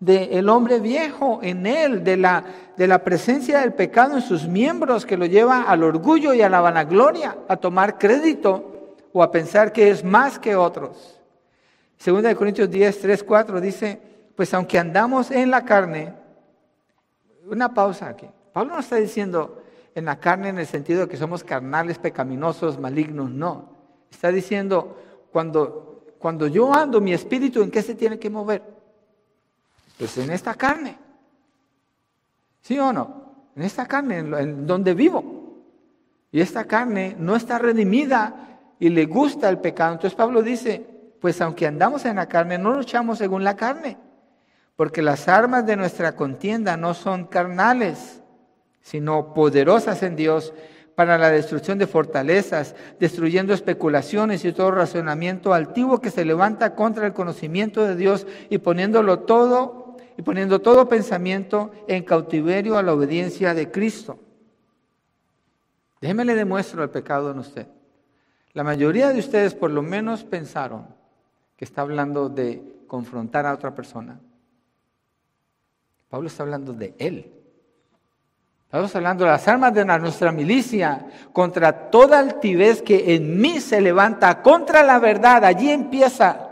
del 0.05 0.47
hombre 0.49 0.79
viejo 0.79 1.39
en 1.41 1.65
él, 1.65 2.03
de 2.03 2.15
la, 2.15 2.43
de 2.77 2.87
la 2.87 3.03
presencia 3.03 3.59
del 3.59 3.73
pecado 3.73 4.15
en 4.15 4.21
sus 4.21 4.47
miembros 4.47 5.03
que 5.03 5.17
lo 5.17 5.25
lleva 5.25 5.63
al 5.63 5.83
orgullo 5.83 6.33
y 6.35 6.43
a 6.43 6.49
la 6.49 6.61
vanagloria, 6.61 7.35
a 7.47 7.57
tomar 7.57 7.97
crédito 7.97 8.95
o 9.13 9.23
a 9.23 9.31
pensar 9.31 9.73
que 9.73 9.89
es 9.89 10.03
más 10.03 10.37
que 10.37 10.55
otros. 10.55 11.19
Segunda 11.97 12.29
de 12.29 12.35
Corintios 12.35 12.69
10, 12.69 12.99
3, 13.01 13.23
4 13.23 13.59
dice, 13.59 13.99
pues 14.35 14.53
aunque 14.53 14.77
andamos 14.77 15.31
en 15.31 15.49
la 15.49 15.65
carne, 15.65 16.13
una 17.47 17.73
pausa 17.73 18.09
aquí. 18.09 18.27
Pablo 18.53 18.75
no 18.75 18.79
está 18.81 18.97
diciendo 18.97 19.63
en 19.95 20.05
la 20.05 20.19
carne 20.19 20.49
en 20.49 20.59
el 20.59 20.67
sentido 20.67 21.01
de 21.01 21.07
que 21.07 21.17
somos 21.17 21.43
carnales, 21.43 21.97
pecaminosos, 21.97 22.79
malignos, 22.79 23.31
no. 23.31 23.69
Está 24.11 24.31
diciendo, 24.31 24.97
cuando, 25.31 26.03
cuando 26.19 26.45
yo 26.45 26.71
ando, 26.75 27.01
mi 27.01 27.11
espíritu, 27.11 27.63
¿en 27.63 27.71
qué 27.71 27.81
se 27.81 27.95
tiene 27.95 28.19
que 28.19 28.29
mover? 28.29 28.74
Pues 29.97 30.17
en 30.17 30.31
esta 30.31 30.53
carne. 30.55 30.97
¿Sí 32.61 32.77
o 32.79 32.91
no? 32.91 33.25
En 33.55 33.63
esta 33.63 33.85
carne, 33.85 34.19
en, 34.19 34.67
donde 34.67 34.93
vivo. 34.93 35.55
Y 36.31 36.41
esta 36.41 36.65
carne 36.65 37.15
no 37.17 37.35
está 37.35 37.59
redimida 37.59 38.59
y 38.79 38.89
le 38.89 39.05
gusta 39.05 39.49
el 39.49 39.59
pecado. 39.59 39.93
Entonces 39.93 40.15
Pablo 40.15 40.41
dice, 40.41 40.85
pues 41.21 41.39
aunque 41.41 41.67
andamos 41.67 42.05
en 42.05 42.17
la 42.17 42.27
carne, 42.27 42.57
no 42.57 42.73
luchamos 42.73 43.19
según 43.19 43.43
la 43.43 43.55
carne. 43.55 43.97
Porque 44.75 45.01
las 45.01 45.27
armas 45.29 45.65
de 45.65 45.77
nuestra 45.77 46.15
contienda 46.15 46.75
no 46.75 46.93
son 46.93 47.25
carnales, 47.25 48.21
sino 48.81 49.33
poderosas 49.33 50.03
en 50.03 50.17
Dios 50.17 50.53
para 50.95 51.17
la 51.17 51.29
destrucción 51.29 51.77
de 51.77 51.87
fortalezas, 51.87 52.75
destruyendo 52.99 53.53
especulaciones 53.53 54.43
y 54.43 54.53
todo 54.53 54.71
razonamiento 54.71 55.53
altivo 55.53 55.99
que 55.99 56.09
se 56.09 56.25
levanta 56.25 56.73
contra 56.73 57.05
el 57.05 57.13
conocimiento 57.13 57.85
de 57.85 57.95
Dios 57.95 58.25
y 58.49 58.57
poniéndolo 58.57 59.19
todo 59.19 59.84
y 60.17 60.21
poniendo 60.21 60.59
todo 60.59 60.87
pensamiento 60.87 61.71
en 61.87 62.03
cautiverio 62.03 62.77
a 62.77 62.83
la 62.83 62.93
obediencia 62.93 63.53
de 63.53 63.71
Cristo. 63.71 64.19
Déjeme 66.01 66.25
le 66.25 66.35
demuestro 66.35 66.83
el 66.83 66.89
pecado 66.89 67.31
en 67.31 67.39
usted. 67.39 67.67
La 68.53 68.63
mayoría 68.63 69.09
de 69.09 69.19
ustedes 69.19 69.53
por 69.53 69.71
lo 69.71 69.81
menos 69.81 70.23
pensaron 70.23 70.87
que 71.57 71.65
está 71.65 71.81
hablando 71.81 72.29
de 72.29 72.63
confrontar 72.87 73.45
a 73.45 73.53
otra 73.53 73.73
persona. 73.73 74.19
Pablo 76.09 76.27
está 76.27 76.43
hablando 76.43 76.73
de 76.73 76.93
él. 76.97 77.31
Estamos 78.65 78.95
hablando 78.95 79.23
de 79.23 79.31
las 79.31 79.47
armas 79.47 79.73
de 79.73 79.85
nuestra 79.85 80.31
milicia 80.31 81.07
contra 81.31 81.89
toda 81.89 82.19
altivez 82.19 82.81
que 82.81 83.15
en 83.15 83.39
mí 83.39 83.61
se 83.61 83.79
levanta 83.79 84.41
contra 84.41 84.83
la 84.83 84.99
verdad. 84.99 85.45
Allí 85.45 85.69
empieza 85.69 86.44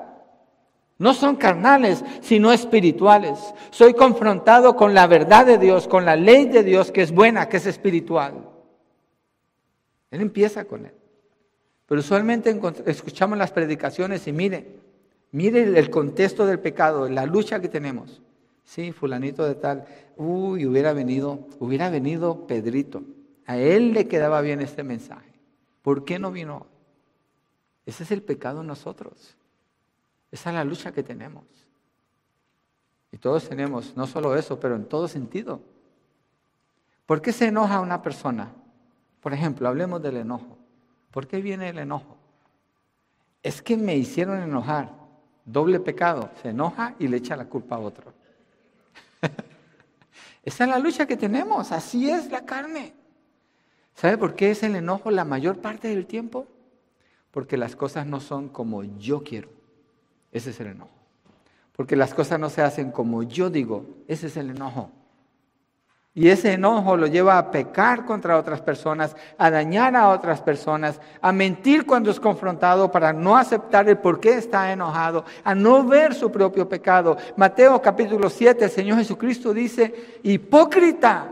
no 0.98 1.14
son 1.14 1.36
carnales, 1.36 2.04
sino 2.22 2.52
espirituales. 2.52 3.40
Soy 3.72 3.94
confrontado 3.94 4.76
con 4.76 4.94
la 4.94 5.08
verdad 5.08 5.46
de 5.46 5.58
Dios, 5.58 5.88
con 5.88 6.06
la 6.06 6.16
ley 6.16 6.46
de 6.46 6.64
Dios 6.64 6.92
que 6.92 7.02
es 7.02 7.12
buena, 7.12 7.50
que 7.50 7.58
es 7.58 7.66
espiritual. 7.66 8.50
Él 10.12 10.22
empieza 10.22 10.66
con 10.66 10.86
él. 10.86 10.94
Pero 11.88 12.00
usualmente 12.00 12.58
escuchamos 12.86 13.38
las 13.38 13.52
predicaciones 13.52 14.28
y 14.28 14.32
mire, 14.32 14.78
mire 15.32 15.64
el 15.78 15.90
contexto 15.90 16.46
del 16.46 16.60
pecado, 16.60 17.10
la 17.10 17.26
lucha 17.26 17.60
que 17.60 17.68
tenemos. 17.68 18.22
Sí, 18.64 18.92
fulanito 18.92 19.44
de 19.46 19.56
tal, 19.56 19.86
uy, 20.16 20.66
hubiera 20.66 20.94
venido, 20.94 21.48
hubiera 21.60 21.90
venido 21.90 22.48
Pedrito. 22.48 23.04
A 23.46 23.58
él 23.58 23.94
le 23.94 24.08
quedaba 24.08 24.42
bien 24.42 24.62
este 24.62 24.84
mensaje. 24.84 25.34
¿Por 25.82 26.06
qué 26.06 26.18
no 26.18 26.32
vino? 26.32 26.68
Ese 27.86 28.04
es 28.04 28.12
el 28.12 28.22
pecado 28.22 28.62
en 28.62 28.68
nosotros. 28.68 29.36
Esa 30.34 30.50
es 30.50 30.56
la 30.56 30.64
lucha 30.64 30.92
que 30.92 31.04
tenemos. 31.04 31.44
Y 33.12 33.20
todos 33.20 33.48
tenemos, 33.48 33.96
no 33.96 34.08
solo 34.08 34.36
eso, 34.36 34.60
pero 34.60 34.76
en 34.76 34.86
todo 34.86 35.08
sentido. 35.08 35.62
¿Por 37.06 37.22
qué 37.22 37.32
se 37.32 37.46
enoja 37.46 37.80
una 37.80 38.02
persona? 38.02 38.52
Por 39.22 39.32
ejemplo, 39.32 39.68
hablemos 39.68 40.02
del 40.02 40.18
enojo. 40.18 40.58
¿Por 41.12 41.28
qué 41.28 41.40
viene 41.40 41.70
el 41.70 41.78
enojo? 41.78 42.18
Es 43.44 43.62
que 43.62 43.78
me 43.78 43.96
hicieron 43.96 44.42
enojar. 44.42 44.92
Doble 45.46 45.80
pecado. 45.80 46.32
Se 46.42 46.50
enoja 46.50 46.96
y 46.98 47.08
le 47.10 47.18
echa 47.18 47.36
la 47.38 47.46
culpa 47.46 47.76
a 47.76 47.80
otro. 47.80 48.12
Esa 50.44 50.64
es 50.64 50.70
la 50.72 50.80
lucha 50.80 51.06
que 51.06 51.16
tenemos. 51.16 51.72
Así 51.72 52.10
es 52.10 52.32
la 52.32 52.44
carne. 52.44 52.96
¿Sabe 53.94 54.18
por 54.18 54.34
qué 54.34 54.50
es 54.50 54.64
el 54.64 54.76
enojo 54.76 55.12
la 55.12 55.26
mayor 55.26 55.60
parte 55.60 55.90
del 55.90 56.08
tiempo? 56.08 56.48
Porque 57.30 57.56
las 57.56 57.76
cosas 57.76 58.08
no 58.08 58.20
son 58.20 58.50
como 58.50 58.84
yo 58.84 59.24
quiero. 59.24 59.62
Ese 60.34 60.50
es 60.50 60.60
el 60.60 60.68
enojo. 60.68 60.92
Porque 61.76 61.96
las 61.96 62.14
cosas 62.14 62.40
no 62.40 62.50
se 62.50 62.62
hacen 62.62 62.92
como 62.92 63.24
yo 63.24 63.50
digo. 63.50 63.86
Ese 64.08 64.28
es 64.28 64.38
el 64.38 64.50
enojo. 64.50 64.90
Y 66.16 66.30
ese 66.30 66.54
enojo 66.54 66.96
lo 66.96 67.08
lleva 67.08 67.40
a 67.40 67.50
pecar 67.50 68.06
contra 68.06 68.38
otras 68.38 68.62
personas, 68.62 69.16
a 69.36 69.50
dañar 69.50 69.96
a 69.96 70.10
otras 70.10 70.42
personas, 70.42 71.02
a 71.20 71.32
mentir 71.32 71.88
cuando 71.88 72.12
es 72.12 72.20
confrontado 72.20 72.92
para 72.92 73.12
no 73.14 73.36
aceptar 73.36 73.90
el 73.90 73.98
por 73.98 74.20
qué 74.20 74.36
está 74.38 74.72
enojado, 74.72 75.26
a 75.44 75.56
no 75.56 75.84
ver 75.84 76.14
su 76.14 76.32
propio 76.32 76.70
pecado. 76.70 77.18
Mateo 77.36 77.82
capítulo 77.82 78.30
7, 78.30 78.66
el 78.66 78.70
Señor 78.70 79.00
Jesucristo 79.00 79.56
dice, 79.56 80.20
hipócrita, 80.22 81.30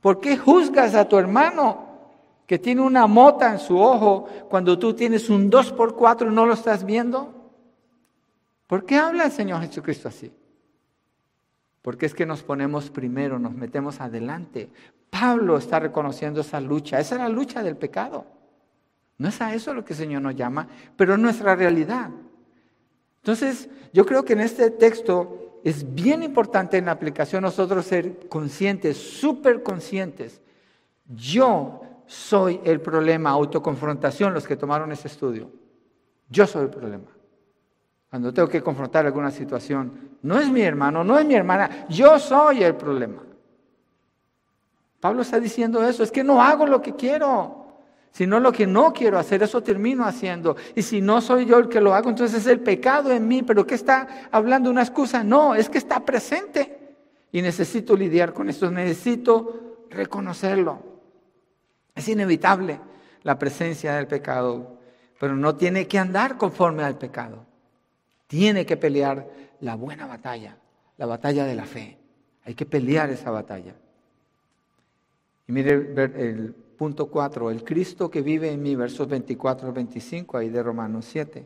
¿por 0.00 0.20
qué 0.20 0.38
juzgas 0.38 0.94
a 0.94 1.06
tu 1.06 1.18
hermano 1.18 1.86
que 2.46 2.58
tiene 2.58 2.80
una 2.80 3.06
mota 3.06 3.52
en 3.52 3.58
su 3.58 3.78
ojo 3.78 4.26
cuando 4.48 4.78
tú 4.78 4.94
tienes 4.94 5.28
un 5.28 5.50
2 5.50 5.72
por 5.72 5.94
4 5.96 6.30
y 6.30 6.34
no 6.34 6.46
lo 6.46 6.54
estás 6.54 6.82
viendo? 6.82 7.39
¿Por 8.70 8.86
qué 8.86 8.98
habla 8.98 9.24
el 9.24 9.32
Señor 9.32 9.62
Jesucristo 9.62 10.06
así? 10.06 10.32
Porque 11.82 12.06
es 12.06 12.14
que 12.14 12.24
nos 12.24 12.44
ponemos 12.44 12.88
primero, 12.88 13.36
nos 13.36 13.52
metemos 13.52 14.00
adelante. 14.00 14.70
Pablo 15.10 15.56
está 15.56 15.80
reconociendo 15.80 16.42
esa 16.42 16.60
lucha. 16.60 17.00
Esa 17.00 17.16
es 17.16 17.20
la 17.20 17.28
lucha 17.28 17.64
del 17.64 17.76
pecado. 17.76 18.26
No 19.18 19.28
es 19.28 19.40
a 19.40 19.52
eso 19.52 19.74
lo 19.74 19.84
que 19.84 19.94
el 19.94 19.98
Señor 19.98 20.22
nos 20.22 20.36
llama, 20.36 20.68
pero 20.96 21.14
es 21.14 21.18
nuestra 21.18 21.56
realidad. 21.56 22.10
Entonces, 23.16 23.68
yo 23.92 24.06
creo 24.06 24.24
que 24.24 24.34
en 24.34 24.40
este 24.40 24.70
texto 24.70 25.60
es 25.64 25.92
bien 25.92 26.22
importante 26.22 26.78
en 26.78 26.84
la 26.84 26.92
aplicación 26.92 27.42
nosotros 27.42 27.84
ser 27.84 28.28
conscientes, 28.28 28.96
súper 28.96 29.64
conscientes. 29.64 30.40
Yo 31.06 31.80
soy 32.06 32.60
el 32.62 32.80
problema, 32.80 33.30
autoconfrontación, 33.30 34.32
los 34.32 34.46
que 34.46 34.54
tomaron 34.54 34.92
ese 34.92 35.08
estudio. 35.08 35.50
Yo 36.28 36.46
soy 36.46 36.62
el 36.62 36.70
problema 36.70 37.19
cuando 38.10 38.34
tengo 38.34 38.48
que 38.48 38.60
confrontar 38.60 39.06
alguna 39.06 39.30
situación. 39.30 40.10
No 40.22 40.38
es 40.38 40.50
mi 40.50 40.62
hermano, 40.62 41.04
no 41.04 41.16
es 41.16 41.24
mi 41.24 41.34
hermana, 41.34 41.86
yo 41.88 42.18
soy 42.18 42.64
el 42.64 42.74
problema. 42.74 43.22
Pablo 44.98 45.22
está 45.22 45.38
diciendo 45.38 45.82
eso, 45.86 46.02
es 46.02 46.10
que 46.10 46.24
no 46.24 46.42
hago 46.42 46.66
lo 46.66 46.82
que 46.82 46.96
quiero, 46.96 47.68
sino 48.10 48.40
lo 48.40 48.50
que 48.50 48.66
no 48.66 48.92
quiero 48.92 49.16
hacer, 49.16 49.44
eso 49.44 49.62
termino 49.62 50.04
haciendo. 50.04 50.56
Y 50.74 50.82
si 50.82 51.00
no 51.00 51.20
soy 51.20 51.46
yo 51.46 51.58
el 51.58 51.68
que 51.68 51.80
lo 51.80 51.94
hago, 51.94 52.10
entonces 52.10 52.40
es 52.40 52.46
el 52.48 52.60
pecado 52.60 53.12
en 53.12 53.28
mí, 53.28 53.42
pero 53.42 53.64
¿qué 53.64 53.76
está 53.76 54.28
hablando 54.32 54.68
una 54.68 54.82
excusa? 54.82 55.22
No, 55.22 55.54
es 55.54 55.70
que 55.70 55.78
está 55.78 56.04
presente 56.04 56.96
y 57.30 57.40
necesito 57.40 57.96
lidiar 57.96 58.34
con 58.34 58.50
esto, 58.50 58.70
necesito 58.70 59.86
reconocerlo. 59.88 60.82
Es 61.94 62.08
inevitable 62.08 62.80
la 63.22 63.38
presencia 63.38 63.94
del 63.94 64.08
pecado, 64.08 64.78
pero 65.20 65.36
no 65.36 65.54
tiene 65.54 65.86
que 65.86 65.98
andar 65.98 66.36
conforme 66.36 66.82
al 66.82 66.98
pecado 66.98 67.49
tiene 68.30 68.64
que 68.64 68.76
pelear 68.76 69.28
la 69.58 69.74
buena 69.74 70.06
batalla, 70.06 70.56
la 70.98 71.06
batalla 71.06 71.44
de 71.44 71.56
la 71.56 71.64
fe. 71.64 71.98
Hay 72.44 72.54
que 72.54 72.64
pelear 72.64 73.10
esa 73.10 73.32
batalla. 73.32 73.74
Y 75.48 75.52
mire 75.52 75.72
el, 75.72 76.54
punto 76.78 77.10
4, 77.10 77.50
el 77.50 77.64
Cristo 77.64 78.08
que 78.08 78.22
vive 78.22 78.52
en 78.52 78.62
mí, 78.62 78.76
versos 78.76 79.08
24 79.08 79.66
al 79.66 79.74
25, 79.74 80.38
ahí 80.38 80.48
de 80.48 80.62
Romanos 80.62 81.06
7. 81.06 81.44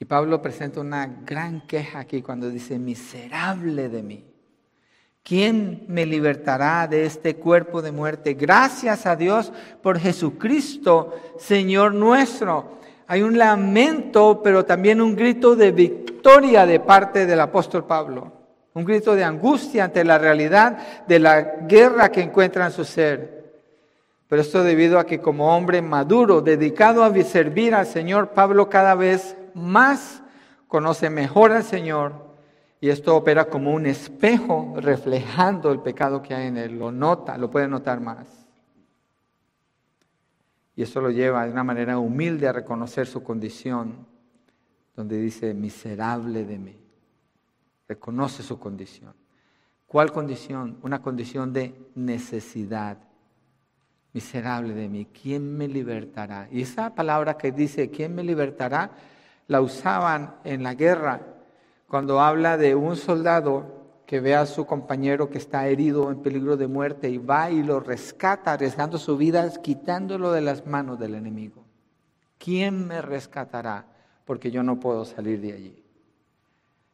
Y 0.00 0.04
Pablo 0.06 0.40
presenta 0.40 0.80
una 0.80 1.06
gran 1.06 1.66
queja 1.66 1.98
aquí 1.98 2.22
cuando 2.22 2.48
dice, 2.48 2.78
miserable 2.78 3.90
de 3.90 4.02
mí. 4.02 4.33
¿Quién 5.24 5.86
me 5.88 6.04
libertará 6.04 6.86
de 6.86 7.06
este 7.06 7.36
cuerpo 7.36 7.80
de 7.80 7.90
muerte? 7.90 8.34
Gracias 8.34 9.06
a 9.06 9.16
Dios 9.16 9.54
por 9.82 9.98
Jesucristo, 9.98 11.14
Señor 11.38 11.94
nuestro. 11.94 12.74
Hay 13.06 13.22
un 13.22 13.38
lamento, 13.38 14.42
pero 14.44 14.66
también 14.66 15.00
un 15.00 15.16
grito 15.16 15.56
de 15.56 15.72
victoria 15.72 16.66
de 16.66 16.78
parte 16.78 17.24
del 17.24 17.40
apóstol 17.40 17.86
Pablo. 17.86 18.32
Un 18.74 18.84
grito 18.84 19.14
de 19.14 19.24
angustia 19.24 19.84
ante 19.84 20.04
la 20.04 20.18
realidad 20.18 21.06
de 21.06 21.18
la 21.18 21.40
guerra 21.40 22.10
que 22.10 22.20
encuentra 22.20 22.66
en 22.66 22.72
su 22.72 22.84
ser. 22.84 23.62
Pero 24.28 24.42
esto 24.42 24.62
debido 24.62 24.98
a 24.98 25.06
que 25.06 25.22
como 25.22 25.56
hombre 25.56 25.80
maduro, 25.80 26.42
dedicado 26.42 27.02
a 27.02 27.14
servir 27.24 27.74
al 27.74 27.86
Señor, 27.86 28.32
Pablo 28.32 28.68
cada 28.68 28.94
vez 28.94 29.38
más 29.54 30.22
conoce 30.68 31.08
mejor 31.08 31.52
al 31.52 31.64
Señor 31.64 32.23
y 32.84 32.90
esto 32.90 33.16
opera 33.16 33.46
como 33.46 33.72
un 33.72 33.86
espejo 33.86 34.74
reflejando 34.76 35.72
el 35.72 35.80
pecado 35.80 36.20
que 36.20 36.34
hay 36.34 36.48
en 36.48 36.58
él. 36.58 36.78
Lo 36.78 36.92
nota, 36.92 37.38
lo 37.38 37.50
puede 37.50 37.66
notar 37.66 37.98
más. 37.98 38.46
Y 40.76 40.82
eso 40.82 41.00
lo 41.00 41.08
lleva 41.10 41.46
de 41.46 41.50
una 41.50 41.64
manera 41.64 41.96
humilde 41.96 42.46
a 42.46 42.52
reconocer 42.52 43.06
su 43.06 43.22
condición, 43.22 44.06
donde 44.94 45.16
dice, 45.18 45.54
miserable 45.54 46.44
de 46.44 46.58
mí. 46.58 46.76
Reconoce 47.88 48.42
su 48.42 48.58
condición. 48.58 49.14
¿Cuál 49.86 50.12
condición? 50.12 50.76
Una 50.82 51.00
condición 51.00 51.54
de 51.54 51.88
necesidad. 51.94 52.98
Miserable 54.12 54.74
de 54.74 54.90
mí, 54.90 55.06
¿quién 55.06 55.56
me 55.56 55.68
libertará? 55.68 56.48
Y 56.52 56.60
esa 56.60 56.94
palabra 56.94 57.38
que 57.38 57.50
dice, 57.50 57.88
¿quién 57.88 58.14
me 58.14 58.22
libertará? 58.22 58.90
La 59.46 59.62
usaban 59.62 60.34
en 60.44 60.62
la 60.62 60.74
guerra 60.74 61.33
cuando 61.94 62.18
habla 62.20 62.56
de 62.56 62.74
un 62.74 62.96
soldado 62.96 63.66
que 64.04 64.18
ve 64.18 64.34
a 64.34 64.46
su 64.46 64.66
compañero 64.66 65.30
que 65.30 65.38
está 65.38 65.68
herido 65.68 66.10
en 66.10 66.22
peligro 66.22 66.56
de 66.56 66.66
muerte 66.66 67.08
y 67.08 67.18
va 67.18 67.52
y 67.52 67.62
lo 67.62 67.78
rescata 67.78 68.54
arriesgando 68.54 68.98
su 68.98 69.16
vida, 69.16 69.48
quitándolo 69.62 70.32
de 70.32 70.40
las 70.40 70.66
manos 70.66 70.98
del 70.98 71.14
enemigo. 71.14 71.62
¿Quién 72.36 72.88
me 72.88 73.00
rescatará? 73.00 73.86
Porque 74.24 74.50
yo 74.50 74.64
no 74.64 74.80
puedo 74.80 75.04
salir 75.04 75.40
de 75.40 75.52
allí. 75.52 75.84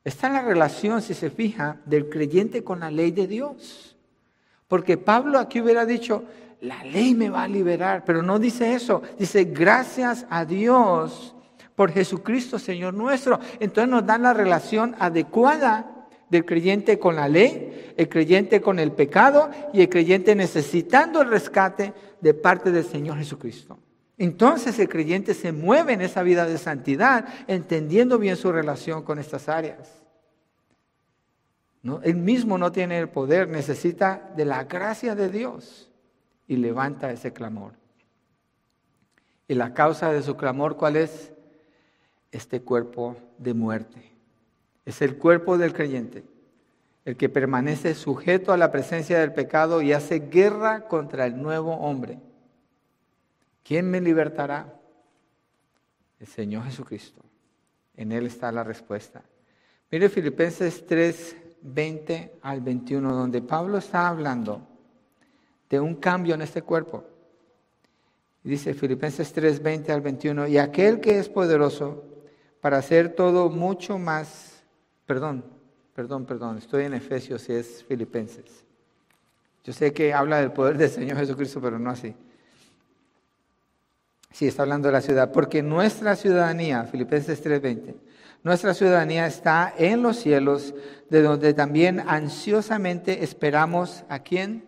Está 0.05 0.27
en 0.27 0.35
la 0.35 0.43
relación, 0.43 1.01
si 1.01 1.15
se 1.15 1.31
fija, 1.31 1.79
del 1.87 2.11
creyente 2.11 2.63
con 2.63 2.81
la 2.81 2.91
ley 2.91 3.11
de 3.11 3.27
Dios. 3.27 3.97
Porque 4.69 4.99
Pablo 4.99 5.39
aquí 5.39 5.63
hubiera 5.63 5.87
dicho, 5.87 6.25
la 6.61 6.85
ley 6.85 7.15
me 7.15 7.31
va 7.31 7.45
a 7.45 7.49
liberar, 7.49 8.05
pero 8.05 8.23
no 8.23 8.39
dice 8.39 8.75
eso. 8.75 9.01
Dice, 9.19 9.45
gracias 9.45 10.27
a 10.29 10.45
Dios 10.45 11.35
por 11.75 11.93
Jesucristo, 11.93 12.59
Señor 12.59 12.95
nuestro. 12.95 13.41
Entonces 13.59 13.89
nos 13.91 14.07
dan 14.07 14.23
la 14.23 14.35
relación 14.35 14.95
adecuada 14.99 16.09
del 16.31 16.45
creyente 16.45 16.99
con 16.99 17.17
la 17.17 17.29
ley, 17.29 17.93
el 17.97 18.09
creyente 18.09 18.61
con 18.61 18.79
el 18.79 18.93
pecado 18.93 19.51
y 19.73 19.83
el 19.83 19.89
creyente 19.89 20.35
necesitando 20.35 21.21
el 21.21 21.29
rescate 21.29 21.93
de 22.21 22.35
parte 22.35 22.71
del 22.71 22.85
Señor 22.85 23.19
Jesucristo. 23.19 23.79
Entonces 24.17 24.79
el 24.79 24.89
creyente 24.89 25.35
se 25.35 25.51
mueve 25.51 25.95
en 25.95 26.03
esa 26.03 26.23
vida 26.23 26.47
de 26.47 26.59
santidad, 26.59 27.27
entendiendo 27.49 28.19
bien 28.19 28.37
su 28.37 28.53
relación 28.53 29.03
con 29.03 29.19
estas 29.19 29.49
áreas. 29.49 30.03
¿No? 31.83 32.01
Él 32.03 32.17
mismo 32.17 32.59
no 32.59 32.71
tiene 32.71 32.99
el 32.99 33.09
poder, 33.09 33.49
necesita 33.49 34.31
de 34.37 34.45
la 34.45 34.65
gracia 34.65 35.15
de 35.15 35.31
Dios 35.31 35.91
y 36.47 36.57
levanta 36.57 37.11
ese 37.11 37.33
clamor. 37.33 37.73
Y 39.49 39.55
la 39.55 39.73
causa 39.73 40.13
de 40.13 40.23
su 40.23 40.37
clamor, 40.37 40.77
¿cuál 40.77 40.97
es? 40.97 41.33
Este 42.33 42.63
cuerpo 42.63 43.17
de 43.39 43.55
muerte. 43.55 44.13
Es 44.85 45.03
el 45.03 45.17
cuerpo 45.17 45.59
del 45.59 45.73
creyente, 45.73 46.25
el 47.05 47.17
que 47.17 47.29
permanece 47.29 47.95
sujeto 47.95 48.53
a 48.53 48.57
la 48.57 48.71
presencia 48.71 49.19
del 49.19 49.33
pecado 49.33 49.83
y 49.83 49.93
hace 49.93 50.21
guerra 50.21 50.89
contra 50.89 51.27
el 51.27 51.41
nuevo 51.41 51.75
hombre. 51.75 52.19
¿Quién 53.63 53.91
me 53.91 54.01
libertará? 54.01 54.75
El 56.19 56.27
Señor 56.27 56.65
Jesucristo. 56.65 57.23
En 57.97 58.13
Él 58.13 58.27
está 58.27 58.51
la 58.53 58.65
respuesta. 58.65 59.23
Mire 59.91 60.09
Filipenses 60.09 60.87
3, 60.87 61.37
20 61.63 62.39
al 62.43 62.61
21, 62.61 63.15
donde 63.15 63.43
Pablo 63.43 63.79
está 63.79 64.09
hablando 64.09 64.67
de 65.69 65.81
un 65.81 65.97
cambio 65.97 66.35
en 66.35 66.43
este 66.43 66.63
cuerpo. 66.63 67.05
Dice 68.43 68.73
Filipenses 68.73 69.33
3, 69.33 69.63
20 69.63 69.93
al 69.93 70.01
21, 70.01 70.49
y 70.49 70.59
aquel 70.59 71.01
que 71.01 71.19
es 71.19 71.29
poderoso 71.29 72.10
para 72.61 72.79
hacer 72.79 73.15
todo 73.15 73.49
mucho 73.49 73.99
más, 73.99 74.63
perdón, 75.07 75.45
perdón, 75.95 76.27
perdón, 76.27 76.59
estoy 76.59 76.85
en 76.85 76.95
Efesios 76.95 77.49
y 77.49 77.55
es 77.55 77.85
Filipenses. 77.85 78.65
Yo 79.65 79.73
sé 79.73 79.93
que 79.93 80.13
habla 80.15 80.41
del 80.41 80.53
poder 80.53 80.77
del 80.79 80.91
Señor 80.91 81.19
Jesucristo, 81.19 81.61
pero 81.61 81.79
no 81.79 81.91
así. 81.91 82.15
Sí, 84.33 84.47
está 84.47 84.63
hablando 84.63 84.89
de 84.89 84.93
la 84.93 85.01
ciudad, 85.01 85.33
porque 85.33 85.63
nuestra 85.63 86.17
ciudadanía, 86.17 86.85
Filipenses 86.85 87.43
3:20, 87.43 87.95
nuestra 88.43 88.73
ciudadanía 88.73 89.27
está 89.27 89.75
en 89.77 90.03
los 90.03 90.17
cielos, 90.17 90.75
de 91.11 91.23
donde 91.23 91.53
también 91.53 92.01
ansiosamente 92.01 93.25
esperamos 93.25 94.05
a 94.09 94.21
quién? 94.21 94.65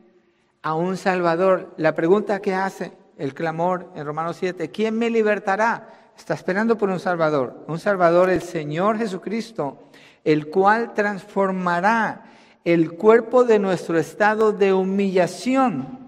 A 0.63 0.75
un 0.75 0.97
Salvador. 0.97 1.73
La 1.79 1.95
pregunta 1.95 2.43
que 2.43 2.55
hace 2.55 2.93
el 3.17 3.35
clamor 3.35 3.91
en 3.95 4.05
Romanos 4.05 4.37
7, 4.39 4.71
¿quién 4.71 4.99
me 4.99 5.09
libertará? 5.09 6.02
Está 6.17 6.35
esperando 6.35 6.79
por 6.79 6.91
un 6.91 7.01
Salvador, 7.01 7.65
un 7.67 7.79
Salvador, 7.79 8.31
el 8.31 8.43
Señor 8.43 8.99
Jesucristo, 8.99 9.79
el 10.25 10.49
cual 10.49 10.95
transformará 10.95 12.25
el 12.65 12.93
cuerpo 12.93 13.45
de 13.45 13.59
nuestro 13.59 13.99
estado 13.99 14.53
de 14.53 14.73
humillación 14.73 15.99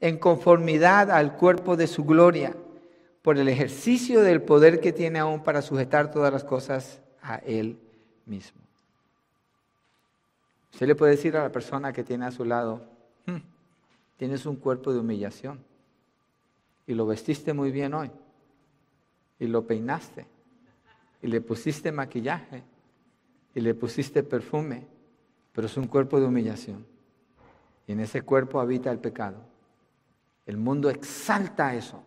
en 0.00 0.18
conformidad 0.18 1.10
al 1.10 1.36
cuerpo 1.36 1.76
de 1.76 1.86
su 1.86 2.04
gloria, 2.04 2.54
por 3.22 3.38
el 3.38 3.48
ejercicio 3.48 4.20
del 4.20 4.42
poder 4.42 4.80
que 4.80 4.92
tiene 4.92 5.18
aún 5.18 5.42
para 5.42 5.62
sujetar 5.62 6.10
todas 6.10 6.30
las 6.30 6.44
cosas 6.44 7.00
a 7.22 7.36
Él 7.36 7.78
mismo. 8.26 8.60
Usted 10.74 10.86
le 10.86 10.94
puede 10.94 11.12
decir 11.12 11.34
a 11.36 11.44
la 11.44 11.52
persona 11.52 11.92
que 11.92 12.04
tiene 12.04 12.26
a 12.26 12.32
su 12.32 12.44
lado, 12.44 12.82
hmm, 13.24 13.38
tienes 14.18 14.44
un 14.44 14.56
cuerpo 14.56 14.92
de 14.92 14.98
humillación 14.98 15.64
y 16.86 16.92
lo 16.92 17.06
vestiste 17.06 17.54
muy 17.54 17.70
bien 17.70 17.94
hoy 17.94 18.10
y 19.38 19.46
lo 19.46 19.66
peinaste 19.66 20.26
y 21.24 21.26
le 21.26 21.40
pusiste 21.40 21.90
maquillaje 21.90 22.62
y 23.54 23.60
le 23.60 23.74
pusiste 23.74 24.22
perfume, 24.22 24.86
pero 25.52 25.66
es 25.66 25.76
un 25.78 25.86
cuerpo 25.86 26.20
de 26.20 26.26
humillación. 26.26 26.84
Y 27.86 27.92
en 27.92 28.00
ese 28.00 28.20
cuerpo 28.20 28.60
habita 28.60 28.90
el 28.90 28.98
pecado. 28.98 29.38
El 30.44 30.58
mundo 30.58 30.90
exalta 30.90 31.74
eso. 31.74 32.02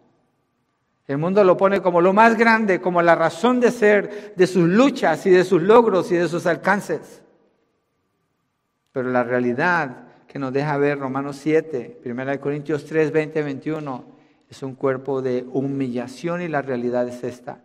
El 1.08 1.18
mundo 1.18 1.44
lo 1.44 1.58
pone 1.58 1.82
como 1.82 2.00
lo 2.00 2.14
más 2.14 2.38
grande, 2.38 2.80
como 2.80 3.02
la 3.02 3.16
razón 3.16 3.60
de 3.60 3.72
ser 3.72 4.36
de 4.36 4.46
sus 4.46 4.70
luchas 4.70 5.26
y 5.26 5.32
de 5.32 5.44
sus 5.44 5.64
logros 5.64 6.12
y 6.12 6.16
de 6.16 6.28
sus 6.28 6.46
alcances. 6.46 7.24
Pero 8.92 9.10
la 9.10 9.24
realidad 9.24 10.10
que 10.28 10.38
nos 10.38 10.54
deja 10.54 10.78
ver 10.78 11.00
Romanos 11.00 11.38
7, 11.38 12.02
1 12.06 12.40
Corintios 12.40 12.86
3, 12.86 13.12
20, 13.12 13.42
21, 13.42 14.17
es 14.50 14.64
un 14.64 14.76
cuerpo 14.76 15.22
de 15.22 15.46
humillación 15.52 16.42
y 16.42 16.48
la 16.48 16.62
realidad 16.62 17.08
es 17.08 17.24
esta, 17.24 17.62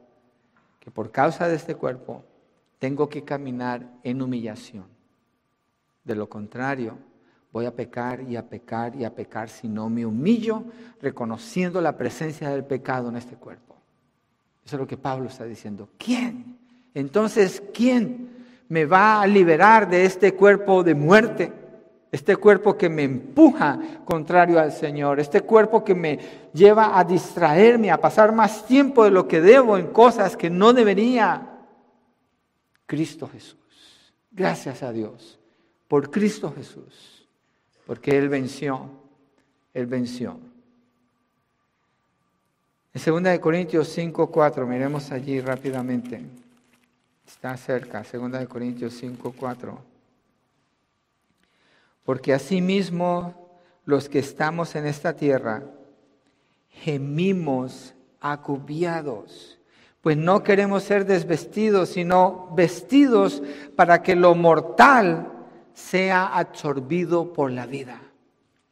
que 0.81 0.91
por 0.91 1.11
causa 1.11 1.49
de 1.49 1.55
este 1.55 1.75
cuerpo 1.75 2.25
tengo 2.79 3.09
que 3.09 3.23
caminar 3.23 3.89
en 4.03 4.21
humillación. 4.21 4.87
De 6.03 6.17
lo 6.17 6.29
contrario, 6.29 6.99
voy 7.53 7.67
a 7.67 7.77
pecar 7.77 8.23
y 8.23 8.37
a 8.37 8.49
pecar 8.49 8.97
y 8.97 9.05
a 9.05 9.15
pecar 9.15 9.49
si 9.49 9.69
no 9.69 9.89
me 9.89 10.05
humillo 10.05 10.65
reconociendo 11.01 11.81
la 11.81 11.97
presencia 11.97 12.51
del 12.51 12.65
pecado 12.65 13.09
en 13.09 13.17
este 13.17 13.37
cuerpo. 13.37 13.77
Eso 14.65 14.77
es 14.77 14.81
lo 14.81 14.87
que 14.87 14.97
Pablo 14.97 15.29
está 15.29 15.45
diciendo. 15.45 15.89
¿Quién? 15.99 16.59
Entonces, 16.95 17.63
¿quién 17.73 18.31
me 18.69 18.85
va 18.85 19.23
a 19.23 19.27
liberar 19.27 19.89
de 19.89 20.05
este 20.05 20.35
cuerpo 20.35 20.83
de 20.83 20.95
muerte? 20.95 21.53
Este 22.13 22.37
cuerpo 22.37 22.77
que 22.77 22.91
me 22.91 23.05
empuja 23.05 23.81
contrario 24.05 24.61
al 24.61 24.71
Señor, 24.71 25.19
este 25.19 25.41
cuerpo 25.41 25.83
que 25.83 25.95
me 25.95 26.19
lleva 26.53 26.99
a 26.99 27.05
distraerme, 27.05 27.91
a 27.91 27.99
pasar 27.99 28.33
más 28.33 28.67
tiempo 28.67 29.03
de 29.03 29.11
lo 29.11 29.27
que 29.27 29.41
debo 29.41 29.79
en 29.79 29.87
cosas 29.87 30.37
que 30.37 30.51
no 30.51 30.75
debería. 30.75 31.49
Cristo 32.85 33.27
Jesús. 33.33 33.57
Gracias 34.31 34.83
a 34.83 34.93
Dios 34.93 35.39
por 35.89 36.11
Cristo 36.11 36.53
Jesús, 36.55 37.27
porque 37.87 38.17
Él 38.17 38.29
venció, 38.29 38.91
Él 39.73 39.87
venció. 39.87 40.39
En 42.93 43.23
2 43.23 43.39
Corintios 43.39 43.89
5, 43.89 44.31
4, 44.31 44.67
miremos 44.67 45.11
allí 45.11 45.41
rápidamente. 45.41 46.21
Está 47.27 47.57
cerca, 47.57 48.03
2 48.03 48.47
Corintios 48.47 48.93
5, 48.95 49.35
4. 49.35 49.92
Porque 52.05 52.33
asimismo 52.33 53.51
los 53.85 54.09
que 54.09 54.19
estamos 54.19 54.75
en 54.75 54.87
esta 54.87 55.15
tierra 55.15 55.65
gemimos 56.69 57.95
acubiados, 58.21 59.59
pues 60.01 60.17
no 60.17 60.43
queremos 60.43 60.83
ser 60.83 61.07
desvestidos, 61.07 61.91
sino 61.91 62.51
vestidos 62.57 63.43
para 63.77 64.03
que 64.03 64.17
lo 64.17 64.35
mortal 64.35 65.31
sea 65.75 66.27
absorbido 66.27 67.33
por 67.33 67.51
la 67.51 67.67
vida. 67.67 68.01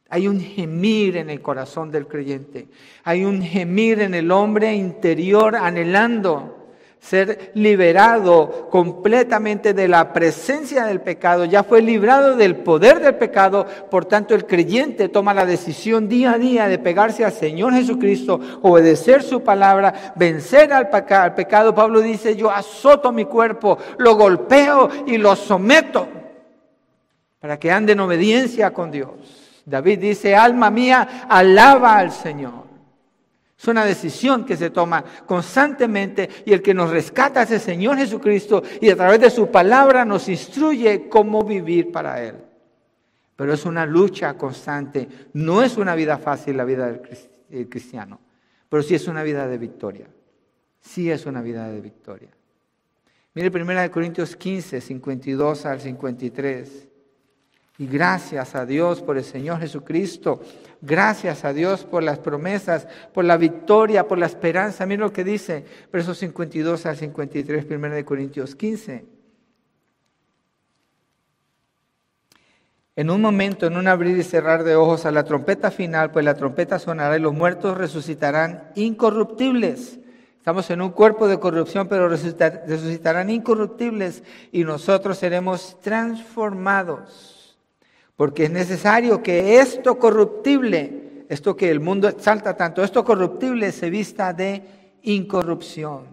Hay 0.09 0.27
un 0.27 0.41
gemir 0.41 1.15
en 1.15 1.29
el 1.29 1.41
corazón 1.41 1.89
del 1.89 2.05
creyente. 2.05 2.67
Hay 3.05 3.23
un 3.23 3.41
gemir 3.41 4.01
en 4.01 4.13
el 4.13 4.29
hombre 4.29 4.75
interior 4.75 5.55
anhelando 5.55 6.60
ser 7.01 7.51
liberado 7.55 8.69
completamente 8.69 9.73
de 9.73 9.87
la 9.87 10.13
presencia 10.13 10.85
del 10.85 11.01
pecado, 11.01 11.45
ya 11.45 11.63
fue 11.63 11.81
librado 11.81 12.35
del 12.35 12.57
poder 12.57 12.99
del 12.99 13.15
pecado, 13.15 13.65
por 13.89 14.05
tanto 14.05 14.35
el 14.35 14.45
creyente 14.45 15.09
toma 15.09 15.33
la 15.33 15.47
decisión 15.47 16.07
día 16.07 16.33
a 16.33 16.37
día 16.37 16.67
de 16.67 16.77
pegarse 16.77 17.25
al 17.25 17.33
Señor 17.33 17.73
Jesucristo, 17.73 18.39
obedecer 18.61 19.23
su 19.23 19.41
palabra, 19.41 20.13
vencer 20.15 20.71
al, 20.71 20.89
al 21.09 21.33
pecado. 21.33 21.73
Pablo 21.73 22.01
dice, 22.01 22.35
yo 22.35 22.51
azoto 22.51 23.11
mi 23.11 23.25
cuerpo, 23.25 23.79
lo 23.97 24.15
golpeo 24.15 24.87
y 25.07 25.17
lo 25.17 25.35
someto 25.35 26.07
para 27.39 27.57
que 27.57 27.71
ande 27.71 27.93
en 27.93 27.99
obediencia 27.99 28.71
con 28.71 28.91
Dios. 28.91 29.09
David 29.65 29.99
dice, 29.99 30.35
alma 30.35 30.69
mía, 30.69 31.25
alaba 31.27 31.97
al 31.97 32.11
Señor. 32.11 32.70
Es 33.61 33.67
una 33.67 33.85
decisión 33.85 34.43
que 34.43 34.57
se 34.57 34.71
toma 34.71 35.05
constantemente 35.27 36.27
y 36.47 36.51
el 36.51 36.63
que 36.63 36.73
nos 36.73 36.89
rescata 36.89 37.43
es 37.43 37.51
el 37.51 37.59
Señor 37.59 37.95
Jesucristo 37.95 38.63
y 38.81 38.89
a 38.89 38.95
través 38.95 39.19
de 39.19 39.29
su 39.29 39.51
palabra 39.51 40.03
nos 40.03 40.27
instruye 40.29 41.07
cómo 41.07 41.43
vivir 41.43 41.91
para 41.91 42.23
Él. 42.23 42.37
Pero 43.35 43.53
es 43.53 43.63
una 43.63 43.85
lucha 43.85 44.35
constante. 44.35 45.07
No 45.33 45.61
es 45.61 45.77
una 45.77 45.93
vida 45.93 46.17
fácil 46.17 46.57
la 46.57 46.65
vida 46.65 46.91
del 46.91 47.69
cristiano, 47.69 48.19
pero 48.67 48.81
sí 48.81 48.95
es 48.95 49.07
una 49.07 49.21
vida 49.21 49.47
de 49.47 49.59
victoria. 49.59 50.07
Sí 50.79 51.11
es 51.11 51.27
una 51.27 51.43
vida 51.43 51.67
de 51.67 51.81
victoria. 51.81 52.31
Mire 53.35 53.49
1 53.49 53.91
Corintios 53.91 54.35
15, 54.37 54.81
52 54.81 55.65
al 55.67 55.79
53. 55.79 56.87
Y 57.77 57.85
gracias 57.85 58.55
a 58.55 58.65
Dios 58.65 59.03
por 59.03 59.17
el 59.17 59.23
Señor 59.23 59.59
Jesucristo. 59.59 60.41
Gracias 60.81 61.45
a 61.45 61.53
Dios 61.53 61.83
por 61.83 62.01
las 62.01 62.17
promesas, 62.17 62.87
por 63.13 63.23
la 63.23 63.37
victoria, 63.37 64.07
por 64.07 64.17
la 64.17 64.25
esperanza. 64.25 64.87
Miren 64.87 65.01
lo 65.01 65.13
que 65.13 65.23
dice, 65.23 65.63
versos 65.93 66.17
52 66.17 66.87
al 66.87 66.97
53, 66.97 67.65
1 67.69 67.89
de 67.89 68.03
Corintios 68.03 68.55
15. 68.55 69.05
En 72.95 73.09
un 73.11 73.21
momento, 73.21 73.67
en 73.67 73.77
un 73.77 73.87
abrir 73.87 74.17
y 74.17 74.23
cerrar 74.23 74.63
de 74.63 74.75
ojos 74.75 75.05
a 75.05 75.11
la 75.11 75.23
trompeta 75.23 75.69
final, 75.69 76.11
pues 76.11 76.25
la 76.25 76.33
trompeta 76.33 76.79
sonará 76.79 77.15
y 77.15 77.21
los 77.21 77.33
muertos 77.33 77.77
resucitarán 77.77 78.71
incorruptibles. 78.73 79.99
Estamos 80.37 80.71
en 80.71 80.81
un 80.81 80.89
cuerpo 80.89 81.27
de 81.27 81.39
corrupción, 81.39 81.87
pero 81.87 82.09
resucitarán 82.09 83.29
incorruptibles 83.29 84.23
y 84.51 84.63
nosotros 84.63 85.19
seremos 85.19 85.79
transformados 85.79 87.40
porque 88.21 88.43
es 88.43 88.51
necesario 88.51 89.23
que 89.23 89.59
esto 89.59 89.97
corruptible, 89.97 91.25
esto 91.27 91.55
que 91.55 91.71
el 91.71 91.79
mundo 91.79 92.07
exalta 92.07 92.55
tanto, 92.55 92.83
esto 92.83 93.03
corruptible 93.03 93.71
se 93.71 93.89
vista 93.89 94.31
de 94.31 94.61
incorrupción 95.01 96.03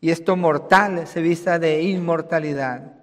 y 0.00 0.08
esto 0.08 0.34
mortal 0.34 1.06
se 1.06 1.20
vista 1.20 1.58
de 1.58 1.82
inmortalidad. 1.82 2.95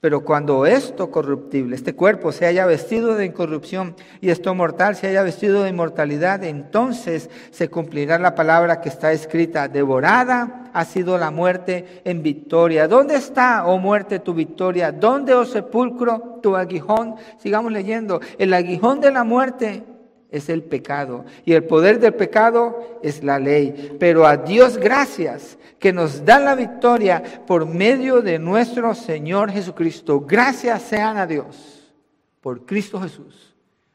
Pero 0.00 0.24
cuando 0.24 0.64
esto 0.64 1.10
corruptible, 1.10 1.74
este 1.74 1.96
cuerpo 1.96 2.30
se 2.30 2.46
haya 2.46 2.66
vestido 2.66 3.16
de 3.16 3.26
incorrupción 3.26 3.96
y 4.20 4.30
esto 4.30 4.54
mortal 4.54 4.94
se 4.94 5.08
haya 5.08 5.24
vestido 5.24 5.64
de 5.64 5.70
inmortalidad, 5.70 6.44
entonces 6.44 7.28
se 7.50 7.68
cumplirá 7.68 8.16
la 8.20 8.36
palabra 8.36 8.80
que 8.80 8.90
está 8.90 9.10
escrita, 9.10 9.66
devorada 9.66 10.70
ha 10.72 10.84
sido 10.84 11.18
la 11.18 11.32
muerte 11.32 12.02
en 12.04 12.22
victoria. 12.22 12.86
¿Dónde 12.86 13.16
está, 13.16 13.66
oh 13.66 13.78
muerte, 13.78 14.20
tu 14.20 14.34
victoria? 14.34 14.92
¿Dónde, 14.92 15.34
oh 15.34 15.44
sepulcro, 15.44 16.38
tu 16.42 16.54
aguijón? 16.54 17.16
Sigamos 17.38 17.72
leyendo. 17.72 18.20
El 18.38 18.54
aguijón 18.54 19.00
de 19.00 19.10
la 19.10 19.24
muerte 19.24 19.82
es 20.30 20.48
el 20.48 20.62
pecado 20.62 21.24
y 21.44 21.54
el 21.54 21.64
poder 21.64 21.98
del 21.98 22.14
pecado 22.14 23.00
es 23.02 23.24
la 23.24 23.40
ley. 23.40 23.96
Pero 23.98 24.26
a 24.26 24.36
Dios 24.36 24.76
gracias 24.76 25.57
que 25.78 25.92
nos 25.92 26.24
da 26.24 26.38
la 26.38 26.54
victoria 26.54 27.22
por 27.46 27.66
medio 27.66 28.20
de 28.20 28.38
nuestro 28.38 28.94
Señor 28.94 29.50
Jesucristo. 29.50 30.20
Gracias 30.20 30.82
sean 30.82 31.16
a 31.16 31.26
Dios 31.26 31.94
por 32.40 32.66
Cristo 32.66 33.00
Jesús, 33.00 33.54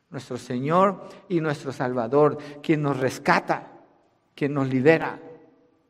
nuestro 0.10 0.38
Señor 0.38 1.10
y 1.28 1.42
nuestro 1.42 1.72
Salvador, 1.72 2.38
quien 2.62 2.82
nos 2.82 3.00
rescata, 3.00 3.72
quien 4.36 4.54
nos 4.54 4.68
libera, 4.68 5.20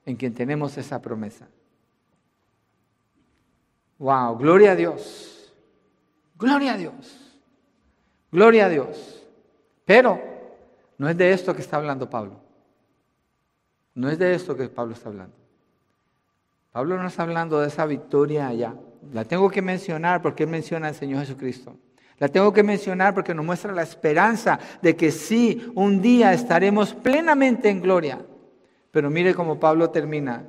en 0.05 0.15
quien 0.15 0.33
tenemos 0.33 0.77
esa 0.77 1.01
promesa. 1.01 1.47
Wow, 3.99 4.37
gloria 4.37 4.71
a 4.71 4.75
Dios. 4.75 5.53
Gloria 6.37 6.73
a 6.73 6.77
Dios. 6.77 7.37
Gloria 8.31 8.65
a 8.65 8.69
Dios. 8.69 9.23
Pero 9.85 10.19
no 10.97 11.07
es 11.07 11.17
de 11.17 11.31
esto 11.31 11.55
que 11.55 11.61
está 11.61 11.77
hablando 11.77 12.09
Pablo. 12.09 12.39
No 13.95 14.09
es 14.09 14.17
de 14.17 14.33
esto 14.33 14.55
que 14.55 14.67
Pablo 14.67 14.93
está 14.93 15.09
hablando. 15.09 15.42
Pablo 16.73 16.97
no 16.97 17.07
está 17.07 17.21
hablando 17.21 17.59
de 17.59 17.67
esa 17.67 17.85
victoria 17.85 18.47
allá. 18.47 18.73
La 19.13 19.25
tengo 19.25 19.47
que 19.47 19.61
mencionar 19.61 20.23
porque 20.23 20.43
él 20.43 20.49
menciona 20.49 20.87
al 20.87 20.95
Señor 20.95 21.19
Jesucristo. 21.19 21.77
La 22.17 22.29
tengo 22.29 22.51
que 22.51 22.63
mencionar 22.63 23.13
porque 23.13 23.35
nos 23.35 23.45
muestra 23.45 23.71
la 23.71 23.83
esperanza 23.83 24.59
de 24.81 24.95
que 24.95 25.11
sí, 25.11 25.71
un 25.75 26.01
día 26.01 26.33
estaremos 26.33 26.95
plenamente 26.95 27.69
en 27.69 27.79
gloria. 27.79 28.25
Pero 28.89 29.11
mire 29.11 29.35
cómo 29.35 29.59
Pablo 29.59 29.91
termina. 29.91 30.45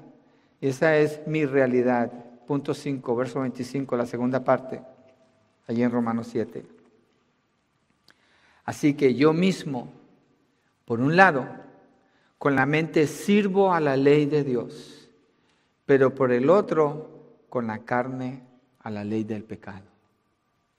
Esa 0.62 0.96
es 0.96 1.20
mi 1.26 1.44
realidad. 1.44 2.10
Punto 2.46 2.72
5, 2.72 3.16
verso 3.16 3.40
25, 3.40 3.94
la 3.94 4.06
segunda 4.06 4.42
parte, 4.42 4.80
allí 5.68 5.82
en 5.82 5.90
Romanos 5.90 6.28
7. 6.30 6.64
Así 8.64 8.94
que 8.94 9.14
yo 9.14 9.34
mismo, 9.34 9.92
por 10.86 11.00
un 11.00 11.16
lado, 11.16 11.46
con 12.38 12.56
la 12.56 12.64
mente 12.64 13.06
sirvo 13.06 13.74
a 13.74 13.80
la 13.80 13.98
ley 13.98 14.24
de 14.24 14.42
Dios 14.42 15.03
pero 15.86 16.14
por 16.14 16.32
el 16.32 16.50
otro 16.50 17.08
con 17.48 17.66
la 17.66 17.80
carne 17.80 18.42
a 18.80 18.90
la 18.90 19.04
ley 19.04 19.24
del 19.24 19.44
pecado. 19.44 19.84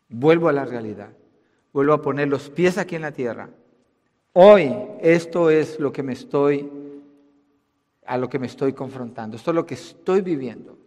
Vuelvo 0.09 0.49
a 0.49 0.53
la 0.53 0.65
realidad, 0.65 1.11
vuelvo 1.73 1.93
a 1.93 2.01
poner 2.01 2.27
los 2.27 2.49
pies 2.49 2.77
aquí 2.77 2.95
en 2.95 3.03
la 3.03 3.11
tierra. 3.11 3.49
Hoy 4.33 4.75
esto 5.01 5.49
es 5.49 5.79
lo 5.79 5.91
que 5.91 6.03
me 6.03 6.13
estoy 6.13 6.69
a 8.05 8.17
lo 8.17 8.29
que 8.29 8.37
me 8.37 8.45
estoy 8.45 8.73
confrontando, 8.73 9.35
esto 9.35 9.49
es 9.49 9.55
lo 9.55 9.65
que 9.65 9.73
estoy 9.73 10.21
viviendo. 10.21 10.77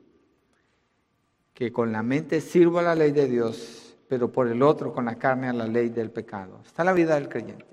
Que 1.53 1.73
con 1.73 1.91
la 1.91 2.05
mente 2.05 2.41
sirvo 2.41 2.79
a 2.79 2.83
la 2.83 2.95
ley 2.95 3.11
de 3.11 3.27
Dios, 3.27 3.97
pero 4.09 4.31
por 4.31 4.47
el 4.47 4.62
otro 4.62 4.93
con 4.93 5.07
la 5.07 5.16
carne 5.16 5.49
a 5.49 5.53
la 5.53 5.66
ley 5.66 5.89
del 5.89 6.12
pecado. 6.12 6.61
Está 6.64 6.85
la 6.85 6.93
vida 6.93 7.16
del 7.16 7.29
creyente. 7.29 7.66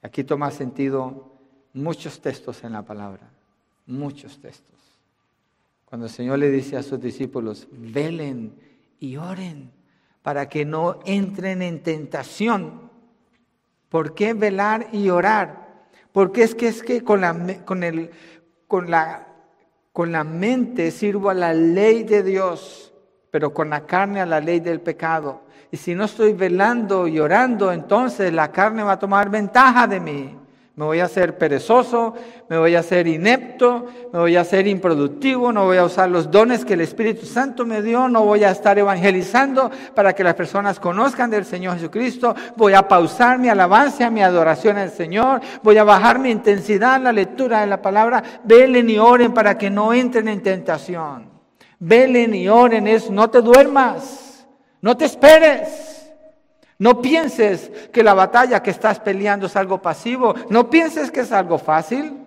Aquí 0.00 0.24
toma 0.24 0.50
sentido 0.50 1.32
muchos 1.74 2.20
textos 2.20 2.64
en 2.64 2.72
la 2.72 2.82
palabra 2.82 3.33
muchos 3.86 4.38
textos. 4.40 4.74
Cuando 5.84 6.06
el 6.06 6.12
Señor 6.12 6.38
le 6.38 6.50
dice 6.50 6.76
a 6.76 6.82
sus 6.82 7.00
discípulos, 7.00 7.68
velen 7.70 8.54
y 8.98 9.16
oren 9.16 9.70
para 10.22 10.48
que 10.48 10.64
no 10.64 11.00
entren 11.04 11.62
en 11.62 11.82
tentación. 11.82 12.90
¿Por 13.88 14.14
qué 14.14 14.34
velar 14.34 14.88
y 14.92 15.10
orar? 15.10 15.86
Porque 16.12 16.42
es 16.42 16.54
que 16.54 16.68
es 16.68 16.82
que 16.82 17.02
con 17.04 17.20
la, 17.20 17.64
con 17.64 17.82
el, 17.84 18.10
con 18.66 18.90
la, 18.90 19.28
con 19.92 20.10
la 20.10 20.24
mente 20.24 20.90
sirvo 20.90 21.30
a 21.30 21.34
la 21.34 21.52
ley 21.52 22.04
de 22.04 22.22
Dios, 22.22 22.92
pero 23.30 23.52
con 23.52 23.70
la 23.70 23.86
carne 23.86 24.20
a 24.20 24.26
la 24.26 24.40
ley 24.40 24.60
del 24.60 24.80
pecado. 24.80 25.42
Y 25.70 25.76
si 25.76 25.94
no 25.94 26.04
estoy 26.04 26.32
velando 26.32 27.06
y 27.06 27.20
orando, 27.20 27.70
entonces 27.70 28.32
la 28.32 28.50
carne 28.50 28.82
va 28.82 28.92
a 28.92 28.98
tomar 28.98 29.28
ventaja 29.28 29.86
de 29.86 30.00
mí. 30.00 30.36
Me 30.76 30.84
voy 30.84 30.98
a 30.98 31.04
hacer 31.04 31.38
perezoso, 31.38 32.14
me 32.48 32.58
voy 32.58 32.74
a 32.74 32.80
hacer 32.80 33.06
inepto, 33.06 33.86
me 34.12 34.18
voy 34.18 34.34
a 34.34 34.40
hacer 34.40 34.66
improductivo, 34.66 35.52
no 35.52 35.66
voy 35.66 35.76
a 35.76 35.84
usar 35.84 36.10
los 36.10 36.28
dones 36.32 36.64
que 36.64 36.74
el 36.74 36.80
Espíritu 36.80 37.26
Santo 37.26 37.64
me 37.64 37.80
dio, 37.80 38.08
no 38.08 38.24
voy 38.24 38.42
a 38.42 38.50
estar 38.50 38.76
evangelizando 38.76 39.70
para 39.94 40.14
que 40.14 40.24
las 40.24 40.34
personas 40.34 40.80
conozcan 40.80 41.30
del 41.30 41.44
Señor 41.44 41.74
Jesucristo, 41.74 42.34
voy 42.56 42.74
a 42.74 42.88
pausar 42.88 43.38
mi 43.38 43.48
alabanza, 43.48 44.10
mi 44.10 44.20
adoración 44.20 44.76
al 44.76 44.90
Señor, 44.90 45.40
voy 45.62 45.78
a 45.78 45.84
bajar 45.84 46.18
mi 46.18 46.30
intensidad 46.30 46.96
en 46.96 47.04
la 47.04 47.12
lectura 47.12 47.60
de 47.60 47.68
la 47.68 47.80
palabra, 47.80 48.20
velen 48.42 48.90
y 48.90 48.98
oren 48.98 49.32
para 49.32 49.56
que 49.56 49.70
no 49.70 49.92
entren 49.92 50.26
en 50.26 50.42
tentación. 50.42 51.30
Velen 51.78 52.34
y 52.34 52.48
oren 52.48 52.88
es 52.88 53.10
no 53.10 53.30
te 53.30 53.42
duermas, 53.42 54.44
no 54.80 54.96
te 54.96 55.04
esperes. 55.04 55.93
No 56.78 57.00
pienses 57.00 57.70
que 57.92 58.02
la 58.02 58.14
batalla 58.14 58.62
que 58.62 58.70
estás 58.70 58.98
peleando 58.98 59.46
es 59.46 59.56
algo 59.56 59.80
pasivo. 59.80 60.34
No 60.50 60.70
pienses 60.70 61.10
que 61.10 61.20
es 61.20 61.32
algo 61.32 61.58
fácil. 61.58 62.24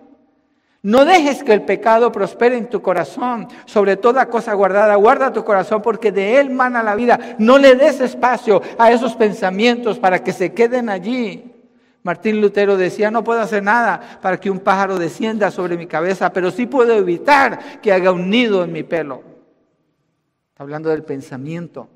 No 0.80 1.04
dejes 1.04 1.42
que 1.42 1.52
el 1.52 1.62
pecado 1.62 2.12
prospere 2.12 2.56
en 2.56 2.70
tu 2.70 2.80
corazón. 2.80 3.48
Sobre 3.66 3.96
toda 3.96 4.28
cosa 4.28 4.54
guardada, 4.54 4.94
guarda 4.94 5.32
tu 5.32 5.44
corazón 5.44 5.82
porque 5.82 6.12
de 6.12 6.38
él 6.38 6.50
mana 6.50 6.82
la 6.82 6.94
vida. 6.94 7.36
No 7.38 7.58
le 7.58 7.74
des 7.74 8.00
espacio 8.00 8.62
a 8.78 8.92
esos 8.92 9.16
pensamientos 9.16 9.98
para 9.98 10.22
que 10.22 10.32
se 10.32 10.54
queden 10.54 10.88
allí. 10.88 11.54
Martín 12.04 12.40
Lutero 12.40 12.76
decía, 12.76 13.10
no 13.10 13.24
puedo 13.24 13.40
hacer 13.40 13.62
nada 13.62 14.18
para 14.22 14.38
que 14.38 14.50
un 14.50 14.60
pájaro 14.60 14.98
descienda 14.98 15.50
sobre 15.50 15.76
mi 15.76 15.86
cabeza, 15.86 16.32
pero 16.32 16.50
sí 16.50 16.66
puedo 16.66 16.94
evitar 16.94 17.80
que 17.82 17.92
haga 17.92 18.12
un 18.12 18.30
nido 18.30 18.64
en 18.64 18.72
mi 18.72 18.84
pelo. 18.84 19.22
Está 20.50 20.62
hablando 20.62 20.88
del 20.90 21.02
pensamiento. 21.02 21.88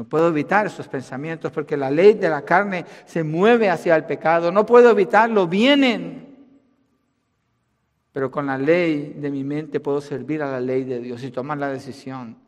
No 0.00 0.08
puedo 0.08 0.28
evitar 0.28 0.64
esos 0.64 0.88
pensamientos 0.88 1.52
porque 1.52 1.76
la 1.76 1.90
ley 1.90 2.14
de 2.14 2.30
la 2.30 2.40
carne 2.40 2.86
se 3.04 3.22
mueve 3.22 3.68
hacia 3.68 3.94
el 3.94 4.06
pecado. 4.06 4.50
No 4.50 4.64
puedo 4.64 4.88
evitarlo, 4.88 5.46
vienen. 5.46 6.38
Pero 8.10 8.30
con 8.30 8.46
la 8.46 8.56
ley 8.56 9.14
de 9.18 9.30
mi 9.30 9.44
mente 9.44 9.78
puedo 9.78 10.00
servir 10.00 10.42
a 10.42 10.50
la 10.52 10.58
ley 10.58 10.84
de 10.84 11.00
Dios 11.00 11.22
y 11.22 11.30
tomar 11.30 11.58
la 11.58 11.68
decisión 11.68 12.38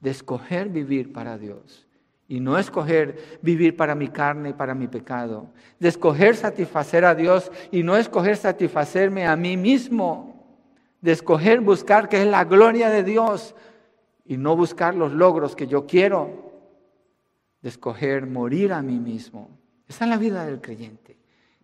de 0.00 0.10
escoger 0.10 0.68
vivir 0.68 1.10
para 1.10 1.38
Dios. 1.38 1.86
Y 2.28 2.40
no 2.40 2.58
escoger 2.58 3.38
vivir 3.40 3.74
para 3.74 3.94
mi 3.94 4.08
carne 4.08 4.50
y 4.50 4.52
para 4.52 4.74
mi 4.74 4.86
pecado. 4.86 5.48
De 5.78 5.88
escoger 5.88 6.36
satisfacer 6.36 7.06
a 7.06 7.14
Dios 7.14 7.50
y 7.72 7.84
no 7.84 7.96
escoger 7.96 8.36
satisfacerme 8.36 9.26
a 9.26 9.34
mí 9.34 9.56
mismo. 9.56 10.44
De 11.00 11.12
escoger 11.12 11.62
buscar 11.62 12.10
que 12.10 12.20
es 12.20 12.28
la 12.28 12.44
gloria 12.44 12.90
de 12.90 13.02
Dios 13.02 13.54
y 14.26 14.36
no 14.36 14.54
buscar 14.56 14.94
los 14.94 15.14
logros 15.14 15.56
que 15.56 15.66
yo 15.66 15.86
quiero. 15.86 16.47
De 17.62 17.68
escoger 17.68 18.26
morir 18.26 18.72
a 18.72 18.82
mí 18.82 18.98
mismo. 18.98 19.50
Esa 19.88 20.04
es 20.04 20.10
la 20.10 20.16
vida 20.16 20.44
del 20.44 20.60
creyente. 20.60 21.16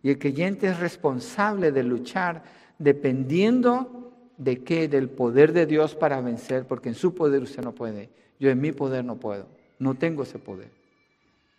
Y 0.02 0.10
el 0.10 0.18
creyente 0.18 0.68
es 0.68 0.78
responsable 0.80 1.72
de 1.72 1.82
luchar 1.82 2.42
dependiendo 2.78 4.12
de 4.36 4.62
qué, 4.62 4.88
del 4.88 5.08
poder 5.08 5.52
de 5.52 5.66
Dios 5.66 5.94
para 5.94 6.20
vencer, 6.20 6.66
porque 6.66 6.88
en 6.88 6.94
su 6.94 7.14
poder 7.14 7.42
usted 7.42 7.62
no 7.62 7.72
puede, 7.72 8.10
yo 8.40 8.50
en 8.50 8.60
mi 8.60 8.72
poder 8.72 9.04
no 9.04 9.16
puedo, 9.16 9.46
no 9.78 9.94
tengo 9.94 10.24
ese 10.24 10.38
poder. 10.38 10.70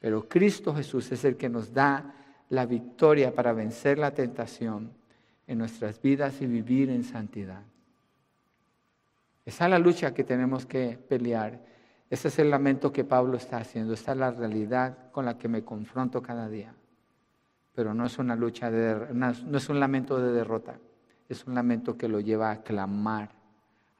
Pero 0.01 0.27
Cristo 0.27 0.75
Jesús 0.75 1.11
es 1.11 1.23
el 1.25 1.37
que 1.37 1.49
nos 1.49 1.73
da 1.73 2.13
la 2.49 2.65
victoria 2.65 3.33
para 3.33 3.53
vencer 3.53 3.97
la 3.97 4.11
tentación 4.11 4.91
en 5.47 5.57
nuestras 5.57 6.01
vidas 6.01 6.41
y 6.41 6.45
vivir 6.45 6.89
en 6.89 7.03
santidad. 7.03 7.63
Esa 9.45 9.65
es 9.65 9.71
la 9.71 9.79
lucha 9.79 10.13
que 10.13 10.23
tenemos 10.23 10.65
que 10.65 10.97
pelear. 11.07 11.59
Ese 12.09 12.27
es 12.27 12.39
el 12.39 12.51
lamento 12.51 12.91
que 12.91 13.03
Pablo 13.03 13.37
está 13.37 13.57
haciendo. 13.57 13.93
Esta 13.93 14.11
es 14.11 14.17
la 14.17 14.31
realidad 14.31 15.11
con 15.11 15.25
la 15.25 15.37
que 15.37 15.47
me 15.47 15.63
confronto 15.63 16.21
cada 16.21 16.47
día. 16.47 16.73
Pero 17.73 17.93
no 17.93 18.05
es 18.05 18.17
una 18.19 18.35
lucha 18.35 18.69
de, 18.71 19.13
no 19.13 19.57
es 19.57 19.69
un 19.69 19.79
lamento 19.79 20.19
de 20.19 20.31
derrota 20.31 20.79
es 21.27 21.45
un 21.45 21.55
lamento 21.55 21.97
que 21.97 22.07
lo 22.07 22.19
lleva 22.19 22.51
a 22.51 22.61
clamar 22.61 23.29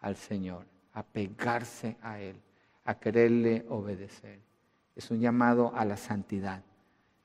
al 0.02 0.16
Señor, 0.16 0.66
a 0.94 1.04
pegarse 1.04 1.98
a 2.02 2.20
Él, 2.20 2.40
a 2.86 2.96
quererle 2.96 3.66
obedecer. 3.70 4.40
Es 4.96 5.10
un 5.12 5.20
llamado 5.20 5.74
a 5.76 5.86
la 5.86 5.98
santidad 5.98 6.62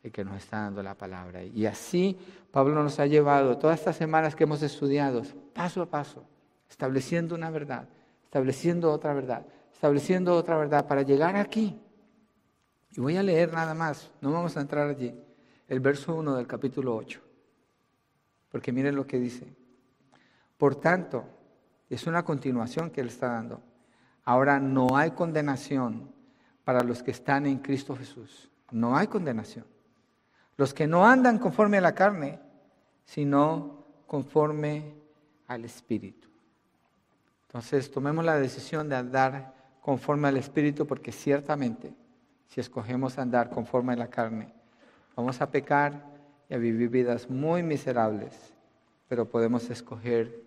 el 0.03 0.11
que 0.11 0.25
nos 0.25 0.37
está 0.39 0.63
dando 0.63 0.83
la 0.83 0.95
palabra. 0.95 1.45
Y 1.45 1.67
así 1.67 2.17
Pablo 2.51 2.83
nos 2.83 2.99
ha 2.99 3.07
llevado 3.07 3.59
todas 3.59 3.79
estas 3.79 3.97
semanas 3.97 4.35
que 4.35 4.45
hemos 4.45 4.63
estudiado, 4.63 5.23
paso 5.53 5.83
a 5.83 5.87
paso, 5.87 6.25
estableciendo 6.69 7.35
una 7.35 7.51
verdad, 7.51 7.87
estableciendo 8.25 8.91
otra 8.91 9.13
verdad, 9.13 9.45
estableciendo 9.81 10.37
otra 10.37 10.59
verdad 10.59 10.87
para 10.87 11.01
llegar 11.01 11.37
aquí. 11.37 11.81
Y 12.91 13.01
voy 13.01 13.17
a 13.17 13.23
leer 13.23 13.51
nada 13.51 13.73
más, 13.73 14.11
no 14.21 14.31
vamos 14.31 14.55
a 14.59 14.61
entrar 14.61 14.91
allí, 14.91 15.19
el 15.69 15.81
verso 15.81 16.15
1 16.15 16.37
del 16.37 16.47
capítulo 16.47 16.95
8, 16.95 17.19
porque 18.51 18.73
miren 18.73 18.95
lo 18.95 19.07
que 19.07 19.19
dice. 19.19 19.57
Por 20.59 20.77
tanto, 20.77 21.25
es 21.89 22.07
una 22.07 22.27
continuación 22.27 22.91
que 22.91 23.01
Él 23.01 23.07
está 23.07 23.29
dando. 23.29 23.63
Ahora 24.25 24.61
no 24.61 24.99
hay 24.99 25.13
condenación 25.13 26.13
para 26.63 26.83
los 26.83 27.03
que 27.03 27.13
están 27.13 27.47
en 27.47 27.61
Cristo 27.61 27.97
Jesús. 27.97 28.51
No 28.71 28.99
hay 28.99 29.07
condenación. 29.07 29.65
Los 30.59 30.75
que 30.75 30.87
no 30.87 31.07
andan 31.07 31.39
conforme 31.39 31.79
a 31.79 31.81
la 31.81 31.95
carne, 31.95 32.39
sino 33.07 33.87
conforme 34.07 34.95
al 35.47 35.65
Espíritu. 35.65 36.29
Entonces, 37.47 37.91
tomemos 37.91 38.27
la 38.27 38.39
decisión 38.39 38.91
de 38.91 38.97
andar 38.97 39.60
conforme 39.81 40.29
al 40.29 40.37
Espíritu 40.37 40.87
porque 40.87 41.13
ciertamente, 41.13 41.93
si 42.49 42.61
escogemos 42.61 43.19
andar 43.19 43.51
conforme 43.51 43.95
a 43.95 43.97
la 43.97 44.09
carne, 44.09 44.53
vamos 45.17 45.41
a 45.41 45.51
pecar 45.51 46.05
y 46.49 46.55
a 46.55 46.59
vivir 46.59 46.89
vidas 46.89 47.31
muy 47.31 47.63
miserables, 47.63 48.55
pero 49.09 49.29
podemos 49.29 49.71
escoger 49.71 50.43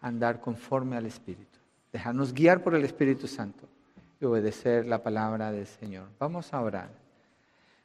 andar 0.00 0.40
conforme 0.40 0.96
al 0.96 1.06
Espíritu. 1.06 1.58
Dejarnos 1.92 2.32
guiar 2.32 2.62
por 2.62 2.74
el 2.74 2.84
Espíritu 2.84 3.26
Santo 3.26 3.66
y 4.20 4.24
obedecer 4.24 4.86
la 4.86 5.02
palabra 5.02 5.50
del 5.50 5.66
Señor. 5.66 6.08
Vamos 6.18 6.52
a 6.52 6.60
orar. 6.60 6.90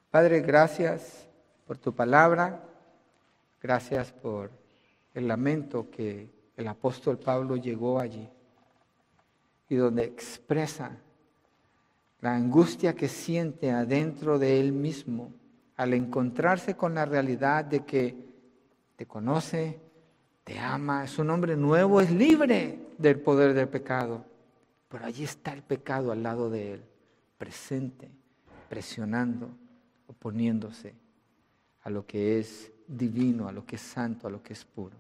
Padre, 0.10 0.42
gracias 0.42 1.28
por 1.66 1.78
tu 1.78 1.94
palabra. 1.94 2.62
Gracias 3.62 4.12
por 4.12 4.50
el 5.14 5.28
lamento 5.28 5.90
que 5.90 6.30
el 6.58 6.68
apóstol 6.68 7.18
Pablo 7.18 7.56
llegó 7.56 8.00
allí 8.00 8.30
y 9.72 9.78
donde 9.78 10.04
expresa 10.04 10.98
la 12.20 12.36
angustia 12.36 12.94
que 12.94 13.08
siente 13.08 13.72
adentro 13.72 14.38
de 14.38 14.60
él 14.60 14.74
mismo 14.74 15.32
al 15.78 15.94
encontrarse 15.94 16.76
con 16.76 16.94
la 16.94 17.06
realidad 17.06 17.64
de 17.64 17.86
que 17.86 18.14
te 18.98 19.06
conoce, 19.06 19.80
te 20.44 20.60
ama, 20.60 21.06
es 21.06 21.18
un 21.20 21.30
hombre 21.30 21.56
nuevo, 21.56 22.02
es 22.02 22.12
libre 22.12 22.80
del 22.98 23.22
poder 23.22 23.54
del 23.54 23.70
pecado. 23.70 24.26
Pero 24.90 25.06
allí 25.06 25.24
está 25.24 25.54
el 25.54 25.64
pecado 25.64 26.12
al 26.12 26.22
lado 26.22 26.50
de 26.50 26.74
él, 26.74 26.84
presente, 27.38 28.12
presionando, 28.68 29.52
oponiéndose 30.08 30.94
a 31.84 31.90
lo 31.90 32.06
que 32.06 32.40
es 32.40 32.74
divino, 32.90 33.48
a 33.48 33.54
lo 33.54 33.66
que 33.66 33.78
es 33.78 33.82
santo, 33.82 34.28
a 34.28 34.32
lo 34.32 34.44
que 34.44 34.52
es 34.52 34.66
puro. 34.66 34.98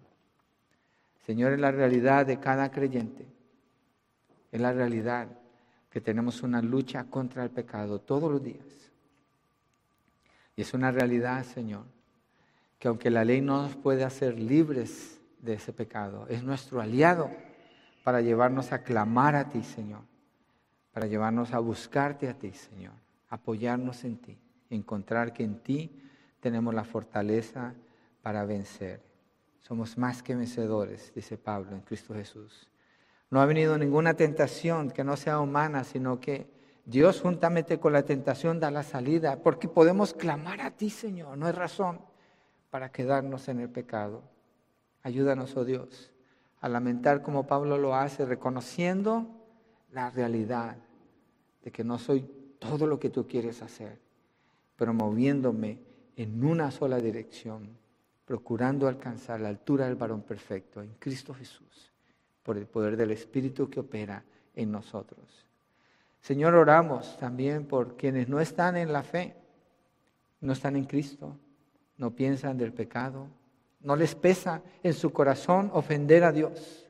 Señor, 1.26 1.52
es 1.52 1.60
la 1.60 1.72
realidad 1.72 2.26
de 2.26 2.40
cada 2.40 2.72
creyente, 2.72 3.28
es 4.52 4.62
la 4.62 4.74
realidad 4.74 5.28
que 5.90 6.02
tenemos 6.02 6.44
una 6.44 6.62
lucha 6.62 7.06
contra 7.06 7.44
el 7.44 7.50
pecado 7.50 8.00
todos 8.00 8.32
los 8.32 8.44
días. 8.44 8.66
Y 10.56 10.62
es 10.62 10.74
una 10.74 10.92
realidad, 10.92 11.44
Señor, 11.44 11.84
que 12.80 12.88
aunque 12.88 13.10
la 13.10 13.24
ley 13.26 13.42
no 13.42 13.62
nos 13.62 13.76
puede 13.76 14.04
hacer 14.04 14.40
libres 14.40 15.20
de 15.42 15.54
ese 15.54 15.74
pecado. 15.74 16.26
Es 16.30 16.44
nuestro 16.44 16.82
aliado 16.82 17.30
para 18.04 18.22
llevarnos 18.22 18.72
a 18.72 18.84
clamar 18.84 19.36
a 19.36 19.50
ti, 19.50 19.64
Señor, 19.64 20.02
para 20.94 21.08
llevarnos 21.08 21.54
a 21.54 21.60
buscarte 21.60 22.30
a 22.30 22.34
ti, 22.34 22.52
Señor, 22.54 22.94
apoyarnos 23.30 24.04
en 24.04 24.18
ti, 24.18 24.38
encontrar 24.70 25.34
que 25.34 25.44
en 25.44 25.60
ti 25.60 26.02
tenemos 26.40 26.74
la 26.74 26.84
fortaleza 26.84 27.74
para 28.22 28.46
vencer. 28.46 29.02
Somos 29.60 29.98
más 29.98 30.24
que 30.24 30.36
vencedores, 30.36 31.12
dice 31.14 31.38
Pablo 31.38 31.76
en 31.76 31.82
Cristo 31.82 32.14
Jesús. 32.14 32.68
No 33.32 33.42
ha 33.42 33.46
venido 33.46 33.78
ninguna 33.78 34.14
tentación 34.14 34.92
que 34.92 35.04
no 35.04 35.18
sea 35.18 35.40
humana, 35.40 35.86
sino 35.86 36.20
que 36.20 36.48
Dios 36.86 37.22
juntamente 37.22 37.80
con 37.80 37.94
la 37.94 38.04
tentación 38.04 38.60
da 38.60 38.70
la 38.70 38.84
salida, 38.84 39.42
porque 39.42 39.70
podemos 39.70 40.14
clamar 40.14 40.60
a 40.62 40.72
ti, 40.72 40.90
Señor. 40.90 41.38
No 41.38 41.46
hay 41.46 41.54
razón 41.54 42.02
para 42.70 42.92
quedarnos 42.92 43.48
en 43.48 43.62
el 43.62 43.70
pecado. 43.70 44.22
Ayúdanos, 45.02 45.56
oh 45.56 45.64
Dios, 45.64 46.12
a 46.60 46.68
lamentar 46.68 47.22
como 47.22 47.48
Pablo 47.48 47.78
lo 47.78 47.96
hace, 47.96 48.26
reconociendo 48.26 49.28
la 49.92 50.10
realidad 50.10 50.78
de 51.64 51.72
que 51.72 51.84
no 51.84 51.98
soy 52.00 52.30
todo 52.60 52.86
lo 52.86 53.00
que 53.00 53.10
tú 53.10 53.28
quieres 53.28 53.62
hacer, 53.62 54.00
pero 54.76 54.94
moviéndome 54.94 55.80
en 56.16 56.44
una 56.44 56.70
sola 56.70 56.98
dirección, 56.98 57.78
procurando 58.26 58.88
alcanzar 58.88 59.40
la 59.40 59.50
altura 59.50 59.86
del 59.86 59.96
varón 59.96 60.22
perfecto 60.22 60.82
en 60.82 60.94
Cristo 61.00 61.34
Jesús, 61.34 61.91
por 62.44 62.58
el 62.58 62.66
poder 62.66 62.98
del 62.98 63.12
Espíritu 63.12 63.70
que 63.70 63.80
opera 63.80 64.24
en 64.56 64.72
nosotros. 64.72 65.46
Señor, 66.22 66.54
oramos 66.54 67.18
también 67.18 67.66
por 67.66 67.98
quienes 67.98 68.30
no 68.30 68.40
están 68.40 68.78
en 68.78 68.94
la 68.94 69.04
fe, 69.04 69.36
no 70.40 70.54
están 70.54 70.76
en 70.76 70.86
Cristo, 70.86 71.36
no 71.98 72.12
piensan 72.12 72.58
del 72.58 72.74
pecado, 72.74 73.28
no 73.82 73.96
les 73.96 74.16
pesa 74.16 74.62
en 74.84 74.94
su 74.94 75.12
corazón 75.12 75.72
ofender 75.74 76.24
a 76.24 76.32
Dios. 76.32 76.88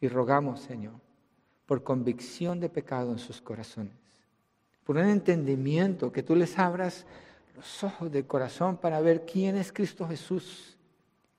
Y 0.00 0.08
rogamos, 0.08 0.60
Señor, 0.60 0.94
por 1.66 1.84
convicción 1.84 2.58
de 2.58 2.68
pecado 2.68 3.12
en 3.12 3.18
sus 3.18 3.40
corazones, 3.40 3.94
por 4.84 4.96
un 4.96 5.08
entendimiento, 5.08 6.10
que 6.10 6.22
tú 6.22 6.34
les 6.34 6.58
abras 6.58 7.06
los 7.54 7.84
ojos 7.84 8.10
del 8.10 8.26
corazón 8.26 8.76
para 8.76 9.00
ver 9.00 9.24
quién 9.24 9.56
es 9.56 9.72
Cristo 9.72 10.08
Jesús, 10.08 10.76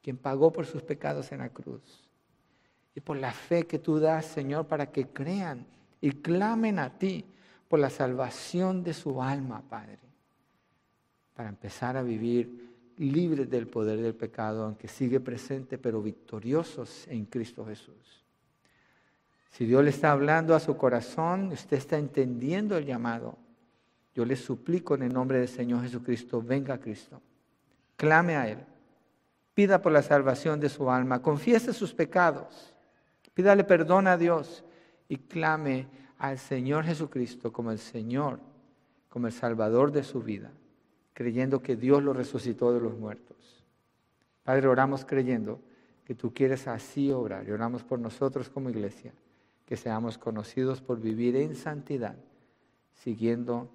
quien 0.02 0.18
pagó 0.18 0.52
por 0.52 0.66
sus 0.66 0.82
pecados 0.84 1.32
en 1.32 1.40
la 1.40 1.50
cruz. 1.50 2.11
Y 2.96 3.00
por 3.02 3.18
la 3.18 3.32
fe 3.32 3.66
que 3.66 3.80
tú 3.80 4.00
das, 4.00 4.26
Señor, 4.26 4.68
para 4.68 4.92
que 4.92 5.08
crean 5.08 5.66
y 6.02 6.12
clamen 6.12 6.80
a 6.80 6.98
ti 6.98 7.26
por 7.68 7.80
la 7.80 7.90
salvación 7.90 8.84
de 8.84 8.94
su 8.94 9.22
alma, 9.22 9.64
Padre, 9.70 10.00
para 11.34 11.50
empezar 11.50 11.96
a 11.96 12.04
vivir 12.04 12.72
libres 12.98 13.50
del 13.50 13.68
poder 13.68 14.02
del 14.02 14.14
pecado, 14.14 14.66
aunque 14.66 14.88
sigue 14.88 15.20
presente, 15.20 15.78
pero 15.78 16.02
victoriosos 16.02 17.08
en 17.08 17.26
Cristo 17.26 17.66
Jesús. 17.66 18.26
Si 19.52 19.66
Dios 19.66 19.84
le 19.84 19.90
está 19.90 20.12
hablando 20.12 20.56
a 20.56 20.60
su 20.60 20.78
corazón, 20.78 21.52
usted 21.52 21.78
está 21.78 21.98
entendiendo 21.98 22.78
el 22.78 22.86
llamado. 22.86 23.38
Yo 24.14 24.26
le 24.26 24.36
suplico 24.36 24.96
en 24.96 25.04
el 25.04 25.14
nombre 25.14 25.40
del 25.40 25.48
Señor 25.48 25.82
Jesucristo, 25.84 26.42
venga 26.42 26.76
a 26.76 26.80
Cristo, 26.80 27.22
clame 27.96 28.36
a 28.36 28.48
Él, 28.48 28.60
pida 29.54 29.82
por 29.82 29.92
la 29.92 30.02
salvación 30.02 30.60
de 30.60 30.70
su 30.70 30.90
alma, 30.90 31.22
confiese 31.22 31.74
sus 31.74 31.94
pecados, 31.94 32.71
pídale 33.42 33.64
perdón 33.64 34.06
a 34.06 34.18
Dios 34.18 34.64
y 35.10 35.18
clame 35.18 35.88
al 36.20 36.38
Señor 36.38 36.86
Jesucristo 36.86 37.52
como 37.52 37.72
el 37.72 37.80
Señor, 37.80 38.40
como 39.10 39.26
el 39.26 39.34
Salvador 39.34 39.92
de 39.92 40.04
su 40.04 40.22
vida, 40.22 40.52
creyendo 41.16 41.60
que 41.60 41.76
Dios 41.76 42.04
lo 42.04 42.14
resucitó 42.14 42.72
de 42.72 42.80
los 42.80 42.96
muertos. 42.96 43.66
Padre, 44.44 44.68
oramos 44.68 45.06
creyendo 45.06 45.60
que 46.06 46.14
tú 46.14 46.32
quieres 46.36 46.68
así 46.68 47.12
obrar 47.12 47.48
y 47.48 47.52
oramos 47.52 47.84
por 47.84 47.98
nosotros 47.98 48.48
como 48.48 48.70
iglesia, 48.70 49.12
que 49.66 49.76
seamos 49.76 50.20
conocidos 50.20 50.80
por 50.80 51.00
vivir 51.00 51.36
en 51.36 51.56
santidad, 51.56 52.18
siguiendo 52.94 53.72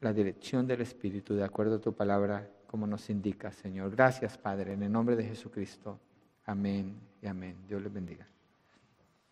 la 0.00 0.12
dirección 0.12 0.64
del 0.68 0.80
Espíritu 0.80 1.34
de 1.34 1.42
acuerdo 1.42 1.74
a 1.74 1.80
tu 1.80 1.92
palabra 1.92 2.48
como 2.68 2.86
nos 2.86 3.10
indica, 3.10 3.50
Señor. 3.50 3.90
Gracias, 3.90 4.38
Padre, 4.38 4.74
en 4.74 4.84
el 4.84 4.92
nombre 4.92 5.16
de 5.16 5.24
Jesucristo. 5.24 5.98
Amén 6.44 6.94
y 7.20 7.26
amén. 7.26 7.56
Dios 7.66 7.82
les 7.82 7.92
bendiga. 7.92 8.28